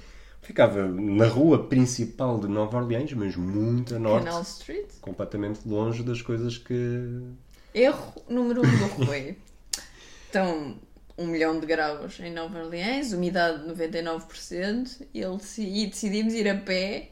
Ficava 0.40 0.86
na 0.86 1.26
rua 1.26 1.66
principal 1.66 2.38
de 2.38 2.46
Nova 2.46 2.78
Orleans, 2.78 3.12
mas 3.14 3.34
muito 3.34 3.96
a 3.96 3.98
norte 3.98 4.26
Canal 4.26 4.42
Street. 4.42 4.86
completamente 5.00 5.66
longe 5.66 6.02
das 6.04 6.22
coisas 6.22 6.56
que. 6.56 7.20
Erro 7.74 8.12
número 8.28 8.62
1 8.62 8.64
um 8.64 8.76
do 8.76 9.04
Rui. 9.06 9.36
Então, 10.30 10.76
um 11.18 11.26
milhão 11.26 11.58
de 11.58 11.66
graus 11.66 12.20
em 12.20 12.32
Nova 12.32 12.58
Orleans, 12.58 13.12
umidade 13.12 13.62
de 13.62 13.72
99%, 13.72 15.06
e, 15.12 15.20
ele, 15.20 15.38
e 15.58 15.86
decidimos 15.86 16.34
ir 16.34 16.48
a 16.48 16.56
pé 16.56 17.10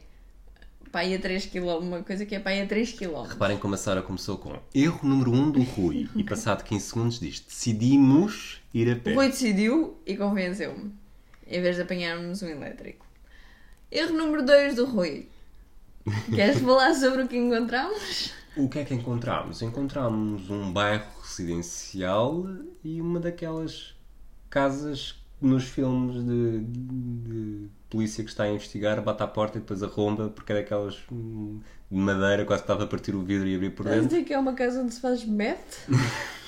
para 0.91 1.05
ir 1.05 1.15
a 1.15 1.19
3 1.19 1.47
km, 1.47 1.79
uma 1.79 2.03
coisa 2.03 2.25
que 2.25 2.35
é 2.35 2.39
para 2.39 2.55
ir 2.55 2.61
a 2.61 2.67
3 2.67 2.93
km. 2.93 3.23
Reparem 3.27 3.57
como 3.57 3.73
a 3.73 3.77
Sara 3.77 4.01
começou 4.01 4.37
com 4.37 4.57
erro 4.73 4.99
número 5.03 5.31
1 5.31 5.35
um 5.35 5.51
do 5.51 5.61
Rui 5.61 6.07
e 6.15 6.23
passado 6.23 6.63
15 6.63 6.85
segundos 6.85 7.19
diz 7.19 7.39
decidimos 7.39 8.62
ir 8.73 8.89
a 8.89 8.93
O 8.93 8.99
pé. 8.99 9.13
Rui 9.13 9.29
decidiu 9.29 9.97
e 10.05 10.17
convenceu-me, 10.17 10.91
em 11.47 11.61
vez 11.61 11.75
de 11.75 11.81
apanharmos 11.83 12.41
um 12.41 12.47
elétrico. 12.47 13.05
Erro 13.91 14.17
número 14.17 14.43
2 14.45 14.75
do 14.75 14.85
Rui. 14.85 15.27
Queres 16.33 16.59
falar 16.59 16.93
sobre 16.95 17.23
o 17.23 17.27
que 17.27 17.37
encontramos? 17.37 18.33
O 18.57 18.67
que 18.67 18.79
é 18.79 18.85
que 18.85 18.93
encontramos? 18.93 19.61
Encontramos 19.61 20.49
um 20.49 20.71
bairro 20.71 21.05
residencial 21.21 22.45
e 22.83 22.99
uma 23.01 23.19
daquelas 23.19 23.95
casas 24.49 25.15
nos 25.41 25.65
filmes 25.65 26.23
de, 26.23 26.59
de 26.61 27.67
polícia 27.89 28.23
que 28.23 28.29
está 28.29 28.43
a 28.43 28.49
investigar, 28.51 29.01
bate 29.01 29.23
à 29.23 29.27
porta 29.27 29.57
e 29.57 29.61
depois 29.61 29.83
arromba 29.83 30.29
porque 30.29 30.51
é 30.53 30.55
daquelas 30.55 30.99
hum, 31.11 31.59
de 31.91 31.97
madeira, 31.97 32.45
quase 32.45 32.61
que 32.61 32.65
estava 32.65 32.83
a 32.83 32.87
partir 32.87 33.13
o 33.15 33.23
vidro 33.23 33.47
e 33.47 33.55
abrir 33.55 33.71
por 33.71 33.85
Estás 33.85 33.97
a 33.97 34.01
dentro. 34.01 34.15
dizer 34.15 34.27
que 34.27 34.33
é 34.33 34.39
uma 34.39 34.53
casa 34.53 34.81
onde 34.81 34.93
se 34.93 35.01
faz 35.01 35.25
meth? 35.25 35.87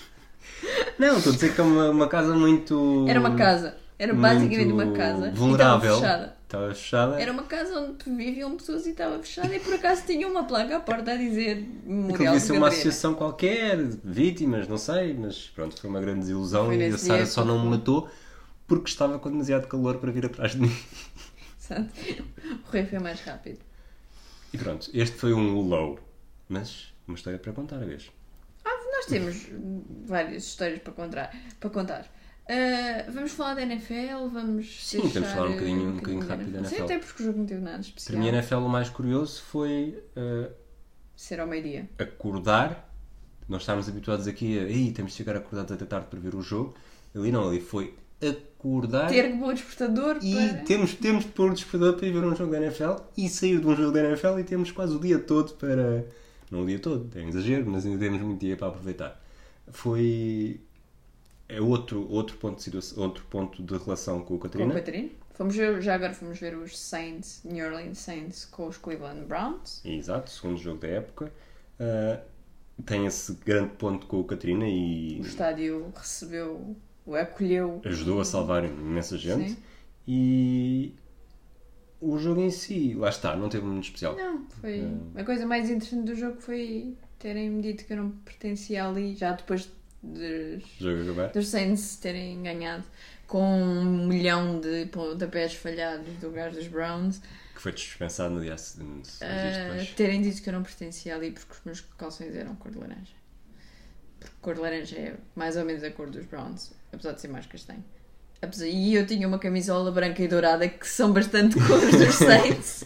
Não, 0.97 1.17
estou 1.17 1.31
a 1.31 1.35
dizer 1.35 1.53
que 1.53 1.61
é 1.61 1.63
uma, 1.63 1.89
uma 1.89 2.07
casa 2.07 2.33
muito. 2.35 3.05
Era 3.07 3.19
uma 3.19 3.35
casa. 3.35 3.75
Era 3.97 4.13
basicamente 4.13 4.71
uma 4.73 4.91
casa 4.91 5.31
vulnerável. 5.31 5.95
estava 5.95 6.01
fechada. 6.01 6.35
Estava 6.43 6.73
fechada. 6.73 7.21
Era 7.21 7.31
uma 7.31 7.43
casa 7.43 7.79
onde 7.79 8.03
viviam 8.05 8.55
pessoas 8.55 8.85
e 8.85 8.91
estava 8.91 9.17
fechada 9.19 9.55
e 9.55 9.59
por 9.59 9.73
acaso 9.73 10.03
tinha 10.05 10.27
uma 10.27 10.43
placa 10.43 10.77
à 10.77 10.79
porta 10.79 11.11
a 11.11 11.15
dizer 11.15 11.65
Memorial 11.85 12.17
devia 12.17 12.31
de 12.33 12.39
ser 12.39 12.53
uma 12.53 12.67
associação 12.67 13.15
qualquer, 13.15 13.77
vítimas, 14.03 14.67
não 14.67 14.77
sei, 14.77 15.13
mas 15.13 15.47
pronto, 15.55 15.79
foi 15.79 15.89
uma 15.89 15.99
grande 15.99 16.19
desilusão 16.19 16.71
e 16.73 16.85
a 16.85 16.97
Sara 16.97 17.25
só 17.25 17.43
não 17.43 17.63
me 17.63 17.69
matou 17.69 18.09
porque 18.67 18.89
estava 18.89 19.17
com 19.17 19.29
demasiado 19.29 19.67
calor 19.67 19.97
para 19.97 20.11
vir 20.11 20.25
atrás 20.25 20.51
de 20.51 20.59
mim. 20.59 20.75
Exato. 21.59 21.89
O 22.67 22.71
rei 22.71 22.85
foi 22.85 22.99
mais 22.99 23.19
rápido. 23.21 23.59
E 24.53 24.57
pronto, 24.57 24.89
este 24.93 25.17
foi 25.17 25.33
um 25.33 25.59
low, 25.61 25.99
mas 26.47 26.93
uma 27.07 27.15
história 27.15 27.39
para 27.39 27.53
contar 27.53 27.77
a 27.77 27.85
vez. 27.85 28.09
Nós 29.09 29.45
temos 29.45 29.47
várias 30.07 30.43
histórias 30.43 30.79
para 30.79 30.93
contar. 30.93 31.35
Para 31.59 31.69
contar. 31.69 32.11
Ah, 32.47 33.09
vamos 33.11 33.31
falar 33.31 33.55
da 33.55 33.63
NFL, 33.63 34.27
vamos 34.31 34.85
Sim, 34.87 34.97
temos 35.09 35.13
de 35.13 35.33
falar 35.35 35.47
um 35.49 35.53
bocadinho- 35.53 35.89
um 35.89 35.95
bocadinho 35.95 36.27
rápido 36.27 36.51
da 36.51 36.63
Sim, 36.65 36.75
NFL. 36.75 36.83
até 36.83 36.99
porque 36.99 37.23
o 37.23 37.25
jogo 37.25 37.39
não 37.39 37.45
teve 37.47 37.61
nada 37.61 37.77
Para 37.77 37.81
especial. 37.87 38.19
mim, 38.19 38.25
a 38.29 38.31
NFL, 38.33 38.55
o 38.57 38.69
mais 38.69 38.89
curioso 38.89 39.41
foi 39.41 40.03
eh, 40.15 40.49
Ser 41.15 41.39
ao 41.39 41.47
meio-dia. 41.47 41.89
acordar. 41.97 42.93
Nós 43.49 43.61
estávamos 43.63 43.87
habituados 43.89 44.27
aqui 44.27 44.59
a 44.59 44.63
Ei, 44.63 44.91
temos 44.91 45.11
de 45.11 45.17
chegar 45.17 45.35
acordados 45.35 45.71
até 45.71 45.85
tarde 45.85 46.07
para 46.09 46.19
ver 46.19 46.35
o 46.35 46.41
jogo. 46.41 46.75
Ali 47.15 47.31
não, 47.31 47.47
ali 47.49 47.61
foi 47.61 47.95
acordar 48.21 49.07
Ter 49.09 49.31
que 49.31 49.37
pôr 49.37 49.49
o 49.49 49.53
despertador 49.53 50.17
e 50.21 50.35
para... 50.35 50.57
temos, 50.63 50.93
temos 50.95 51.23
de 51.25 51.31
pôr 51.31 51.51
o 51.51 51.53
despertador 51.53 51.95
para 51.95 52.07
ir 52.07 52.11
ver 52.11 52.23
um 52.23 52.35
jogo 52.35 52.51
da 52.51 52.57
NFL 52.61 52.93
e 53.17 53.27
sair 53.29 53.59
de 53.59 53.67
um 53.67 53.75
jogo 53.75 53.91
da 53.91 54.03
NFL 54.03 54.39
e 54.39 54.43
temos 54.43 54.71
quase 54.71 54.95
o 54.95 54.99
dia 54.99 55.19
todo 55.19 55.53
para. 55.55 56.05
Não 56.51 56.61
o 56.61 56.65
dia 56.65 56.79
todo, 56.79 57.09
é 57.17 57.21
um 57.23 57.29
exagero, 57.29 57.69
mas 57.69 57.85
ainda 57.85 57.99
temos 57.99 58.21
muito 58.21 58.39
dia 58.39 58.55
para 58.57 58.67
aproveitar. 58.67 59.21
Foi. 59.71 60.59
É 61.47 61.61
outro, 61.61 62.09
outro, 62.11 62.37
ponto 62.37 62.57
de 62.57 62.63
situação, 62.63 63.03
outro 63.03 63.23
ponto 63.25 63.61
de 63.61 63.77
relação 63.77 64.19
com 64.21 64.33
o 64.35 64.37
Com 64.39 64.43
Catarina. 64.43 64.71
o 64.71 64.75
Catarina. 64.75 65.09
Fomos 65.35 65.55
ver, 65.55 65.81
já 65.81 65.93
agora 65.95 66.13
fomos 66.13 66.39
ver 66.39 66.55
os 66.57 66.77
Saints, 66.79 67.41
New 67.43 67.65
Orleans 67.65 67.97
Saints 67.99 68.45
com 68.45 68.67
os 68.67 68.77
Cleveland 68.77 69.25
Browns. 69.25 69.81
Exato, 69.85 70.31
segundo 70.31 70.57
jogo 70.57 70.79
da 70.79 70.87
época. 70.87 71.31
Ah, 71.79 72.19
tem 72.85 73.05
esse 73.05 73.33
grande 73.45 73.73
ponto 73.75 74.07
com 74.07 74.19
o 74.21 74.23
Catarina 74.23 74.67
e 74.67 75.19
O 75.21 75.25
estádio 75.25 75.91
recebeu, 75.95 76.75
acolheu. 77.21 77.81
ajudou 77.85 78.21
a 78.21 78.25
salvar 78.25 78.63
imensa 78.65 79.17
gente. 79.17 79.51
Sim. 79.51 79.57
E 80.07 80.93
o 82.11 82.17
jogo 82.19 82.41
em 82.41 82.51
si, 82.51 82.93
lá 82.93 83.09
está, 83.09 83.35
não 83.35 83.49
teve 83.49 83.65
muito 83.65 83.85
especial. 83.85 84.15
Não, 84.15 84.45
foi. 84.61 84.81
É. 85.15 85.21
A 85.21 85.23
coisa 85.23 85.45
mais 85.45 85.69
interessante 85.69 86.05
do 86.05 86.15
jogo 86.15 86.39
foi 86.39 86.95
terem-me 87.19 87.61
dito 87.61 87.85
que 87.85 87.93
eu 87.93 87.97
não 87.97 88.09
pertencia 88.11 88.85
ali, 88.85 89.15
já 89.15 89.31
depois 89.31 89.69
dos, 90.03 90.63
dos 91.33 91.47
Saints 91.47 91.95
terem 91.97 92.43
ganhado 92.43 92.83
com 93.27 93.43
um 93.43 94.07
milhão 94.07 94.59
de 94.59 94.85
pontapés 94.87 95.55
falhados 95.55 96.07
do 96.17 96.29
gajo 96.31 96.55
dos 96.55 96.67
Browns, 96.67 97.21
Que 97.55 97.61
foi 97.61 97.71
dispensado 97.71 98.35
no 98.35 98.41
dia 98.41 98.57
seguinte. 98.57 99.09
depois. 99.19 99.89
terem 99.95 100.21
dito 100.21 100.41
que 100.43 100.49
eu 100.49 100.53
não 100.53 100.61
pertencia 100.63 101.15
ali 101.15 101.31
porque 101.31 101.51
os 101.53 101.61
meus 101.65 101.81
calções 101.97 102.35
eram 102.35 102.55
cor 102.55 102.71
de 102.71 102.77
laranja. 102.77 103.13
Porque 104.19 104.35
cor 104.41 104.53
de 104.55 104.61
laranja 104.61 104.95
é 104.97 105.15
mais 105.35 105.57
ou 105.57 105.65
menos 105.65 105.83
a 105.83 105.89
cor 105.89 106.09
dos 106.09 106.25
Browns, 106.25 106.71
apesar 106.93 107.13
de 107.13 107.21
ser 107.21 107.29
mais 107.29 107.45
castanho. 107.47 107.83
E 108.65 108.95
eu 108.95 109.05
tinha 109.05 109.27
uma 109.27 109.39
camisola 109.39 109.91
branca 109.91 110.21
e 110.23 110.27
dourada 110.27 110.67
que 110.67 110.87
são 110.87 111.11
bastante 111.13 111.55
cores 111.59 111.91
dos 111.97 112.15
Saints 112.15 112.85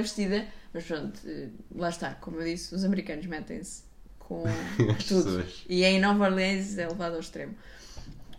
vestida. 0.00 0.44
Mas 0.72 0.84
pronto, 0.84 1.18
eh, 1.26 1.48
lá 1.74 1.88
está, 1.88 2.10
como 2.14 2.40
eu 2.40 2.44
disse, 2.44 2.74
os 2.74 2.84
americanos 2.84 3.24
metem-se 3.26 3.82
com 4.18 4.44
tudo. 5.08 5.44
E 5.68 5.82
em 5.84 5.98
Nova 6.00 6.24
Orleans 6.24 6.76
é 6.78 6.86
levado 6.86 7.14
ao 7.14 7.20
extremo. 7.20 7.54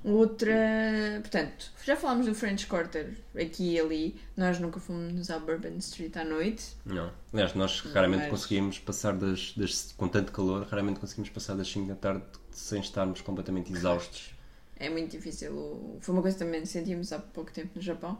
Outra. 0.04 1.20
Portanto, 1.22 1.72
já 1.86 1.96
falámos 1.96 2.26
do 2.26 2.34
French 2.34 2.68
Quarter 2.68 3.18
aqui 3.36 3.74
e 3.74 3.80
ali. 3.80 4.16
Nós 4.38 4.60
nunca 4.60 4.80
fomos 4.80 5.30
à 5.30 5.38
Bourbon 5.40 5.78
Street 5.80 6.16
à 6.16 6.24
noite. 6.24 6.68
Não. 6.86 7.12
Aliás, 7.34 7.54
nós 7.54 7.82
raramente 7.82 8.22
Mas- 8.24 8.30
conseguimos 8.32 8.80
passar 8.80 9.14
das, 9.14 9.54
das. 9.58 9.94
Com 9.98 10.08
tanto 10.08 10.32
calor, 10.32 10.66
raramente 10.70 11.00
conseguimos 11.00 11.30
passar 11.30 11.56
das 11.56 11.70
5 11.70 11.88
da 11.90 11.96
tarde 11.96 12.24
sem 12.52 12.80
estarmos 12.80 13.22
completamente 13.22 13.74
exaustos. 13.74 14.32
É 14.80 14.90
muito 14.90 15.12
difícil. 15.12 15.98
Foi 16.00 16.14
uma 16.14 16.22
coisa 16.22 16.38
que 16.38 16.44
também 16.46 16.66
sentimos 16.66 17.12
há 17.12 17.20
pouco 17.20 17.52
tempo 17.52 17.72
no 17.76 17.82
Japão. 17.82 18.18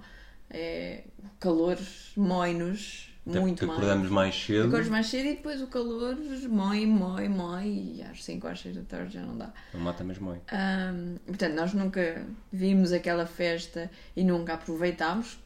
É... 0.50 1.04
O 1.24 1.30
calor 1.40 1.78
mói-nos 2.18 3.16
Até 3.26 3.40
muito 3.40 3.66
mais. 3.66 3.80
acordamos 3.80 4.10
mais 4.10 4.36
cedo. 4.36 4.68
Acordas 4.68 4.90
mais 4.90 5.08
cedo 5.08 5.28
e 5.28 5.36
depois 5.36 5.62
o 5.62 5.68
calor 5.68 6.18
mói, 6.50 6.86
mói, 6.86 7.30
mói. 7.30 7.68
E 7.96 8.04
às 8.04 8.24
5 8.24 8.48
às 8.48 8.60
6 8.60 8.76
da 8.76 8.84
tarde 8.84 9.14
já 9.14 9.22
não 9.22 9.38
dá. 9.38 9.54
Não 9.74 9.80
mata 9.80 10.04
mesmo 10.04 10.28
mãe. 10.28 10.42
Ahm, 10.52 11.16
portanto, 11.26 11.54
nós 11.54 11.74
nunca 11.74 12.26
vimos 12.52 12.92
aquela 12.92 13.26
festa 13.26 13.90
e 14.16 14.24
nunca 14.24 14.56
aproveitámos, 14.56 15.40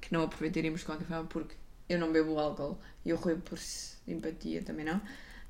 que 0.00 0.12
não 0.12 0.22
aproveitaríamos 0.22 0.80
de 0.80 0.86
qualquer 0.86 1.06
forma 1.06 1.24
porque 1.24 1.56
eu 1.88 1.98
não 1.98 2.12
bebo 2.12 2.38
álcool 2.38 2.78
e 3.04 3.12
o 3.12 3.16
Rui 3.16 3.36
por 3.36 3.58
simpatia 3.58 4.62
também 4.62 4.84
não. 4.84 5.00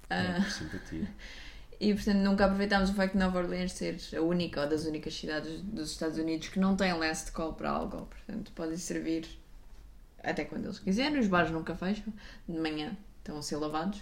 Ah, 0.08 0.40
por 0.42 0.50
simpatia. 0.50 1.08
e 1.80 1.94
portanto 1.94 2.18
nunca 2.18 2.44
aproveitámos 2.44 2.90
o 2.90 2.94
facto 2.94 3.12
de 3.12 3.18
Nova 3.18 3.38
Orleans 3.38 3.72
ser 3.72 3.98
a 4.16 4.20
única 4.20 4.62
ou 4.62 4.68
das 4.68 4.84
únicas 4.86 5.14
cidades 5.14 5.60
dos 5.62 5.92
Estados 5.92 6.18
Unidos 6.18 6.48
que 6.48 6.58
não 6.58 6.76
tem 6.76 6.92
last 6.92 7.32
call 7.32 7.52
para 7.52 7.70
álcool, 7.70 8.06
portanto 8.06 8.52
podem 8.52 8.76
servir 8.76 9.26
até 10.22 10.44
quando 10.44 10.64
eles 10.64 10.78
quiserem, 10.78 11.18
os 11.18 11.28
bares 11.28 11.50
nunca 11.50 11.74
fecham, 11.74 12.12
de 12.48 12.58
manhã 12.58 12.96
estão 13.18 13.38
a 13.38 13.42
ser 13.42 13.56
lavados. 13.56 14.00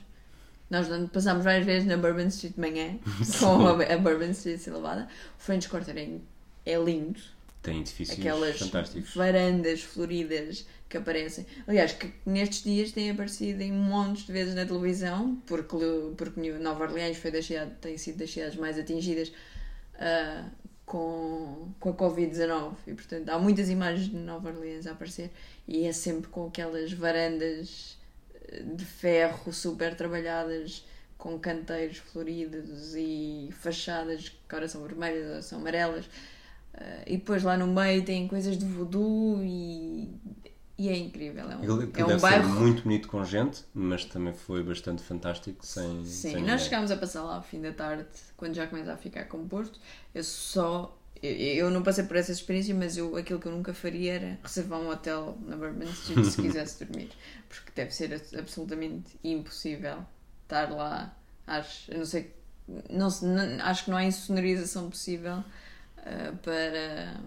Nós 0.70 0.88
passámos 1.12 1.44
várias 1.44 1.66
vezes 1.66 1.86
na 1.86 1.96
Bourbon 1.96 2.28
Street 2.28 2.54
de 2.54 2.60
manhã 2.60 2.98
com 3.38 3.66
a, 3.66 3.96
Bourbon 3.98 4.30
Street 4.30 4.58
a 4.58 4.62
ser 4.62 4.70
lavada. 4.70 5.08
O 5.38 5.42
French 5.42 5.68
Quarter 5.68 5.96
é, 5.96 6.18
é 6.64 6.78
lindo, 6.78 7.20
Tem 7.64 7.80
edifícios 7.80 8.18
aquelas 8.18 8.58
fantásticos. 8.58 9.14
varandas 9.14 9.82
floridas 9.82 10.66
que 10.88 10.98
aparecem. 10.98 11.46
Aliás, 11.66 11.92
que 11.92 12.12
nestes 12.24 12.62
dias 12.62 12.92
têm 12.92 13.10
aparecido 13.10 13.62
em 13.62 13.72
montes 13.72 14.26
de 14.26 14.32
vezes 14.32 14.54
na 14.54 14.66
televisão, 14.66 15.42
porque, 15.46 15.76
porque 16.16 16.52
Nova 16.52 16.84
Orleans 16.84 17.16
foi 17.16 17.42
cidades, 17.42 17.74
tem 17.80 17.96
sido 17.96 18.18
das 18.18 18.30
cidades 18.30 18.56
mais 18.56 18.78
atingidas 18.78 19.32
ah, 19.98 20.46
com, 20.84 21.72
com 21.80 21.90
a 21.90 21.94
Covid-19 21.94 22.74
e, 22.86 22.94
portanto, 22.94 23.28
há 23.30 23.38
muitas 23.38 23.70
imagens 23.70 24.10
de 24.10 24.16
Nova 24.16 24.50
Orleans 24.50 24.86
a 24.86 24.92
aparecer 24.92 25.30
e 25.66 25.86
é 25.86 25.92
sempre 25.92 26.28
com 26.28 26.46
aquelas 26.46 26.92
varandas 26.92 27.96
eh, 28.48 28.60
de 28.62 28.84
ferro 28.84 29.52
super 29.52 29.96
trabalhadas 29.96 30.84
com 31.16 31.38
canteiros 31.38 31.96
floridos 31.96 32.94
e 32.94 33.48
fachadas 33.52 34.28
que 34.28 34.54
ora 34.54 34.68
são 34.68 34.82
vermelhas, 34.82 35.30
ora 35.30 35.42
são 35.42 35.58
amarelas. 35.58 36.04
Ah, 36.74 37.02
e 37.06 37.16
depois 37.16 37.42
lá 37.42 37.56
no 37.56 37.66
meio 37.66 38.04
tem 38.04 38.26
coisas 38.28 38.56
de 38.58 38.64
voodoo 38.64 39.40
e, 39.42 40.10
e 40.76 40.88
é 40.88 40.96
incrível. 40.96 41.50
É 41.50 41.56
um, 41.56 41.58
Aquilo, 41.60 41.82
é 41.96 42.04
um 42.16 42.18
bairro. 42.20 42.48
muito 42.48 42.82
bonito 42.82 43.08
com 43.08 43.24
gente, 43.24 43.64
mas 43.72 44.04
também 44.04 44.32
foi 44.34 44.62
bastante 44.62 45.02
fantástico 45.02 45.64
sem. 45.64 46.04
Sim, 46.04 46.32
sem 46.32 46.42
nós 46.42 46.62
chegámos 46.62 46.90
a 46.90 46.96
passar 46.96 47.22
lá 47.22 47.36
ao 47.36 47.42
fim 47.42 47.60
da 47.60 47.72
tarde, 47.72 48.06
quando 48.36 48.54
já 48.54 48.66
começa 48.66 48.92
a 48.92 48.96
ficar 48.96 49.24
composto. 49.26 49.78
Eu 50.14 50.24
só. 50.24 50.98
Eu, 51.22 51.30
eu 51.30 51.70
não 51.70 51.82
passei 51.82 52.04
por 52.04 52.16
essa 52.16 52.32
experiência, 52.32 52.74
mas 52.74 52.96
eu, 52.98 53.16
aquilo 53.16 53.38
que 53.38 53.46
eu 53.46 53.52
nunca 53.52 53.72
faria 53.72 54.14
era 54.14 54.38
reservar 54.42 54.80
um 54.80 54.88
hotel 54.90 55.38
na 55.46 55.56
Bourbon 55.56 55.84
Street 55.84 56.24
se 56.26 56.36
quisesse 56.42 56.84
dormir. 56.84 57.08
Porque 57.48 57.70
deve 57.74 57.92
ser 57.94 58.20
absolutamente 58.36 59.16
impossível 59.22 60.04
estar 60.42 60.70
lá. 60.70 61.16
Acho, 61.46 61.90
eu 61.92 61.98
não 61.98 62.04
sei. 62.04 62.34
Não, 62.90 63.08
se- 63.10 63.24
não- 63.24 63.64
acho 63.64 63.84
que 63.84 63.90
não 63.90 63.96
há 63.98 64.04
insonorização 64.04 64.90
possível 64.90 65.42
ah, 66.04 66.32
para, 66.42 67.20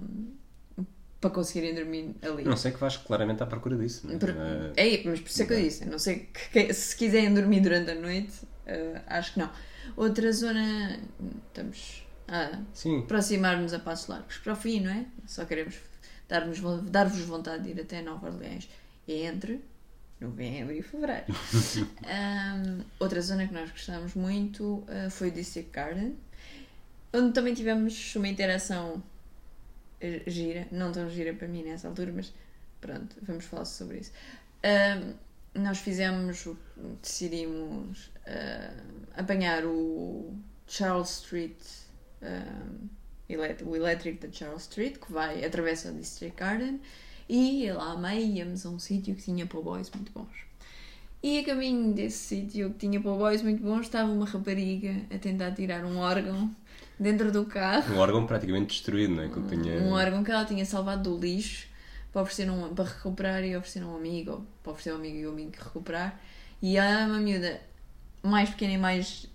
para 1.19 1.29
conseguirem 1.31 1.73
dormir 1.75 2.15
ali. 2.21 2.43
Não 2.43 2.55
sei 2.57 2.71
que 2.71 2.77
vais 2.79 2.97
claramente 2.97 3.41
à 3.43 3.45
procura 3.45 3.75
disso. 3.77 4.01
mas, 4.05 4.17
Por- 4.19 4.29
eh, 4.29 4.73
É, 4.75 5.03
mas 5.05 5.19
por 5.19 5.27
isso 5.29 5.41
é 5.41 5.45
que 5.45 5.53
eu 5.53 5.61
disse. 5.61 5.85
Não 5.85 5.99
sei 5.99 6.29
que- 6.51 6.73
se 6.73 6.95
quiserem 6.95 7.33
dormir 7.33 7.61
durante 7.61 7.91
a 7.91 7.95
noite, 7.95 8.33
eh, 8.65 9.01
acho 9.07 9.33
que 9.33 9.39
não. 9.39 9.49
Outra 9.95 10.31
zona. 10.31 10.99
Estamos 11.47 12.03
a 12.27 12.61
sim, 12.73 12.99
aproximar-nos 12.99 13.73
a 13.73 13.79
passos 13.79 14.07
largos 14.07 14.37
para 14.37 14.53
o 14.53 14.55
fim, 14.55 14.81
não 14.81 14.91
é? 14.91 15.05
Só 15.25 15.45
queremos 15.45 15.75
dar-vos 16.27 16.59
dar-vos 16.91 17.19
vontade 17.21 17.63
de 17.63 17.69
ir 17.71 17.81
até 17.81 18.01
Nova 18.01 18.27
Orleans 18.27 18.67
entre 19.07 19.61
novembro 20.19 20.73
e 20.73 20.81
fevereiro. 20.81 21.25
Ahm, 22.05 22.81
outra 22.99 23.21
zona 23.21 23.47
que 23.47 23.53
nós 23.53 23.71
gostamos 23.71 24.13
muito 24.13 24.83
eh, 24.89 25.09
foi 25.09 25.29
o 25.29 25.31
District 25.31 25.71
Garden, 25.71 26.15
onde 27.13 27.33
também 27.33 27.53
tivemos 27.53 28.15
uma 28.15 28.27
interação 28.27 29.01
eh, 30.01 30.23
gira, 30.27 30.67
não 30.71 30.91
tão 30.91 31.09
gira 31.09 31.33
para 31.33 31.47
mim 31.47 31.63
nessa 31.63 31.87
altura, 31.87 32.11
mas 32.15 32.33
pronto, 32.81 33.15
vamos 33.21 33.45
falar 33.45 33.65
sobre 33.65 33.99
isso. 33.99 34.11
Ahm, 34.63 35.13
nós 35.55 35.79
fizemos, 35.79 36.47
decidimos 37.01 38.11
ahm, 38.27 39.03
apanhar 39.15 39.65
o 39.65 40.33
Charles 40.67 41.09
Street, 41.21 41.57
elet- 43.29 43.63
o 43.63 43.75
elétrico 43.75 44.25
da 44.27 44.31
Charles 44.31 44.63
Street, 44.63 44.97
que 44.97 45.11
vai, 45.11 45.43
atravessa 45.43 45.89
o 45.91 45.93
District 45.95 46.37
Garden, 46.37 46.79
e 47.29 47.69
lá 47.71 47.93
a 47.93 47.97
meio 47.97 48.25
íamos 48.25 48.65
a 48.65 48.69
um 48.69 48.79
sítio 48.79 49.15
que 49.15 49.21
tinha 49.23 49.45
boys 49.45 49.89
muito 49.91 50.11
bons. 50.11 50.45
E 51.21 51.39
a 51.39 51.43
caminho 51.45 51.93
desse 51.93 52.17
sítio 52.19 52.69
que 52.71 52.77
tinha 52.77 52.99
boys 52.99 53.41
muito 53.41 53.61
bons 53.63 53.81
estava 53.81 54.11
uma 54.11 54.25
rapariga 54.25 55.01
a 55.13 55.17
tentar 55.17 55.51
tirar 55.51 55.83
um 55.83 55.97
órgão 55.97 56.55
dentro 56.99 57.31
do 57.31 57.45
carro. 57.45 57.93
Um 57.93 57.99
órgão 57.99 58.25
praticamente 58.25 58.67
destruído, 58.67 59.15
não 59.15 59.23
é? 59.23 59.29
Que 59.29 59.41
tinha... 59.41 59.79
Um 59.79 59.91
órgão 59.91 60.23
que 60.23 60.31
ela 60.31 60.45
tinha 60.45 60.65
salvado 60.65 61.09
do 61.09 61.19
lixo 61.19 61.67
para 62.11 62.21
oferecer 62.21 62.49
um, 62.49 62.73
para 62.73 62.85
recuperar 62.85 63.43
e 63.43 63.55
oferecer 63.55 63.83
a 63.83 63.87
um 63.87 63.95
amigo, 63.95 64.45
para 64.63 64.71
oferecer 64.71 64.91
a 64.91 64.93
um 64.93 64.97
amigo 64.97 65.17
e 65.17 65.25
o 65.27 65.29
amigo 65.29 65.51
recuperar. 65.57 66.19
E 66.61 66.77
ela 66.77 67.01
é 67.01 67.05
uma 67.05 67.19
miúda 67.19 67.61
mais 68.23 68.49
pequena 68.49 68.73
e 68.73 68.77
mais. 68.77 69.27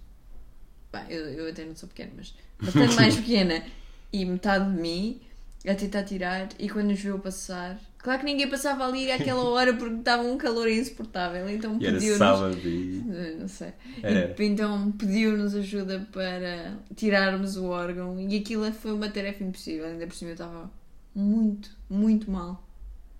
Bem, 0.92 1.04
eu, 1.08 1.24
eu 1.26 1.50
até 1.50 1.64
não 1.64 1.76
sou 1.76 1.88
pequena, 1.88 2.12
mas 2.16 2.34
bastante 2.60 2.94
mais 3.00 3.16
pequena 3.16 3.64
e 4.12 4.24
metade 4.24 4.70
de 4.70 4.80
mim 4.80 5.20
a 5.66 5.74
tentar 5.74 6.02
tirar. 6.02 6.48
E 6.58 6.68
quando 6.68 6.88
nos 6.88 7.00
viu 7.00 7.18
passar, 7.18 7.78
claro 8.02 8.18
que 8.20 8.24
ninguém 8.26 8.48
passava 8.48 8.84
ali 8.86 9.10
àquela 9.12 9.42
hora 9.44 9.74
porque 9.74 9.94
estava 9.96 10.22
um 10.22 10.36
calor 10.36 10.68
insuportável, 10.68 11.48
então 11.48 11.78
pediu-nos. 11.78 12.18
sábado 12.18 12.58
e... 12.68 13.02
Eh, 13.10 13.36
Não 13.38 13.48
sei. 13.48 13.72
E, 14.02 14.44
então 14.44 14.90
pediu-nos 14.92 15.54
ajuda 15.54 16.06
para 16.12 16.76
tirarmos 16.96 17.56
o 17.56 17.66
órgão 17.66 18.18
e 18.20 18.36
aquilo 18.38 18.70
foi 18.72 18.92
uma 18.92 19.08
tarefa 19.08 19.42
impossível. 19.44 19.86
Ainda 19.86 20.06
por 20.06 20.14
cima 20.14 20.30
eu 20.30 20.34
estava 20.34 20.70
muito, 21.14 21.70
muito 21.88 22.30
mal 22.30 22.66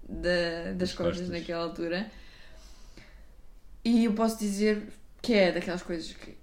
da- 0.09 0.71
das 0.73 0.77
Das 0.79 0.95
costas. 0.95 1.29
naquela 1.29 1.65
altura. 1.65 2.11
E 3.85 4.05
eu 4.05 4.13
posso 4.13 4.39
dizer 4.39 4.89
que 5.21 5.35
é 5.35 5.53
daquelas 5.53 5.83
coisas 5.83 6.13
que 6.13 6.35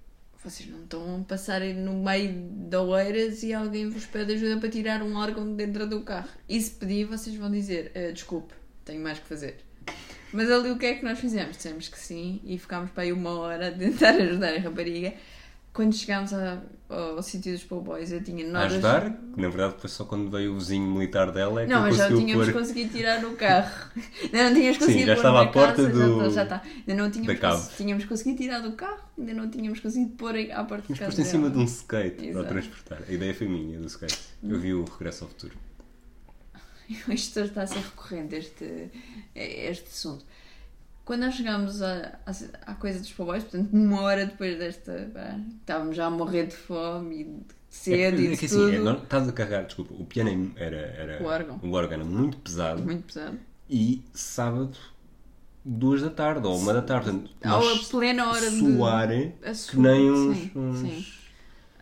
vocês 0.42 0.68
não 0.68 0.82
estão 0.82 1.20
a 1.20 1.24
passarem 1.24 1.74
no 1.74 1.92
meio 1.92 2.32
de 2.32 2.76
oeiras 2.76 3.42
e 3.42 3.52
alguém 3.52 3.88
vos 3.88 4.06
pede 4.06 4.34
ajuda 4.34 4.58
para 4.58 4.70
tirar 4.70 5.02
um 5.02 5.16
órgão 5.16 5.46
de 5.46 5.54
dentro 5.54 5.86
do 5.86 6.00
carro. 6.02 6.28
E 6.48 6.60
se 6.60 6.70
pedir, 6.70 7.04
vocês 7.04 7.36
vão 7.36 7.50
dizer: 7.50 7.92
"Ah, 7.94 8.10
desculpe, 8.10 8.54
tenho 8.84 9.02
mais 9.02 9.18
que 9.18 9.26
fazer. 9.26 9.58
Mas 10.32 10.50
ali 10.50 10.70
o 10.70 10.78
que 10.78 10.86
é 10.86 10.94
que 10.94 11.04
nós 11.04 11.18
fizemos? 11.18 11.56
Dissemos 11.56 11.88
que 11.88 11.98
sim 11.98 12.40
e 12.44 12.56
ficámos 12.58 12.90
para 12.90 13.02
aí 13.02 13.12
uma 13.12 13.38
hora 13.38 13.68
a 13.68 13.72
tentar 13.72 14.14
ajudar 14.20 14.54
a 14.54 14.58
rapariga. 14.58 15.14
Quando 15.80 15.94
chegámos 15.94 16.34
a- 16.34 16.60
ao, 16.90 17.22
sítio 17.22 17.52
dos 17.54 17.62
Boys, 17.64 18.12
eu 18.12 18.22
tinha 18.22 18.44
A 18.46 18.50
notas. 18.50 18.72
ajudar, 18.72 19.10
que 19.10 19.40
na 19.40 19.48
verdade 19.48 19.76
foi 19.78 19.88
só 19.88 20.04
quando 20.04 20.30
veio 20.30 20.52
o 20.52 20.58
vizinho 20.58 20.86
militar 20.92 21.32
dela 21.32 21.62
é 21.62 21.64
que 21.64 21.72
Não, 21.72 21.80
mas 21.80 21.96
já 21.96 22.06
o 22.10 22.18
tínhamos 22.18 22.44
pôr 22.50 22.52
conseguido 22.60 22.92
tirar 22.92 23.22
no 23.22 23.34
carro. 23.34 23.90
Ainda 24.24 24.44
não 24.50 24.54
tínhamos 24.54 24.76
conseguido 24.76 25.06
já 25.06 25.14
pôr 25.14 25.16
estava 25.20 25.42
à 25.42 25.46
porta 25.46 25.76
casa, 25.76 25.88
já 25.98 26.06
do- 26.06 26.30
Já, 26.30 26.42
está. 26.42 26.62
Ainda 26.86 27.02
não 27.02 27.10
tínhamos, 27.10 27.40
cons- 27.40 27.70
tínhamos 27.78 28.04
conseguido 28.04 28.36
tirar 28.42 28.58
do 28.60 28.72
carro, 28.72 29.00
ainda 29.18 29.32
não 29.32 29.48
tínhamos 29.50 29.80
conseguido 29.80 30.10
pôr 30.16 30.34
à 30.52 30.64
porta 30.64 30.82
de 30.82 30.90
Mas 30.90 30.98
casa. 30.98 31.04
posto 31.12 31.20
em 31.22 31.24
cima 31.24 31.48
de 31.48 31.56
um 31.56 31.64
skate 31.64 32.16
para 32.16 32.24
o 32.26 32.28
Exato. 32.28 32.48
transportar. 32.48 32.98
A 33.08 33.10
ideia 33.12 33.34
foi 33.34 33.48
minha, 33.48 33.78
do 33.80 33.86
skate. 33.86 34.18
Eu 34.42 34.60
vi 34.60 34.74
o 34.74 34.84
Regresso 34.84 35.24
ao 35.24 35.30
Futuro. 35.30 35.54
Isto 37.08 37.40
está 37.40 37.62
a 37.62 37.66
ser 37.66 37.78
recorrente, 37.78 38.34
este, 38.34 38.90
este 39.34 39.88
assunto. 39.88 40.26
Quando 41.10 41.22
nós 41.22 41.34
chegámos 41.34 41.82
à, 41.82 42.20
à, 42.24 42.30
à 42.70 42.74
coisa 42.76 43.00
dos 43.00 43.10
Boys, 43.10 43.42
portanto, 43.42 43.68
uma 43.72 44.00
hora 44.02 44.26
depois 44.26 44.56
desta. 44.56 45.10
pá, 45.12 45.40
estávamos 45.58 45.96
já 45.96 46.06
a 46.06 46.10
morrer 46.10 46.46
de 46.46 46.54
fome 46.54 47.20
e 47.20 47.24
de 47.24 47.44
sede 47.68 48.26
é 48.26 48.30
e 48.30 48.32
é 48.32 48.36
que 48.36 48.46
assim, 48.46 48.54
tudo. 48.54 48.70
é, 48.72 48.78
nós- 48.78 49.02
estás 49.02 49.28
a 49.28 49.32
carregar, 49.32 49.64
desculpa, 49.64 49.92
o 49.94 50.04
piano 50.04 50.52
era, 50.54 50.76
era 50.76 51.20
O 51.20 51.26
órgão. 51.26 51.58
o 51.64 51.72
órgão 51.72 51.94
era 51.94 52.04
muito 52.04 52.36
pesado 52.36 52.80
Muito 52.84 53.12
pesado. 53.12 53.36
e 53.68 54.04
sábado, 54.14 54.76
duas 55.64 56.00
da 56.00 56.10
tarde 56.10 56.46
ou 56.46 56.56
uma 56.56 56.72
da 56.74 56.82
tarde. 56.82 57.10
Portanto, 57.10 57.30
nós 57.44 57.88
plena 57.88 58.28
hora 58.28 58.48
de- 58.48 58.58
suar 58.60 59.08
A 59.10 59.52
que 59.52 59.76
nem 59.80 60.10
uns. 60.12 60.36
sim, 60.36 60.50
uns- 60.54 60.78
sim. 60.78 61.06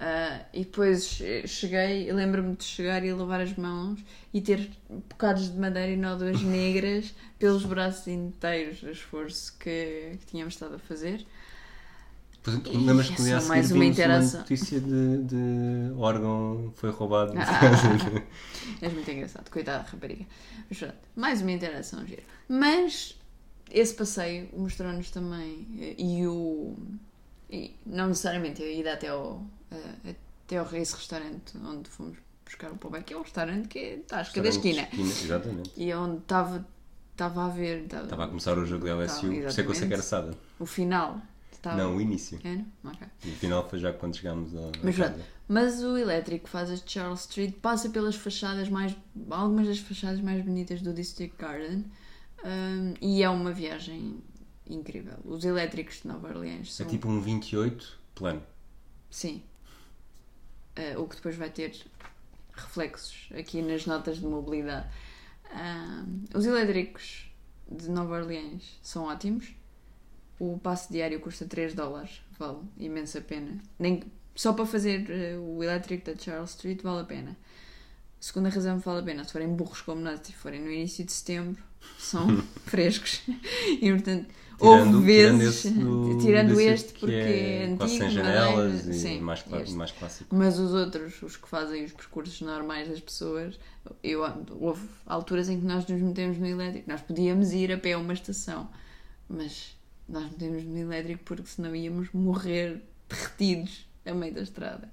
Ah, 0.01 0.43
e 0.53 0.61
depois 0.61 1.07
che- 1.09 1.47
cheguei, 1.49 2.13
lembro-me 2.13 2.55
de 2.55 2.63
chegar 2.63 3.05
e 3.05 3.13
lavar 3.13 3.41
as 3.41 3.55
mãos 3.57 3.99
e 4.33 4.41
ter 4.41 4.71
bocados 4.89 5.51
de 5.53 5.59
madeira 5.59 5.91
e 5.91 5.97
nódoas 5.97 6.41
negras 6.43 7.13
pelos 7.39 7.65
braços 7.65 8.07
inteiros 8.07 8.81
do 8.81 8.91
esforço 8.91 9.57
que, 9.59 10.17
que 10.21 10.27
tínhamos 10.27 10.55
estado 10.55 10.77
a 10.77 10.79
fazer. 10.79 11.27
Lembras 12.47 13.11
é 13.11 13.15
que 13.15 13.19
no 13.21 13.27
dia 13.27 13.37
a 13.37 13.41
só 13.41 13.47
seguir 13.47 13.49
mais 13.49 13.71
uma 13.73 13.85
interação. 13.85 14.41
notícia 14.41 14.81
de, 14.81 15.19
de 15.25 15.93
órgão 15.97 16.73
foi 16.77 16.91
roubado. 16.91 17.33
Ah. 17.37 17.61
És 18.81 18.93
muito 18.93 19.11
engraçado, 19.11 19.51
coitada 19.51 19.83
da 19.83 19.91
rapariga. 19.91 20.25
Mas 20.69 20.79
pronto, 20.79 20.95
mais 21.17 21.43
uma 21.43 21.53
interação 21.53 22.07
gira. 22.07 22.23
Mas 22.49 23.19
esse 23.71 23.95
passeio 23.95 24.49
mostrou-nos 24.57 25.11
também, 25.11 25.67
eh, 25.79 25.95
e 25.99 26.27
o. 26.27 26.77
E 27.51 27.75
não 27.85 28.09
necessariamente 28.09 28.63
a 28.63 28.71
ida 28.71 28.93
até 28.93 29.09
ao, 29.09 29.43
eh, 29.71 30.15
até 30.45 30.59
ao 30.59 30.67
esse 30.75 30.95
restaurante 30.95 31.57
onde 31.59 31.89
fomos 31.91 32.17
buscar 32.45 32.71
o 32.73 32.77
pão 32.77 32.91
que 33.03 33.13
é 33.13 33.17
um 33.19 33.23
restaurante 33.23 33.69
que 33.69 33.79
está 33.79 34.19
à 34.19 34.23
esquerda 34.23 34.49
da 34.49 34.55
esquina. 34.57 34.89
Exatamente. 34.95 35.73
E 35.77 35.91
é 35.91 35.97
onde 35.97 36.19
estava 36.19 36.67
estava 37.13 37.47
a 37.47 37.49
ver 37.49 37.83
estava- 37.85 38.05
Estava 38.05 38.25
a 38.25 38.29
começar 38.29 38.57
o 38.59 38.65
jogo 38.65 38.85
da 38.87 38.93
LSU, 38.95 39.27
por 39.27 39.33
isso 39.35 39.61
é 39.61 39.65
que 39.65 39.71
eu 39.71 39.75
sei 39.75 39.89
que 39.89 39.95
era 39.95 40.03
sábado. 40.03 40.37
o 40.59 40.65
final. 40.67 41.21
Estava... 41.53 41.77
Não, 41.77 41.97
o 41.97 42.01
início. 42.01 42.39
Era? 42.45 42.65
Ok. 42.85 43.07
O 43.25 43.37
final 43.37 43.69
foi 43.69 43.81
já 43.81 43.93
quando 43.93 44.17
chegámos 44.17 44.55
ao. 44.55 44.71
Mas, 44.83 44.95
pronto, 44.95 45.19
mas 45.49 45.83
o 45.83 45.97
elétrico 45.97 46.49
faz 46.49 46.69
de 46.81 46.89
Charles 46.91 47.21
Street 47.23 47.55
passa 47.57 47.91
pelas 47.91 48.15
fachadas 48.15 48.69
mais. 48.69 48.95
algumas 49.29 49.67
das 49.67 49.81
fachadas 49.81 50.21
mais 50.21 50.45
bonitas 50.45 50.81
do 50.81 50.95
District 50.95 51.37
Garden 51.37 51.85
hum, 52.45 52.95
e 53.01 53.23
é 53.25 53.29
uma 53.29 53.53
viagem 53.53 54.23
incrível. 54.69 55.15
Os 55.25 55.45
elétricos 55.45 56.03
de 56.03 56.07
Nova 56.09 56.29
Orleans 56.29 56.69
É 56.69 56.85
são. 56.85 56.87
tipo 56.87 57.09
um 57.09 57.21
28 57.21 57.99
plano. 58.15 58.43
Sim. 59.11 59.43
Uh, 60.79 61.03
o 61.03 61.09
que 61.09 61.17
depois 61.17 61.35
vai 61.35 61.51
ter 61.51 61.75
reflexos 62.55 63.29
aqui 63.37 63.63
nas 63.63 63.87
notas 63.87 64.19
de 64.19 64.27
mobilidade. 64.27 64.89
Hum, 65.53 66.25
os 66.35 66.45
elétricos 66.45 67.31
de 67.71 67.91
Nova 67.91 68.17
Orleans 68.17 68.79
são 68.83 69.05
ótimos. 69.05 69.55
O 70.39 70.59
passe 70.59 70.93
diário 70.93 71.21
custa 71.21 71.47
3 71.47 71.75
dólares, 71.75 72.23
vale 72.39 72.61
imensa 72.77 73.21
pena. 73.21 73.59
Nem, 73.79 74.03
só 74.35 74.53
para 74.53 74.67
fazer 74.67 75.09
uh, 75.37 75.57
o 75.57 75.65
elétrico 75.65 76.05
da 76.05 76.17
Charles 76.17 76.51
Street 76.51 76.81
vale 76.83 77.01
a 77.01 77.05
pena. 77.05 77.37
Segunda 78.21 78.49
razão 78.49 78.79
vale 78.79 79.01
a 79.01 79.03
pena, 79.03 79.25
se 79.25 79.33
forem 79.33 79.49
burros 79.49 79.81
como 79.81 80.01
nós 80.01 80.29
e 80.29 80.33
forem 80.33 80.61
no 80.61 80.71
início 80.71 81.05
de 81.05 81.13
setembro, 81.13 81.63
são 81.99 82.37
frescos. 82.67 83.23
E 83.81 83.91
portanto, 83.93 84.29
Tirando- 84.59 84.97
houve 84.97 85.07
tirando 85.13 85.39
vezes, 85.39 85.65
esse 85.65 85.71
do- 85.71 86.19
tirando 86.21 86.61
este 86.61 86.93
que 86.93 87.01
porque 87.01 87.15
é 87.15 87.63
é, 87.63 87.65
antigo, 87.65 87.79
quase 87.79 87.93
sem 87.99 88.07
madeira, 88.09 88.25
janelas 88.33 88.87
e 88.87 88.95
sim, 88.95 89.21
mais, 89.21 89.45
este. 89.53 89.73
mais 89.75 89.93
clássico. 89.93 90.35
Mas 90.37 90.59
os 90.59 90.73
outros, 90.75 91.23
os 91.23 91.37
que 91.37 91.49
fazem 91.49 91.85
os 91.85 91.93
percursos 91.93 92.41
normais 92.41 92.89
das 92.89 93.01
pessoas, 93.01 93.59
eu, 94.03 94.23
houve 94.61 94.89
alturas 95.07 95.49
em 95.49 95.61
que 95.61 95.67
nós 95.67 95.87
nos 95.87 96.01
metemos 96.01 96.39
no 96.39 96.47
elétrico. 96.47 96.91
Nós 96.91 97.01
podíamos 97.01 97.53
ir 97.53 97.73
a 97.73 97.79
pé 97.79 97.93
a 97.93 97.99
uma 97.99 98.13
estação, 98.13 98.69
mas 99.29 99.77
nós 100.09 100.25
metemos 100.31 100.65
no 100.65 100.77
elétrico 100.79 101.23
porque 101.25 101.47
senão 101.47 101.75
íamos 101.77 102.09
morrer 102.13 102.83
derretidos 103.09 103.87
a 104.05 104.13
meio 104.13 104.35
da 104.35 104.43
estrada. 104.43 104.91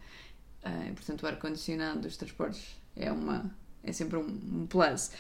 E, 0.64 0.92
portanto, 0.94 1.24
o 1.24 1.28
ar-condicionado 1.28 2.00
dos 2.02 2.18
transportes 2.18 2.76
é, 2.96 3.12
uma, 3.12 3.50
é 3.84 3.92
sempre 3.92 4.18
um, 4.18 4.28
um 4.62 4.68
plus. 4.68 5.12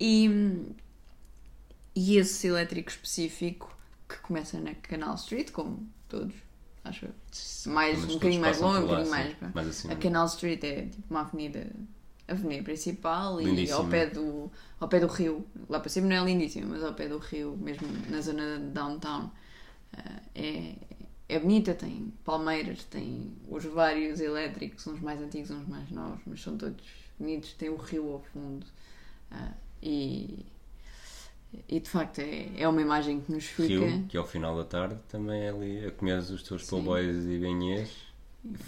E, 0.00 0.28
e 1.94 2.16
esse 2.16 2.46
elétrico 2.46 2.90
específico 2.90 3.76
que 4.08 4.18
começa 4.20 4.58
na 4.58 4.74
Canal 4.74 5.14
Street, 5.16 5.50
como 5.50 5.86
todos, 6.08 6.34
acho 6.84 7.06
eu. 7.06 7.72
Mais, 7.72 8.02
um 8.04 8.14
bocadinho 8.14 8.40
mais 8.40 8.60
longo, 8.60 8.78
um 8.78 8.82
bocadinho 8.82 9.10
mais. 9.10 9.36
Mais 9.54 9.68
acima. 9.68 9.92
A 9.92 9.96
Canal 9.96 10.26
Street 10.26 10.64
é 10.64 10.86
tipo 10.86 11.04
uma 11.10 11.20
avenida, 11.20 11.70
avenida 12.26 12.62
principal 12.64 13.40
e 13.40 13.70
ao 13.70 13.86
pé, 13.86 14.06
do, 14.06 14.50
ao 14.80 14.88
pé 14.88 15.00
do 15.00 15.06
rio. 15.06 15.46
Lá 15.68 15.78
para 15.78 15.90
cima 15.90 16.06
não 16.08 16.16
é 16.16 16.24
lindíssimo, 16.24 16.68
mas 16.68 16.82
ao 16.82 16.94
pé 16.94 17.08
do 17.08 17.18
rio, 17.18 17.56
mesmo 17.58 17.86
na 18.08 18.20
zona 18.20 18.58
de 18.58 18.70
downtown, 18.70 19.30
ah, 19.92 20.20
é, 20.34 20.74
é 21.28 21.38
bonita. 21.38 21.74
Tem 21.74 22.12
palmeiras, 22.24 22.84
tem 22.84 23.30
os 23.48 23.64
vários 23.64 24.20
elétricos, 24.20 24.86
uns 24.86 25.00
mais 25.00 25.20
antigos, 25.20 25.50
uns 25.50 25.68
mais 25.68 25.90
novos, 25.90 26.20
mas 26.26 26.40
são 26.40 26.56
todos 26.56 26.82
bonitos. 27.18 27.52
Tem 27.52 27.68
o 27.68 27.76
rio 27.76 28.10
ao 28.12 28.22
fundo 28.22 28.66
ah, 29.30 29.52
e. 29.82 30.46
E 31.68 31.80
de 31.80 31.88
facto 31.88 32.20
é, 32.20 32.48
é 32.56 32.68
uma 32.68 32.80
imagem 32.80 33.20
que 33.20 33.32
nos 33.32 33.44
fica. 33.44 33.86
Rio, 33.86 34.04
que 34.08 34.16
ao 34.16 34.26
final 34.26 34.56
da 34.56 34.64
tarde 34.64 34.98
também 35.08 35.42
é 35.42 35.48
ali 35.50 35.86
a 35.86 35.90
comer 35.90 36.18
os 36.18 36.42
teus 36.42 36.64
pôbois 36.64 37.24
e 37.26 37.38
benhês. 37.38 37.90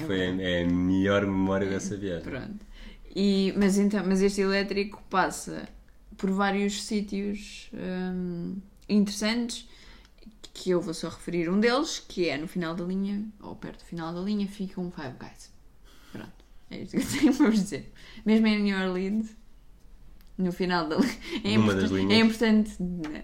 É 0.01 0.05
Foi 0.05 0.23
a, 0.23 0.43
é 0.43 0.65
a 0.65 0.67
melhor 0.67 1.23
memória 1.27 1.69
dessa 1.69 1.97
viagem. 1.97 2.25
Pronto. 2.25 2.67
E, 3.15 3.53
mas, 3.57 3.79
então, 3.79 4.05
mas 4.07 4.23
este 4.23 4.41
elétrico 4.41 5.03
passa 5.11 5.69
por 6.17 6.31
vários 6.31 6.83
sítios 6.83 7.71
hum, 7.75 8.57
interessantes 8.89 9.69
que 10.53 10.71
eu 10.71 10.81
vou 10.81 10.93
só 10.93 11.09
referir 11.09 11.49
um 11.49 11.59
deles, 11.59 11.99
que 11.99 12.29
é 12.29 12.37
no 12.37 12.47
final 12.47 12.75
da 12.75 12.85
linha, 12.85 13.25
ou 13.41 13.57
perto 13.57 13.79
do 13.79 13.85
final 13.85 14.13
da 14.13 14.21
linha, 14.21 14.47
fica 14.47 14.81
um 14.81 14.91
Five 14.91 15.15
Guys. 15.19 15.51
Pronto. 16.13 16.45
É 16.71 16.79
isto 16.79 16.97
que 16.97 17.03
eu 17.03 17.21
tenho 17.21 17.35
para 17.35 17.51
vos 17.51 17.61
dizer. 17.61 17.93
Mesmo 18.25 18.47
em 18.47 18.63
New 18.63 18.79
Orleans, 18.79 19.37
no 20.41 20.53
final 20.53 20.89
da. 20.89 20.97
É, 21.45 21.57
Numa 21.57 21.75
das 21.75 21.91
linhas. 21.91 22.13
é 22.13 22.17
importante, 22.19 22.77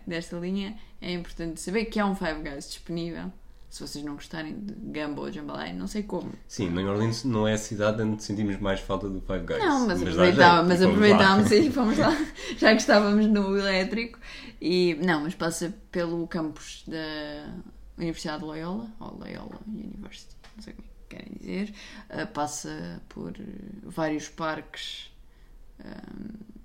desta 0.07 0.37
linha, 0.37 0.77
é 1.01 1.13
importante 1.13 1.61
saber 1.61 1.87
que 1.87 1.99
há 1.99 2.07
um 2.07 2.15
Five 2.15 2.43
Guys 2.43 2.69
disponível. 2.69 3.33
Se 3.69 3.87
vocês 3.87 4.03
não 4.05 4.15
gostarem 4.15 4.59
de 4.59 4.73
gamba 4.91 5.21
ou 5.21 5.31
jambalaya, 5.31 5.73
não 5.75 5.87
sei 5.87 6.03
como. 6.03 6.33
Sim, 6.49 6.71
New 6.71 6.89
Orleans 6.89 7.25
não 7.25 7.47
é 7.47 7.55
a 7.55 7.59
cidade 7.59 8.01
onde 8.01 8.23
sentimos 8.23 8.59
mais 8.59 8.81
falta 8.81 9.09
do 9.09 9.21
Five 9.21 9.45
Guys. 9.45 9.59
Não, 9.59 9.87
mas, 9.87 10.01
mas 10.01 10.83
aproveitámos 10.83 11.51
e 11.53 11.71
fomos 11.71 11.99
lá, 11.99 12.17
já 12.57 12.71
que 12.71 12.81
estávamos 12.81 13.27
no 13.27 13.59
elétrico. 13.59 14.19
E, 14.61 14.95
não, 15.03 15.23
mas 15.23 15.35
passa 15.35 15.75
pelo 15.91 16.27
campus 16.27 16.85
da 16.87 17.53
Universidade 17.99 18.39
de 18.39 18.45
Loyola, 18.47 18.89
ou 19.01 19.19
Loyola 19.19 19.61
University, 19.67 20.35
não 20.57 20.63
sei 20.63 20.73
como 20.73 20.89
é. 20.89 21.15
querem 21.15 21.33
dizer. 21.39 21.75
Uh, 22.09 22.27
passa 22.29 23.03
por 23.09 23.35
vários 23.85 24.29
parques 24.29 25.11
um, 25.85 26.56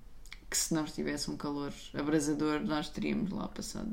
que, 0.52 0.56
se 0.58 0.72
não 0.74 0.84
estivesse 0.84 1.30
um 1.30 1.36
calor 1.36 1.72
abrasador, 1.94 2.60
nós 2.60 2.88
teríamos 2.88 3.30
lá 3.30 3.48
passado 3.48 3.90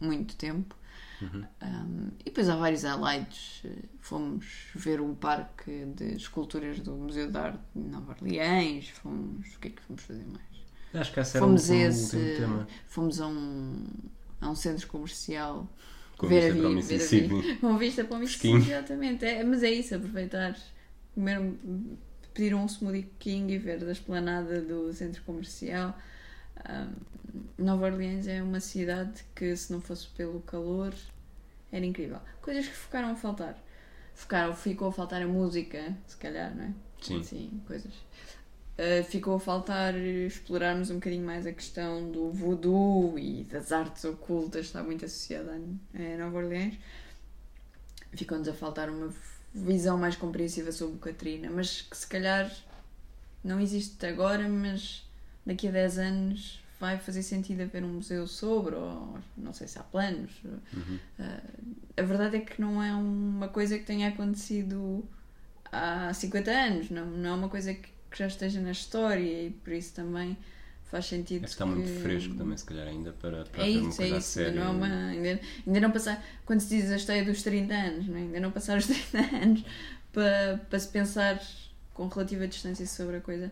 muito 0.00 0.34
tempo. 0.36 0.74
Uhum. 1.20 1.44
Um, 1.62 2.08
e 2.20 2.24
depois 2.24 2.48
há 2.48 2.56
vários 2.56 2.82
highlights. 2.82 3.62
Fomos 4.00 4.44
ver 4.74 5.00
um 5.00 5.14
parque 5.14 5.84
de 5.94 6.16
esculturas 6.16 6.80
do 6.80 6.92
Museu 6.96 7.30
de 7.30 7.38
Arte 7.38 7.60
de 7.76 7.82
Nova 7.88 8.12
Orleans. 8.12 8.88
Fomos. 8.88 9.54
O 9.54 9.58
que 9.60 9.68
é 9.68 9.70
que 9.70 9.82
fomos 9.82 10.02
fazer 10.02 10.24
mais? 10.26 10.42
Acho 10.94 11.12
que 11.12 11.20
esse 11.20 11.36
era 11.36 11.46
Fomos 11.46 11.70
um, 11.70 11.74
um 11.74 11.80
esse. 11.80 12.16
último 12.16 12.36
tema. 12.36 12.68
Fomos 12.88 13.20
a 13.20 13.26
um, 13.28 13.84
a 14.40 14.50
um 14.50 14.54
centro 14.54 14.86
comercial. 14.88 15.68
Com 16.18 16.26
ver 16.28 16.52
vista 16.52 16.58
a 16.58 16.60
para 16.62 16.70
o 16.70 16.82
vi- 16.82 16.82
ver 16.98 17.02
a 17.02 17.06
vi- 17.52 17.56
Com 17.58 17.78
vista 17.78 18.04
para 18.04 18.16
o. 18.16 18.20
Mississippi, 18.20 18.70
exatamente. 18.70 19.24
É, 19.24 19.44
mas 19.44 19.62
é 19.62 19.70
isso, 19.70 19.94
aproveitar. 19.94 20.56
Comer, 21.14 21.38
um- 21.40 21.96
pedir 22.32 22.54
um 22.54 22.66
smoothie 22.66 23.10
king 23.18 23.52
e 23.52 23.58
ver 23.58 23.78
da 23.78 23.92
esplanada 23.92 24.60
do 24.60 24.92
centro 24.92 25.22
comercial. 25.22 25.96
Um, 26.68 27.12
Nova 27.58 27.86
Orleans 27.86 28.26
é 28.26 28.42
uma 28.42 28.60
cidade 28.60 29.24
que, 29.34 29.56
se 29.56 29.72
não 29.72 29.80
fosse 29.80 30.06
pelo 30.08 30.40
calor, 30.40 30.94
era 31.70 31.84
incrível. 31.84 32.20
Coisas 32.40 32.66
que 32.66 32.74
ficaram 32.74 33.10
a 33.10 33.16
faltar. 33.16 33.58
Ficaram, 34.14 34.54
ficou 34.54 34.88
a 34.88 34.92
faltar 34.92 35.22
a 35.22 35.26
música, 35.26 35.96
se 36.06 36.16
calhar, 36.16 36.54
não 36.54 36.64
é? 36.64 36.74
Sim. 37.00 37.22
Sim, 37.22 37.62
coisas. 37.66 37.92
Uh, 38.72 39.04
ficou 39.04 39.36
a 39.36 39.40
faltar 39.40 39.94
explorarmos 39.94 40.90
um 40.90 40.94
bocadinho 40.94 41.24
mais 41.24 41.46
a 41.46 41.52
questão 41.52 42.10
do 42.10 42.30
voodoo 42.30 43.18
e 43.18 43.44
das 43.44 43.70
artes 43.72 44.04
ocultas, 44.04 44.66
está 44.66 44.82
muito 44.82 45.04
associada 45.04 45.52
a, 45.52 45.98
a 45.98 46.16
Nova 46.18 46.38
Orleans. 46.38 46.74
Ficou-nos 48.12 48.48
a 48.48 48.54
faltar 48.54 48.90
uma 48.90 49.10
visão 49.54 49.98
mais 49.98 50.16
compreensiva 50.16 50.72
sobre 50.72 50.98
Catrina, 50.98 51.50
mas 51.50 51.82
que 51.82 51.96
se 51.96 52.06
calhar 52.06 52.50
não 53.44 53.60
existe 53.60 54.04
agora, 54.06 54.48
mas 54.48 55.04
daqui 55.44 55.68
a 55.68 55.70
10 55.70 55.98
anos 55.98 56.62
vai 56.80 56.98
fazer 56.98 57.22
sentido 57.22 57.62
haver 57.62 57.84
um 57.84 57.94
museu 57.94 58.26
sobre, 58.26 58.74
ou 58.74 59.18
não 59.36 59.52
sei 59.52 59.68
se 59.68 59.78
há 59.78 59.82
planos. 59.82 60.32
Uhum. 60.44 60.98
Uh, 61.18 61.82
a 61.96 62.02
verdade 62.02 62.36
é 62.36 62.40
que 62.40 62.60
não 62.60 62.82
é 62.82 62.92
uma 62.92 63.48
coisa 63.48 63.78
que 63.78 63.84
tenha 63.84 64.08
acontecido 64.08 65.04
há 65.70 66.12
50 66.12 66.50
anos, 66.50 66.90
não, 66.90 67.06
não 67.06 67.30
é 67.30 67.32
uma 67.34 67.48
coisa 67.48 67.72
que, 67.72 67.88
que 68.10 68.18
já 68.18 68.26
esteja 68.26 68.60
na 68.60 68.72
história 68.72 69.46
e 69.46 69.50
por 69.50 69.72
isso 69.72 69.94
também 69.94 70.36
faz 70.92 71.06
sentido. 71.06 71.42
É 71.42 71.44
que 71.46 71.50
está 71.50 71.64
que... 71.64 71.70
muito 71.72 72.00
fresco 72.02 72.34
também, 72.36 72.56
se 72.56 72.64
calhar, 72.64 72.86
ainda 72.86 73.12
para, 73.12 73.44
para 73.46 73.66
É 73.66 73.70
uma 73.78 73.88
isso, 73.88 74.00
é 74.00 74.04
coisa 74.04 74.14
a 74.14 74.18
isso. 74.18 74.28
sério. 74.28 74.60
Não 74.60 74.62
é 74.62 74.68
uma, 74.68 74.86
ainda, 75.08 75.40
ainda 75.66 75.80
não 75.80 75.90
passar. 75.90 76.24
Quando 76.46 76.60
se 76.60 76.68
diz 76.68 76.90
a 76.90 76.96
história 76.96 77.24
dos 77.24 77.42
30 77.42 77.74
anos, 77.74 78.06
não 78.06 78.16
é? 78.16 78.20
ainda 78.20 78.38
não 78.40 78.50
passaram 78.52 78.78
os 78.78 78.86
30 79.10 79.18
anos 79.36 79.64
para, 80.12 80.60
para 80.70 80.78
se 80.78 80.88
pensar 80.88 81.42
com 81.94 82.06
relativa 82.06 82.46
distância 82.46 82.86
sobre 82.86 83.16
a 83.16 83.20
coisa. 83.20 83.50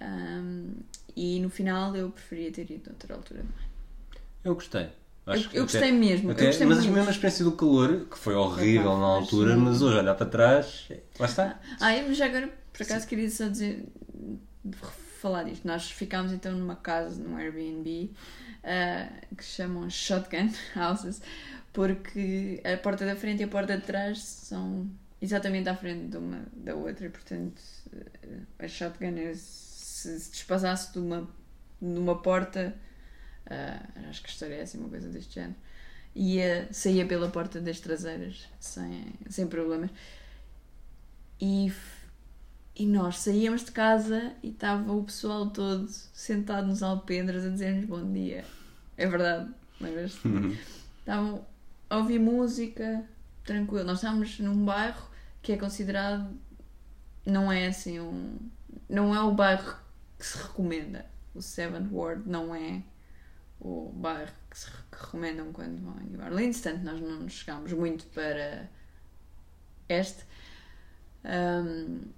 Um, 0.00 0.74
e 1.16 1.40
no 1.40 1.48
final 1.50 1.94
eu 1.96 2.10
preferia 2.10 2.52
ter 2.52 2.70
ido 2.70 2.90
a 2.90 2.92
outra 2.92 3.14
altura. 3.14 3.44
Eu 4.44 4.54
gostei. 4.54 4.88
Eu, 5.26 5.34
eu 5.34 5.38
até- 5.40 5.60
gostei 5.60 5.92
mesmo. 5.92 6.30
até- 6.32 6.42
eu 6.42 6.46
gostei 6.48 6.66
mas 6.66 6.78
muito. 6.78 6.90
a 6.90 6.96
mesma 6.96 7.10
experiência 7.12 7.44
do 7.44 7.52
calor, 7.52 8.06
que 8.10 8.18
foi 8.18 8.34
horrível 8.34 8.90
Epá, 8.90 8.98
na 9.00 9.06
altura, 9.06 9.54
sim. 9.54 9.60
mas 9.60 9.80
hoje 9.80 9.98
olhar 9.98 10.14
para 10.16 10.26
trás, 10.26 10.88
lá 11.18 11.26
está. 11.26 11.60
Ah, 11.80 11.92
mas 12.06 12.16
já 12.16 12.26
agora, 12.26 12.48
por 12.72 12.82
acaso, 12.82 13.06
queria 13.06 13.30
só 13.30 13.46
dizer, 13.48 13.86
falar 15.22 15.44
disto. 15.44 15.66
Nós 15.66 15.90
ficámos 15.90 16.32
então 16.32 16.52
numa 16.52 16.76
casa, 16.76 17.22
num 17.22 17.36
Airbnb, 17.36 18.10
ah, 18.64 19.08
que 19.36 19.44
chamam 19.44 19.88
Shotgun 19.88 20.50
Houses, 20.76 21.22
porque 21.72 22.60
a 22.64 22.76
porta 22.76 23.06
da 23.06 23.16
frente 23.16 23.40
e 23.40 23.44
a 23.44 23.48
porta 23.48 23.76
de 23.76 23.84
trás 23.84 24.18
são 24.18 24.90
exatamente 25.20 25.68
à 25.68 25.74
frente 25.76 26.08
de 26.08 26.16
uma 26.18 26.44
da 26.52 26.74
outra, 26.74 27.06
e 27.06 27.08
portanto 27.08 27.62
a 28.58 28.68
Shotgun 28.68 29.16
é 29.16 29.34
se 29.34 29.72
se 30.02 30.30
despasasse 30.30 30.92
de 30.92 30.98
uma, 30.98 31.28
de 31.80 31.98
uma 31.98 32.20
porta, 32.20 32.74
ah, 33.46 34.08
acho 34.08 34.22
que 34.22 34.28
a 34.28 34.32
história 34.32 34.54
é 34.56 34.62
assim, 34.62 34.78
uma 34.78 34.88
coisa 34.88 35.08
deste 35.08 35.34
género. 35.34 35.54
Ia, 36.14 36.68
saía 36.72 37.06
pela 37.06 37.30
porta 37.30 37.60
das 37.60 37.80
traseiras 37.80 38.46
sem, 38.60 39.14
sem 39.30 39.46
problemas. 39.46 39.90
E, 41.40 41.72
e 42.74 42.86
nós 42.86 43.18
saíamos 43.18 43.64
de 43.64 43.72
casa 43.72 44.32
e 44.42 44.48
estava 44.48 44.92
o 44.92 45.04
pessoal 45.04 45.50
todo 45.50 45.86
sentado 45.88 46.66
nos 46.66 46.82
alpendres 46.82 47.44
a 47.44 47.50
dizer-nos 47.50 47.84
bom 47.84 48.12
dia. 48.12 48.44
É 48.96 49.06
verdade, 49.06 49.50
lembras-te? 49.80 50.26
Uhum. 50.26 50.56
Estavam 50.98 51.46
a 51.90 51.96
ouvir 51.98 52.18
música, 52.18 53.04
tranquilo. 53.44 53.84
Nós 53.84 53.98
estávamos 53.98 54.38
num 54.38 54.64
bairro 54.64 55.10
que 55.42 55.52
é 55.52 55.56
considerado. 55.56 56.34
Não 57.26 57.52
é 57.52 57.66
assim 57.66 58.00
um. 58.00 58.38
Não 58.88 59.14
é 59.14 59.20
o 59.20 59.32
bairro 59.32 59.76
que 60.18 60.26
se 60.26 60.38
recomenda. 60.38 61.04
O 61.34 61.42
Seventh 61.42 61.90
Ward 61.92 62.28
não 62.28 62.54
é 62.54 62.82
o 63.60 63.92
bairro 63.94 64.32
que 64.50 64.58
se 64.58 64.68
recomendam 64.90 65.52
quando 65.52 65.82
vão 65.82 65.94
a 65.98 66.00
New 66.00 66.20
Orleans. 66.20 66.60
Portanto, 66.60 66.84
nós 66.84 67.00
não 67.00 67.20
nos 67.20 67.32
chegámos 67.32 67.72
muito 67.72 68.06
para 68.06 68.68
este. 69.88 70.24
Ahm, 71.24 72.12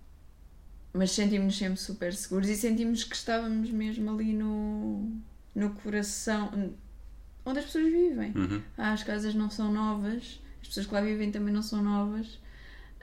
mas 0.94 1.10
sentimos-nos 1.10 1.58
sempre 1.58 1.80
super 1.80 2.14
seguros 2.14 2.48
e 2.48 2.56
sentimos 2.56 3.02
que 3.02 3.16
estávamos 3.16 3.68
mesmo 3.70 4.10
ali 4.12 4.32
no, 4.32 5.10
no 5.52 5.70
coração 5.70 6.72
onde 7.44 7.58
as 7.58 7.64
pessoas 7.66 7.92
vivem. 7.92 8.32
Uhum. 8.34 8.62
Ah, 8.78 8.92
as 8.92 9.02
casas 9.02 9.34
não 9.34 9.50
são 9.50 9.72
novas, 9.72 10.40
as 10.62 10.68
pessoas 10.68 10.86
que 10.86 10.94
lá 10.94 11.00
vivem 11.00 11.32
também 11.32 11.52
não 11.52 11.62
são 11.62 11.82
novas. 11.82 12.38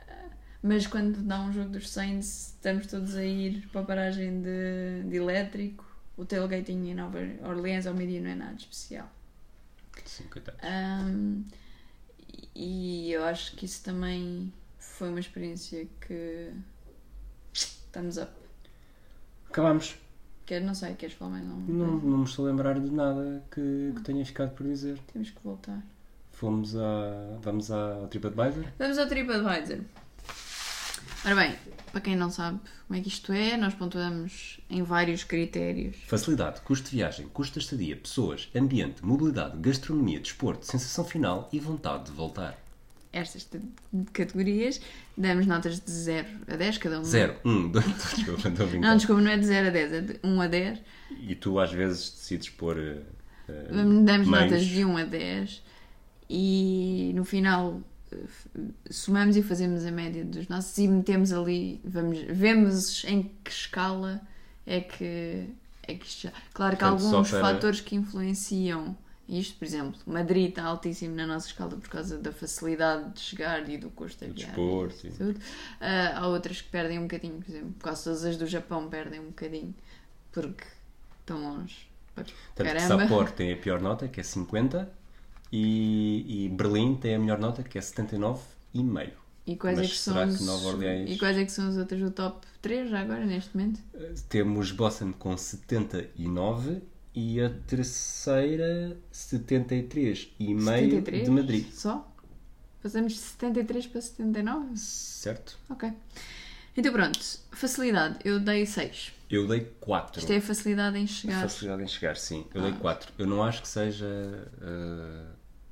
Ah, 0.07 0.29
Mas 0.63 0.87
quando 0.87 1.21
dá 1.21 1.41
um 1.41 1.51
jogo 1.51 1.69
dos 1.69 1.89
Saints, 1.89 2.53
estamos 2.55 2.87
todos 2.87 3.15
a 3.15 3.25
ir 3.25 3.67
para 3.73 3.81
a 3.81 3.83
paragem 3.83 4.41
de, 4.41 5.03
de 5.09 5.17
elétrico. 5.17 5.85
O 6.15 6.25
tailgating 6.25 6.89
em 6.89 6.95
Nova 6.95 7.19
Orleans 7.43 7.85
ao 7.85 7.93
meio-dia 7.93 8.21
não 8.21 8.29
é 8.29 8.35
nada 8.35 8.55
especial. 8.55 9.11
Sim. 10.05 10.25
Ahm, 10.61 11.43
e 12.55 13.11
eu 13.11 13.23
acho 13.25 13.55
que 13.55 13.65
isso 13.65 13.83
também 13.83 14.51
foi 14.79 15.09
uma 15.09 15.19
experiência 15.19 15.87
que. 15.99 16.51
Thumbs 17.91 18.17
up. 18.17 18.31
Acabámos. 19.49 19.95
Quer, 20.45 20.61
não 20.61 20.73
sei, 20.73 20.95
queres 20.95 21.15
falar 21.15 21.31
mais 21.31 21.45
um? 21.45 21.57
Não, 21.67 21.97
não 21.97 22.17
me 22.19 22.23
estou 22.25 22.45
a 22.45 22.49
lembrar 22.49 22.79
de 22.79 22.91
nada 22.91 23.43
que, 23.51 23.93
que 23.95 24.01
tenha 24.01 24.25
ficado 24.25 24.51
por 24.51 24.65
dizer. 24.65 24.97
Temos 25.11 25.29
que 25.29 25.41
voltar. 25.43 25.81
Fomos 26.31 26.75
a. 26.75 27.37
Vamos 27.41 27.71
à 27.71 28.07
TripAdvisor? 28.09 28.65
Vamos 28.79 28.97
ao 28.97 29.07
TripAdvisor. 29.07 29.79
Ora 31.23 31.35
bem, 31.35 31.55
para 31.91 32.01
quem 32.01 32.15
não 32.15 32.31
sabe 32.31 32.59
como 32.87 32.99
é 32.99 33.03
que 33.03 33.07
isto 33.07 33.31
é, 33.31 33.55
nós 33.55 33.75
pontuamos 33.75 34.59
em 34.67 34.81
vários 34.81 35.23
critérios. 35.23 35.97
Facilidade, 36.07 36.61
custo 36.61 36.89
de 36.89 36.95
viagem, 36.95 37.27
custo 37.27 37.59
de 37.59 37.65
estadia, 37.65 37.95
pessoas, 37.95 38.49
ambiente, 38.55 39.05
mobilidade, 39.05 39.55
gastronomia, 39.59 40.19
desporto, 40.19 40.65
sensação 40.65 41.05
final 41.05 41.47
e 41.53 41.59
vontade 41.59 42.05
de 42.05 42.11
voltar. 42.11 42.57
Estas 43.13 43.47
categorias 44.13 44.81
damos 45.21 45.45
notas 45.45 45.79
de 45.79 45.91
0 45.91 46.27
a 46.47 46.55
10 46.55 46.77
cada 46.79 46.95
uma. 46.97 47.05
0, 47.05 47.35
1, 47.45 47.67
2, 47.71 47.85
desculpa, 48.15 48.47
estou 48.49 48.65
a 48.65 48.69
brincar. 48.69 48.87
Não, 48.89 48.97
desculpa, 48.97 49.21
não 49.21 49.31
é 49.31 49.37
de 49.37 49.45
0 49.45 49.67
a 49.67 49.69
10, 49.71 49.93
é 49.93 50.01
de 50.01 50.19
1 50.23 50.41
a 50.41 50.47
10. 50.47 50.79
E 51.21 51.35
tu 51.35 51.59
às 51.59 51.71
vezes 51.71 52.09
decides 52.11 52.49
pôr. 52.49 52.77
eh, 52.77 53.01
Damos 53.71 54.03
meios. 54.05 54.27
notas 54.27 54.65
de 54.65 54.83
1 54.85 54.97
a 54.97 55.03
10 55.05 55.63
e 56.29 57.11
no 57.15 57.23
final 57.25 57.81
eh, 58.11 58.17
somamos 58.89 59.35
e 59.35 59.41
fazemos 59.43 59.85
a 59.85 59.91
média 59.91 60.23
dos 60.23 60.47
nossos 60.47 60.77
e 60.77 60.87
metemos 60.87 61.31
ali, 61.31 61.81
vamos, 61.83 62.19
vemos 62.29 63.03
em 63.05 63.23
que 63.43 63.51
escala 63.51 64.21
é 64.65 64.79
que, 64.81 65.47
é 65.87 65.93
que 65.95 66.05
isto 66.05 66.23
já. 66.23 66.31
Claro 66.53 66.77
que 66.77 66.83
há 66.83 66.89
Portanto, 66.91 67.07
alguns 67.13 67.29
para- 67.29 67.41
fatores 67.41 67.81
que 67.81 67.95
influenciam 67.95 68.95
isto, 69.39 69.57
por 69.57 69.65
exemplo, 69.65 69.99
Madrid 70.05 70.49
está 70.49 70.63
altíssimo 70.65 71.15
na 71.15 71.25
nossa 71.25 71.47
escala 71.47 71.71
por 71.77 71.87
causa 71.89 72.17
da 72.17 72.31
facilidade 72.31 73.13
de 73.13 73.19
chegar 73.21 73.67
e 73.69 73.77
do 73.77 73.89
custo 73.89 74.25
viagem. 74.25 74.45
desporto, 74.45 75.07
e 75.07 75.11
tudo. 75.11 75.39
Ah, 75.79 76.19
há 76.19 76.27
outras 76.27 76.61
que 76.61 76.69
perdem 76.69 76.99
um 76.99 77.03
bocadinho, 77.03 77.37
por 77.41 77.49
exemplo, 77.49 77.73
quase 77.81 78.03
todas 78.03 78.25
as 78.25 78.37
do 78.37 78.45
Japão 78.47 78.89
perdem 78.89 79.19
um 79.19 79.27
bocadinho 79.27 79.73
porque 80.31 80.65
estão 81.21 81.41
longe. 81.41 81.87
Portanto, 82.13 82.35
Caramba. 82.57 83.03
Sapporo 83.03 83.31
tem 83.31 83.53
a 83.53 83.57
pior 83.57 83.79
nota, 83.81 84.07
que 84.07 84.19
é 84.19 84.23
50, 84.23 84.91
e, 85.51 86.45
e 86.45 86.49
Berlim 86.49 86.95
tem 86.95 87.15
a 87.15 87.19
melhor 87.19 87.39
nota, 87.39 87.63
que 87.63 87.77
é 87.77 87.81
79,5. 87.81 89.09
E 89.47 89.55
quais, 89.55 89.79
é 89.79 89.81
que 89.81 89.95
são 89.97 90.13
que 90.13 90.23
os... 90.33 90.45
Nova 90.45 90.67
Orleans- 90.67 91.09
e 91.09 91.17
quais 91.17 91.37
é 91.37 91.43
que 91.45 91.51
são 91.51 91.67
as 91.67 91.75
outras 91.77 91.99
do 91.99 92.11
top 92.11 92.45
3 92.61 92.89
já 92.89 92.99
agora, 92.99 93.25
neste 93.25 93.55
momento? 93.57 93.79
Eh, 93.93 94.13
Temos 94.29 94.71
Boston 94.71 95.11
com 95.13 95.35
79 95.35 96.81
e 97.13 97.41
a 97.41 97.49
terceira 97.67 98.97
73,5 99.11 100.59
73? 100.59 101.25
de 101.25 101.29
Madrid. 101.31 101.71
Só? 101.71 102.07
De 102.83 102.89
73 102.89 103.87
para 103.87 104.01
79? 104.01 104.77
Certo? 104.77 105.57
Ok. 105.69 105.91
Então 106.75 106.91
pronto, 106.91 107.19
facilidade, 107.51 108.17
eu 108.23 108.39
dei 108.39 108.65
6. 108.65 109.13
Eu 109.29 109.47
dei 109.47 109.61
4. 109.79 110.19
Isto 110.19 110.31
é 110.33 110.37
a 110.37 110.41
facilidade 110.41 110.97
em 110.97 111.07
chegar. 111.07 111.41
Facilidade 111.41 111.83
em 111.83 111.87
chegar, 111.87 112.17
sim. 112.17 112.45
Eu 112.53 112.61
dei 112.61 112.71
Ah. 112.71 112.77
4. 112.79 113.13
Eu 113.17 113.27
não 113.27 113.43
acho 113.43 113.61
que 113.61 113.67
seja 113.67 114.05
uh, 114.05 115.27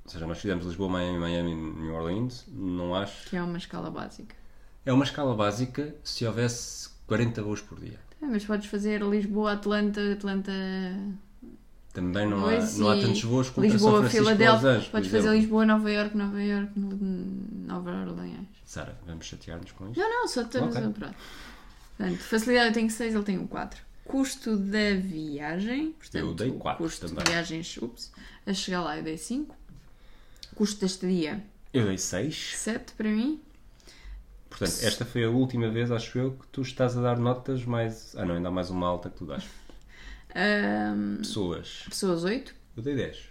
Ou 0.05 0.11
seja, 0.11 0.25
nós 0.27 0.39
fizemos 0.39 0.65
Lisboa, 0.65 0.89
Miami, 0.89 1.17
Miami, 1.19 1.55
New 1.55 1.93
Orleans. 1.93 2.45
Não 2.47 2.95
acho. 2.95 3.29
Que 3.29 3.37
é 3.37 3.43
uma 3.43 3.57
escala 3.57 3.89
básica. 3.91 4.35
É 4.85 4.93
uma 4.93 5.03
escala 5.03 5.35
básica 5.35 5.95
se 6.03 6.25
houvesse 6.25 6.89
40 7.07 7.41
voos 7.43 7.61
por 7.61 7.79
dia. 7.79 7.99
É, 8.21 8.25
mas 8.25 8.45
podes 8.45 8.67
fazer 8.67 9.01
Lisboa, 9.01 9.53
Atlanta, 9.53 10.01
Atlanta. 10.13 10.51
Também 11.99 12.29
não 12.29 12.45
há, 12.47 12.51
não 12.77 12.89
há 12.89 12.95
tantos 12.95 13.23
voos 13.23 13.49
como 13.49 13.67
para 13.67 13.77
São 13.77 13.87
Lisboa, 13.89 13.99
Francisco 14.09 14.23
Filadélfia. 14.25 14.79
Por 14.81 14.91
Podes 14.91 15.11
fazer. 15.11 15.31
Lisboa, 15.31 15.65
Nova 15.65 15.91
York, 15.91 16.17
Nova 16.17 16.41
York, 16.43 16.71
Nova 16.75 17.91
Orleans. 17.91 18.47
Sara, 18.65 18.97
vamos 19.05 19.25
chatear-nos 19.25 19.71
com 19.73 19.89
isto? 19.89 19.99
Não, 19.99 20.09
não, 20.09 20.27
só 20.27 20.41
estamos 20.43 20.75
Ok. 20.75 20.87
a 20.87 20.91
pronto. 20.91 21.15
Portanto, 21.97 22.17
facilidade 22.19 22.67
eu 22.69 22.73
tenho 22.73 22.89
6, 22.89 23.15
ele 23.15 23.23
tem 23.23 23.37
um 23.37 23.47
4. 23.47 23.81
Custo 24.05 24.55
da 24.57 24.95
viagem. 24.95 25.91
Portanto, 25.91 26.15
Eu 26.25 26.33
dei 26.33 26.51
quatro 26.51 26.83
Custo 26.83 27.07
também. 27.07 27.23
de 27.23 27.31
viagens, 27.31 27.77
ups, 27.77 28.11
a 28.47 28.53
chegar 28.53 28.81
lá 28.81 28.97
eu 28.97 29.03
dei 29.03 29.17
5. 29.17 29.55
Custo 30.55 30.79
da 30.81 30.85
estadia, 30.87 31.43
Eu 31.73 31.85
dei 31.85 31.97
6. 31.97 32.53
7 32.57 32.93
para 32.93 33.09
mim. 33.09 33.39
Portanto, 34.49 34.79
esta 34.81 35.05
foi 35.05 35.23
a 35.25 35.29
última 35.29 35.69
vez, 35.69 35.91
acho 35.91 36.17
eu, 36.17 36.31
que 36.31 36.47
tu 36.47 36.61
estás 36.63 36.97
a 36.97 37.01
dar 37.01 37.17
notas 37.19 37.63
mais. 37.65 38.15
Ah, 38.17 38.25
não, 38.25 38.35
ainda 38.35 38.47
há 38.47 38.51
mais 38.51 38.69
uma 38.71 38.87
alta 38.87 39.09
que 39.09 39.17
tu 39.17 39.25
dás. 39.25 39.43
Ahm, 40.35 41.17
Pessoas. 41.17 41.83
pessoas 41.89 42.23
8. 42.23 42.53
Eu 42.77 42.83
dei 42.83 42.95
10. 42.95 43.29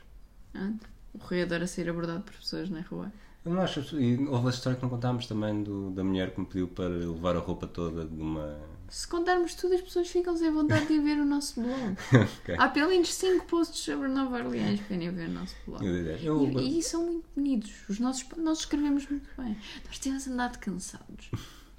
O 1.15 1.19
Rui 1.19 1.43
adora 1.43 1.67
ser 1.67 1.89
abordado 1.89 2.23
por 2.23 2.35
pessoas 2.35 2.69
na 2.71 2.81
rua. 2.81 3.13
Eu 3.45 3.53
não 3.55 3.63
acho. 3.63 3.81
E 3.99 4.27
houve 4.27 4.49
a 4.49 4.51
história 4.51 4.77
que 4.77 4.83
não 4.83 4.91
contámos 4.91 5.27
também 5.27 5.63
do, 5.63 5.91
da 5.91 6.03
mulher 6.05 6.33
que 6.35 6.41
me 6.41 6.47
pediu 6.47 6.69
para 6.69 6.89
levar 6.89 7.37
a 7.37 7.39
roupa 7.39 7.67
toda 7.67 8.05
de 8.05 8.21
uma. 8.21 8.59
Se 8.89 9.07
contarmos 9.07 9.55
tudo, 9.55 9.75
as 9.75 9.81
pessoas 9.83 10.09
ficam 10.09 10.37
sem 10.37 10.51
vontade 10.51 10.87
de 10.87 10.95
ir 10.95 11.01
ver 11.01 11.19
o 11.21 11.25
nosso 11.25 11.61
blog. 11.61 11.97
Ok. 12.41 12.57
Há 12.59 12.69
pelo 12.69 12.89
menos 12.89 13.13
5 13.15 13.45
posts 13.47 13.81
sobre 13.81 14.09
Nova 14.09 14.39
Orleans 14.39 14.81
para 14.81 14.97
irem 14.97 15.11
ver 15.11 15.29
o 15.29 15.33
nosso 15.33 15.55
blog. 15.67 15.85
Eu 15.87 15.93
dei 15.93 16.03
10. 16.05 16.25
Eu, 16.25 16.43
E, 16.61 16.79
e 16.79 16.83
são 16.83 17.05
muito 17.05 17.27
bonitos. 17.37 17.71
Os 17.89 17.99
nossos, 17.99 18.27
nós 18.37 18.61
escrevemos 18.61 19.07
muito 19.09 19.29
bem. 19.39 19.57
Nós 19.87 19.99
temos 19.99 20.27
andado 20.27 20.59
cansados. 20.59 21.31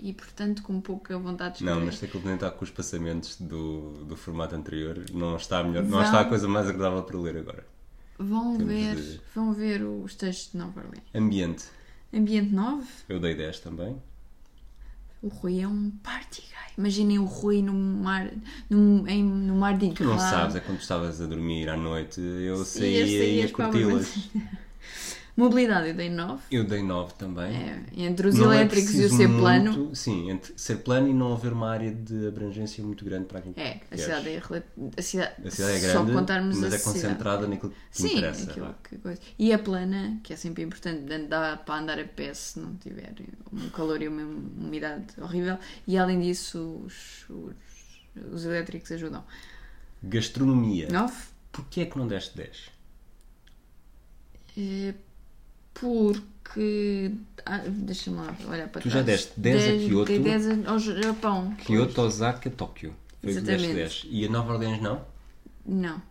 E 0.01 0.13
portanto 0.13 0.63
com 0.63 0.79
pouca 0.79 1.17
vontade 1.19 1.57
de 1.59 1.63
Não, 1.65 1.73
escrever. 1.73 1.85
mas 1.91 1.99
tem 1.99 2.07
que 2.07 2.13
complementar 2.13 2.51
com 2.51 2.63
os 2.63 2.71
passamentos 2.71 3.35
do, 3.39 4.05
do 4.05 4.15
formato 4.15 4.55
anterior. 4.55 5.03
Não 5.13 5.35
está, 5.35 5.59
a 5.59 5.63
melhor, 5.63 5.83
não 5.83 5.89
Vão- 5.91 6.03
está 6.03 6.21
a 6.21 6.25
coisa 6.25 6.47
mais 6.47 6.67
agradável 6.69 7.03
para 7.03 7.17
ler 7.19 7.37
agora. 7.37 7.65
Vão 8.17 8.57
Temos 8.57 8.73
ver, 8.73 8.95
de- 8.95 9.21
vão 9.35 9.53
ver 9.53 9.83
os 9.83 10.15
textos 10.15 10.51
de 10.53 10.57
Nova 10.57 10.79
Orleans. 10.81 11.03
Ambiente. 11.13 11.65
Ambiente 12.13 12.53
9. 12.53 12.85
Eu 13.09 13.19
dei 13.19 13.35
10 13.35 13.59
também. 13.59 14.01
O 15.21 15.27
Rui 15.27 15.59
é 15.61 15.67
um 15.67 15.91
party 16.01 16.41
guy. 16.41 16.73
Imaginem 16.77 17.19
o 17.19 17.25
Rui 17.25 17.61
no 17.61 17.73
mar, 17.73 18.31
no, 18.69 19.05
em, 19.05 19.21
no 19.21 19.55
mar 19.55 19.77
de 19.77 19.91
Tu 19.93 20.05
não 20.05 20.17
sabes, 20.17 20.55
é 20.55 20.61
quando 20.61 20.79
estavas 20.79 21.19
a 21.19 21.25
dormir 21.25 21.67
à 21.67 21.75
noite, 21.75 22.21
eu 22.21 22.55
Sim, 22.63 22.79
saía 22.79 23.03
e 23.05 23.35
ia 23.41 23.49
curti-las. 23.51 24.29
Mobilidade 25.39 25.87
eu 25.87 25.93
dei 25.93 26.09
9. 26.09 26.41
Eu 26.51 26.63
dei 26.65 26.83
9 26.83 27.13
também. 27.13 27.55
É, 27.55 27.83
entre 27.95 28.27
os 28.27 28.35
Não 28.35 28.51
é 28.51 28.57
elétricos 28.57 28.93
e 28.93 29.05
o 29.05 29.09
ser 29.09 29.27
muito- 29.27 29.39
plano. 29.41 29.95
Sim, 29.95 30.29
entre 30.31 30.53
ser 30.57 30.75
plano 30.79 31.07
e 31.07 31.13
não 31.13 31.31
haver 31.33 31.53
uma 31.53 31.69
área 31.71 31.91
de 31.93 32.27
abrangência 32.27 32.83
muito 32.83 33.05
grande 33.05 33.25
para 33.25 33.39
aquilo 33.39 33.53
que 33.53 33.61
É, 33.61 33.81
a 33.89 33.97
cidade 33.97 34.27
é, 34.29 34.37
a 34.37 35.01
cidade, 35.01 35.47
A 35.47 35.51
cidade 35.51 35.73
é 35.85 35.91
só 35.93 35.99
grande, 36.03 36.11
contarmos 36.11 36.57
mas 36.57 36.73
a 36.73 36.75
é 36.75 36.79
cidade. 36.79 36.99
concentrada 37.01 37.47
naquilo 37.47 37.71
que 37.71 37.77
Sim, 38.01 38.17
interessa. 38.17 38.49
aquilo 38.51 38.65
vá. 38.65 38.73
que 38.83 38.97
coisa. 38.97 39.21
E 39.39 39.53
a 39.53 39.59
plana, 39.59 40.19
que 40.23 40.33
é 40.33 40.35
sempre 40.35 40.61
importante, 40.63 41.05
dá 41.27 41.55
para 41.55 41.79
andar 41.81 41.99
a 41.99 42.03
pé 42.05 42.33
se 42.33 42.59
não 42.59 42.75
tiver 42.75 43.13
um 43.53 43.69
calor 43.69 44.01
e 44.01 44.07
uma 44.09 44.21
umidade 44.23 45.05
horrível. 45.21 45.57
E 45.87 45.97
além 45.97 46.19
disso, 46.19 46.83
os, 46.85 47.25
os, 47.29 47.53
os 48.33 48.45
elétricos 48.45 48.91
ajudam. 48.91 49.23
Gastronomia. 50.03 50.89
9. 50.91 51.13
Porquê 51.51 51.81
é 51.81 51.85
que 51.85 51.97
não 51.97 52.07
deste 52.07 52.35
10? 52.35 52.69
É 54.57 54.93
porque. 55.79 57.11
Ah, 57.45 57.59
Deixa-me 57.67 58.17
lá 58.17 58.35
olhar 58.47 58.67
para 58.69 58.81
Tu 58.81 58.89
trás. 58.89 58.93
já 58.93 59.01
deste 59.01 59.39
10 59.39 59.63
a 59.63 59.87
Kyoto. 59.87 60.05
Dei 60.05 60.19
10 60.19 60.67
ao 60.67 60.79
Japão. 60.79 61.55
Kyoto, 61.55 62.01
Osaka, 62.01 62.49
Tóquio. 62.49 62.93
Foi 63.21 63.31
o 63.31 63.35
que 63.35 63.41
deste 63.41 63.67
Exatamente. 63.67 63.75
10. 63.75 64.07
E 64.09 64.25
a 64.25 64.29
Nova 64.29 64.53
Orleans 64.53 64.81
não? 64.81 65.05
Não, 65.65 66.01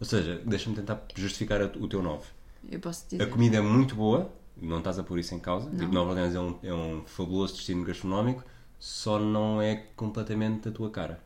Ou 0.00 0.04
seja, 0.06 0.42
deixa-me 0.44 0.76
tentar 0.76 1.02
justificar 1.14 1.62
a- 1.62 1.70
o 1.78 1.88
teu 1.88 2.02
9. 2.02 2.24
eu 2.70 2.78
posso 2.80 3.04
A 3.06 3.08
dizer. 3.10 3.30
comida 3.30 3.56
é 3.56 3.60
muito 3.60 3.94
boa, 3.94 4.30
não 4.60 4.78
estás 4.78 4.98
a 4.98 5.02
pôr 5.04 5.18
isso 5.18 5.34
em 5.34 5.38
causa. 5.38 5.70
Não. 5.70 5.78
Tipo, 5.78 5.92
Nova 5.94 6.10
Orleans 6.10 6.34
é 6.34 6.40
um, 6.40 6.58
é 6.62 6.74
um 6.74 7.02
fabuloso 7.06 7.54
destino 7.54 7.84
gastronómico, 7.84 8.44
só 8.78 9.18
não 9.18 9.62
é 9.62 9.76
completamente 9.96 10.68
a 10.68 10.72
tua 10.72 10.90
cara. 10.90 11.18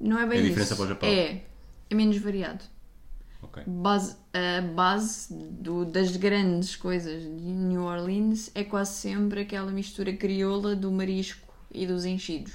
Não 0.00 0.18
é 0.18 0.26
bem 0.26 0.38
É 0.38 0.40
a 0.40 0.44
isso. 0.44 0.48
diferença 0.48 0.74
para 0.76 0.84
o 0.84 0.88
Japão. 0.88 1.08
É, 1.08 1.42
é 1.90 1.94
menos 1.94 2.16
variado. 2.18 2.64
Ok. 3.42 3.62
Base, 3.66 4.16
a 4.32 4.60
base 4.62 5.32
do- 5.34 5.84
das 5.84 6.16
grandes 6.16 6.74
coisas 6.76 7.22
de 7.22 7.28
New 7.28 7.82
Orleans 7.84 8.50
é 8.54 8.64
quase 8.64 8.92
sempre 8.94 9.40
aquela 9.42 9.70
mistura 9.70 10.12
crioula 10.12 10.74
do 10.74 10.90
marisco 10.90 11.46
e 11.72 11.86
dos 11.86 12.04
enchidos. 12.04 12.52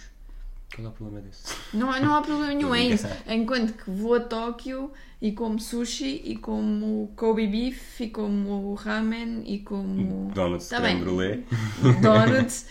Qual 0.73 0.87
é 0.87 0.89
o 0.89 0.93
problema 0.93 1.21
disso? 1.27 1.43
Não, 1.73 1.87
não 1.99 2.15
há 2.15 2.21
problema 2.21 2.53
nenhum, 2.55 2.73
é 2.73 2.81
isso. 2.83 3.05
Enquanto 3.27 3.73
que 3.73 3.89
vou 3.91 4.15
a 4.15 4.19
Tóquio 4.21 4.91
e 5.21 5.33
como 5.33 5.59
sushi 5.59 6.21
e 6.25 6.37
como 6.37 7.11
Kobe 7.15 7.45
beef 7.45 7.99
e 7.99 8.09
como 8.09 8.73
ramen 8.75 9.43
e 9.45 9.59
como 9.59 10.31
Donuts 10.33 10.69
Tá 10.69 10.77
creme 10.79 11.01
brulee. 11.01 11.45
donuts, 12.01 12.67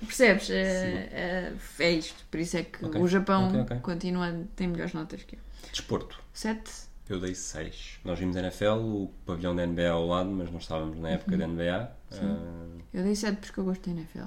percebes? 0.00 0.50
É, 0.50 1.08
é, 1.12 1.52
é 1.78 1.90
isto. 1.92 2.24
Por 2.30 2.40
isso 2.40 2.56
é 2.56 2.64
que 2.64 2.84
Ok, 2.84 3.00
o 3.00 3.06
Japão 3.06 3.48
ok, 3.48 3.60
ok. 3.60 3.76
continua, 3.78 4.34
tem 4.56 4.66
melhores 4.68 4.92
notas 4.92 5.22
que 5.22 5.36
eu. 5.36 5.40
Desporto. 5.70 6.20
7? 6.32 6.62
Eu 7.08 7.20
dei 7.20 7.34
6. 7.34 7.98
Nós 8.04 8.18
vimos 8.18 8.34
a 8.36 8.40
NFL, 8.40 8.78
o 8.78 9.10
pavilhão 9.26 9.54
da 9.54 9.66
NBA 9.66 9.90
ao 9.90 10.06
lado, 10.06 10.30
mas 10.30 10.50
não 10.50 10.58
estávamos 10.58 10.98
na 10.98 11.10
época 11.10 11.32
Uhum. 11.32 11.38
da 11.38 11.46
NBA. 11.46 11.96
Ah, 12.12 12.76
Eu 12.92 13.02
dei 13.04 13.14
7 13.14 13.36
porque 13.40 13.60
eu 13.60 13.64
gosto 13.64 13.90
da 13.90 13.96
NFL. 14.00 14.20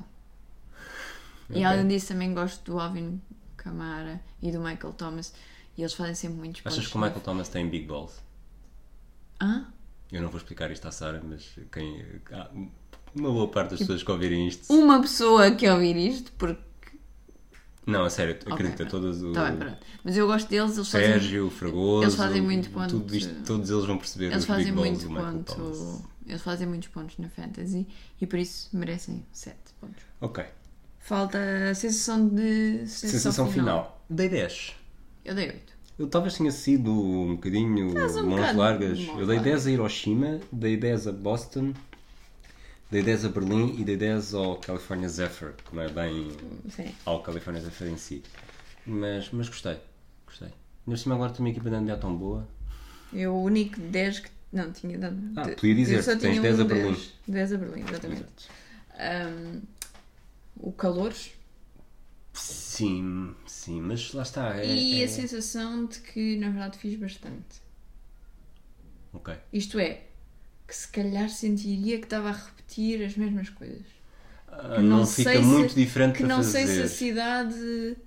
Ok. 1.50 1.62
E 1.62 1.64
além 1.64 1.88
disso 1.88 2.10
também 2.10 2.34
gosto 2.34 2.72
do 2.72 2.80
Alvin 2.80 3.20
Kamara 3.56 4.22
e 4.42 4.52
do 4.52 4.60
Michael 4.60 4.94
Thomas. 4.94 5.34
E 5.78 5.82
eles 5.82 5.94
fazem 5.94 6.14
sempre 6.16 6.38
muitos 6.38 6.62
achas 6.62 6.74
pontos. 6.76 6.92
que 6.92 6.98
o 6.98 7.02
Michael 7.02 7.22
Thomas 7.22 7.50
tem 7.50 7.68
big 7.70 7.86
balls? 7.88 8.22
Hã? 9.42 9.68
Eu 10.12 10.22
não 10.22 10.30
vou 10.30 10.38
explicar 10.38 10.70
isto 10.72 10.88
à 10.88 10.92
Sara, 10.92 11.22
mas 11.24 11.58
quem, 11.72 12.04
uma 13.16 13.32
boa 13.32 13.48
parte 13.48 13.72
das 13.72 13.80
pessoas 13.80 14.04
que 14.04 14.12
ouvirem 14.12 14.48
isto. 14.48 14.72
Uma 14.74 15.02
pessoa 15.02 15.52
que 15.52 15.68
ouvir 15.70 15.96
isto, 15.98 16.32
porque. 16.34 16.62
Não, 17.88 18.04
a 18.04 18.10
sério, 18.10 18.36
Ok, 18.42 18.54
acredita, 18.54 18.78
pronto. 18.86 18.92
todas 18.92 19.24
o 19.24 19.32
Tá 19.32 19.46
bem, 19.50 19.58
pronto. 19.60 19.78
Mas 20.04 20.18
eu 20.18 20.28
gosto 20.28 20.50
deles, 20.50 20.76
eles 20.76 20.92
fazem. 20.92 21.08
Sérgio, 21.08 21.50
Fragoso, 21.50 22.04
eles 22.04 22.16
fazem 22.16 22.42
muito 22.42 22.70
ponto- 22.70 22.90
tudo 23.00 23.16
isto, 23.16 23.34
todos 23.46 23.70
eles 23.70 23.86
vão 23.86 23.98
perceber 23.98 24.26
Eles 24.32 24.46
fazem 24.46 24.72
muito 24.72 25.08
ponto. 25.08 26.04
Eles 26.28 26.42
fazem 26.42 26.68
muitos 26.68 26.90
pontos 26.90 27.18
na 27.18 27.30
fantasy 27.30 27.88
e 28.20 28.28
por 28.28 28.38
isso 28.38 28.70
merecem 28.74 29.26
7 29.32 29.56
pontos. 29.80 30.04
Ok, 30.20 30.44
Falta 31.00 31.38
a 31.72 31.74
sensação 31.74 32.28
de. 32.28 32.80
Sensação, 32.86 33.10
sensação 33.10 33.52
final. 33.52 34.04
Dei 34.10 34.28
10. 34.28 34.76
Eu 35.24 35.34
dei 35.34 35.48
8. 35.48 35.74
Eu 35.98 36.08
talvez 36.08 36.36
tenha 36.38 36.52
sido 36.52 36.92
um 36.92 37.36
bocadinho 37.36 37.88
um 37.92 38.28
mãos 38.28 38.54
largas. 38.56 39.00
Eu 39.18 39.26
dei 39.26 39.40
10 39.40 39.46
largas. 39.46 39.68
a 39.68 39.72
Hiroshima, 39.72 40.40
dei 40.52 40.76
10 40.76 41.08
a 41.08 41.12
Boston, 41.14 41.74
dei 42.92 43.04
10 43.04 43.26
a 43.26 43.30
Berlim 43.30 43.76
e 43.80 43.84
dei 43.84 43.98
10 43.98 44.34
ao 44.34 44.58
California 44.58 45.10
Zephyr, 45.10 45.54
que 45.54 45.76
não 45.76 45.84
é 45.84 45.90
bem 45.90 46.30
Sim. 46.70 46.94
ao 47.06 47.22
California 47.22 47.62
Zephyr 47.62 47.88
em 47.90 47.98
si. 47.98 48.24
Mas, 48.86 49.30
mas 49.32 49.50
gostei, 49.50 49.78
gostei. 50.26 50.50
Ainda 50.86 50.98
cima 50.98 51.16
agora 51.16 51.32
tem 51.32 51.42
uma 51.46 51.50
equipa 51.50 51.70
de 51.70 51.76
NBA 51.78 51.98
tão 51.98 52.16
boa. 52.16 52.48
Eu 53.14 53.34
o 53.36 53.44
único 53.44 53.80
10 53.80 54.20
que. 54.20 54.30
Não, 54.54 54.72
tinha 54.72 54.98
dado. 54.98 55.18
Ah, 55.36 55.42
de- 55.44 55.56
podia 55.56 55.76
dizer, 55.76 56.04
tens 56.04 56.20
tinha 56.20 56.42
10 56.42 56.60
a 56.60 56.64
um 56.64 56.68
Berlim. 56.68 56.94
10. 56.94 57.14
10 57.28 57.54
a 57.54 57.58
Berlim, 57.58 57.84
exatamente. 57.90 58.48
Um, 58.98 59.62
o 60.56 60.72
calor 60.72 61.14
Sim, 62.34 63.36
sim, 63.48 63.82
mas 63.82 64.14
lá 64.14 64.22
está. 64.24 64.58
É, 64.58 64.66
e 64.66 65.02
é- 65.02 65.06
a 65.06 65.08
sensação 65.10 65.86
de 65.88 66.00
que 66.00 66.38
na 66.38 66.50
verdade 66.50 66.78
fiz 66.78 66.98
bastante. 66.98 67.62
Ok. 69.12 69.34
Isto 69.52 69.80
é, 69.80 70.04
que 70.68 70.76
se 70.76 70.88
calhar 70.90 71.30
sentiria 71.30 71.98
que 72.00 72.06
estava 72.06 72.30
a 72.30 72.34
repetir 72.34 73.04
as 73.06 73.16
mesmas 73.16 73.50
coisas. 73.50 73.86
Ah, 74.48 74.82
não, 74.82 75.06
sei 75.06 75.26
fica 75.26 75.40
se- 75.42 75.48
muito 75.48 75.76
diferente 75.76 76.18
Que 76.18 76.24
não 76.24 76.38
fazer. 76.38 76.52
sei 76.52 76.68
se 76.68 76.82
a 76.82 76.88
cidade. 76.88 77.98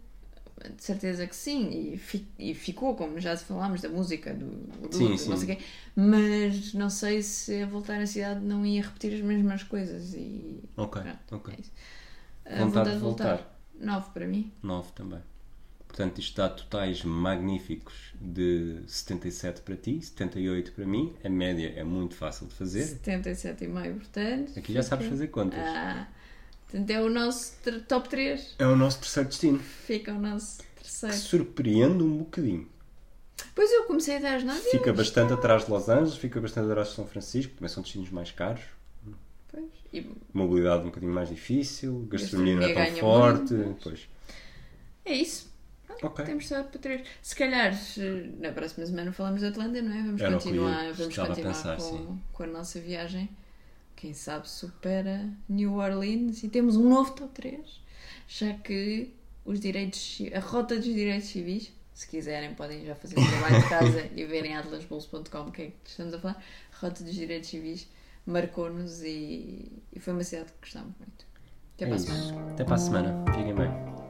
De 0.76 0.82
certeza 0.84 1.26
que 1.26 1.34
sim, 1.34 1.92
e, 1.94 1.96
fi- 1.96 2.26
e 2.38 2.54
ficou, 2.54 2.94
como 2.94 3.18
já 3.18 3.34
falámos 3.34 3.80
da 3.80 3.88
música, 3.88 4.34
do, 4.34 4.46
do 4.46 4.88
Sim, 4.94 5.08
do 5.12 5.16
sim. 5.16 5.30
não 5.30 5.36
sei 5.38 5.56
quê, 5.56 5.62
mas 5.96 6.74
não 6.74 6.90
sei 6.90 7.22
se 7.22 7.62
a 7.62 7.66
voltar 7.66 7.98
à 7.98 8.06
cidade 8.06 8.40
não 8.44 8.64
ia 8.66 8.82
repetir 8.82 9.14
as 9.14 9.20
mesmas 9.22 9.62
coisas 9.62 10.12
e 10.12 10.60
Ok, 10.76 11.00
pronto, 11.02 11.36
ok. 11.36 11.54
é. 12.44 12.56
A 12.62 12.64
Vontade 12.64 12.90
de 12.92 12.98
voltar. 12.98 13.58
9 13.80 14.10
para 14.12 14.26
mim. 14.26 14.52
9 14.62 14.92
também. 14.94 15.20
Portanto, 15.90 16.20
isto 16.20 16.36
dá 16.36 16.48
totais 16.48 17.02
magníficos 17.02 18.12
de 18.20 18.78
77 18.86 19.60
para 19.62 19.74
ti, 19.74 20.00
78 20.00 20.70
para 20.70 20.86
mim. 20.86 21.12
A 21.24 21.28
média 21.28 21.72
é 21.76 21.82
muito 21.82 22.14
fácil 22.14 22.46
de 22.46 22.54
fazer. 22.54 22.84
77,5, 23.04 23.94
portanto. 23.98 24.52
Aqui 24.56 24.72
já 24.72 24.84
sabes 24.84 25.08
fazer 25.08 25.26
contas. 25.28 25.58
Ah, 25.58 26.06
portanto 26.70 26.90
é 26.90 27.02
o 27.02 27.10
nosso 27.10 27.54
top 27.88 28.08
3. 28.08 28.54
É 28.60 28.66
o 28.68 28.76
nosso 28.76 29.00
terceiro 29.00 29.28
destino. 29.28 29.58
Fica 29.58 30.12
o 30.14 30.20
nosso 30.20 30.58
Que 30.76 30.82
terceiro. 30.82 31.16
surpreende 31.16 32.04
um 32.04 32.18
bocadinho. 32.18 32.68
Pois 33.52 33.70
eu 33.72 33.82
comecei 33.84 34.16
a 34.18 34.20
dar 34.20 34.36
as 34.36 34.44
notas. 34.44 34.62
Fica 34.70 34.92
bastante 34.92 35.32
atrás 35.32 35.64
de 35.64 35.72
Los 35.72 35.88
Angeles, 35.88 36.14
fica 36.14 36.40
bastante 36.40 36.68
atrás 36.70 36.88
de 36.90 36.94
São 36.94 37.06
Francisco, 37.06 37.52
também 37.54 37.68
são 37.68 37.82
destinos 37.82 38.10
mais 38.10 38.30
caros. 38.30 38.62
Pois. 39.50 39.64
E 39.92 40.06
Mobilidade 40.32 40.82
um 40.84 40.86
bocadinho 40.86 41.12
mais 41.12 41.28
difícil, 41.28 42.06
gastronomia 42.08 42.54
não 42.54 42.62
é 42.62 42.86
tão 42.90 42.96
forte. 43.00 43.54
muito, 43.54 43.82
Pois. 43.82 44.08
é 45.04 45.14
isso. 45.14 45.49
Ok. 46.02 46.24
Temos 46.24 46.48
só 46.48 46.62
para 46.62 46.78
três. 46.78 47.06
Se 47.22 47.34
calhar 47.34 47.72
na 48.38 48.52
próxima 48.52 48.86
semana 48.86 49.12
falamos 49.12 49.40
de 49.40 49.46
Atlanta, 49.46 49.80
não 49.82 49.92
é? 49.92 50.02
Vamos 50.02 50.20
Era 50.20 50.32
continuar, 50.32 50.92
vamos 50.92 51.16
continuar 51.16 51.36
pensar, 51.36 51.76
com, 51.76 52.18
com 52.32 52.42
a 52.42 52.46
nossa 52.46 52.80
viagem. 52.80 53.28
Quem 53.96 54.14
sabe 54.14 54.48
supera 54.48 55.28
New 55.48 55.74
Orleans 55.74 56.42
e 56.42 56.48
temos 56.48 56.76
um 56.76 56.88
novo 56.88 57.12
top 57.12 57.32
3. 57.34 57.80
Já 58.26 58.54
que 58.54 59.12
os 59.44 59.60
direitos, 59.60 60.22
a 60.34 60.40
rota 60.40 60.76
dos 60.76 60.84
direitos 60.84 61.28
civis, 61.28 61.72
se 61.92 62.08
quiserem, 62.08 62.54
podem 62.54 62.84
já 62.86 62.94
fazer 62.94 63.18
o 63.18 63.28
trabalho 63.28 63.62
de 63.62 63.68
casa 63.68 64.10
e 64.16 64.24
verem 64.24 64.56
atlasbulls.com 64.56 65.40
o 65.40 65.52
que 65.52 65.62
é 65.62 65.66
que 65.66 65.90
estamos 65.90 66.14
a 66.14 66.18
falar. 66.18 66.42
A 66.72 66.86
rota 66.86 67.04
dos 67.04 67.14
direitos 67.14 67.50
civis 67.50 67.88
marcou-nos 68.24 69.02
e, 69.02 69.70
e 69.92 70.00
foi 70.00 70.12
uma 70.12 70.24
cidade 70.24 70.52
que 70.52 70.60
gostamos 70.60 70.94
muito. 70.98 71.26
Até 71.74 71.84
É 71.84 71.88
para 71.88 71.96
a 71.96 71.98
semana. 71.98 72.52
Até 72.52 72.64
para 72.64 72.74
a 72.74 72.78
semana. 72.78 73.24
Fiquem 73.32 73.54
bem. 73.54 74.09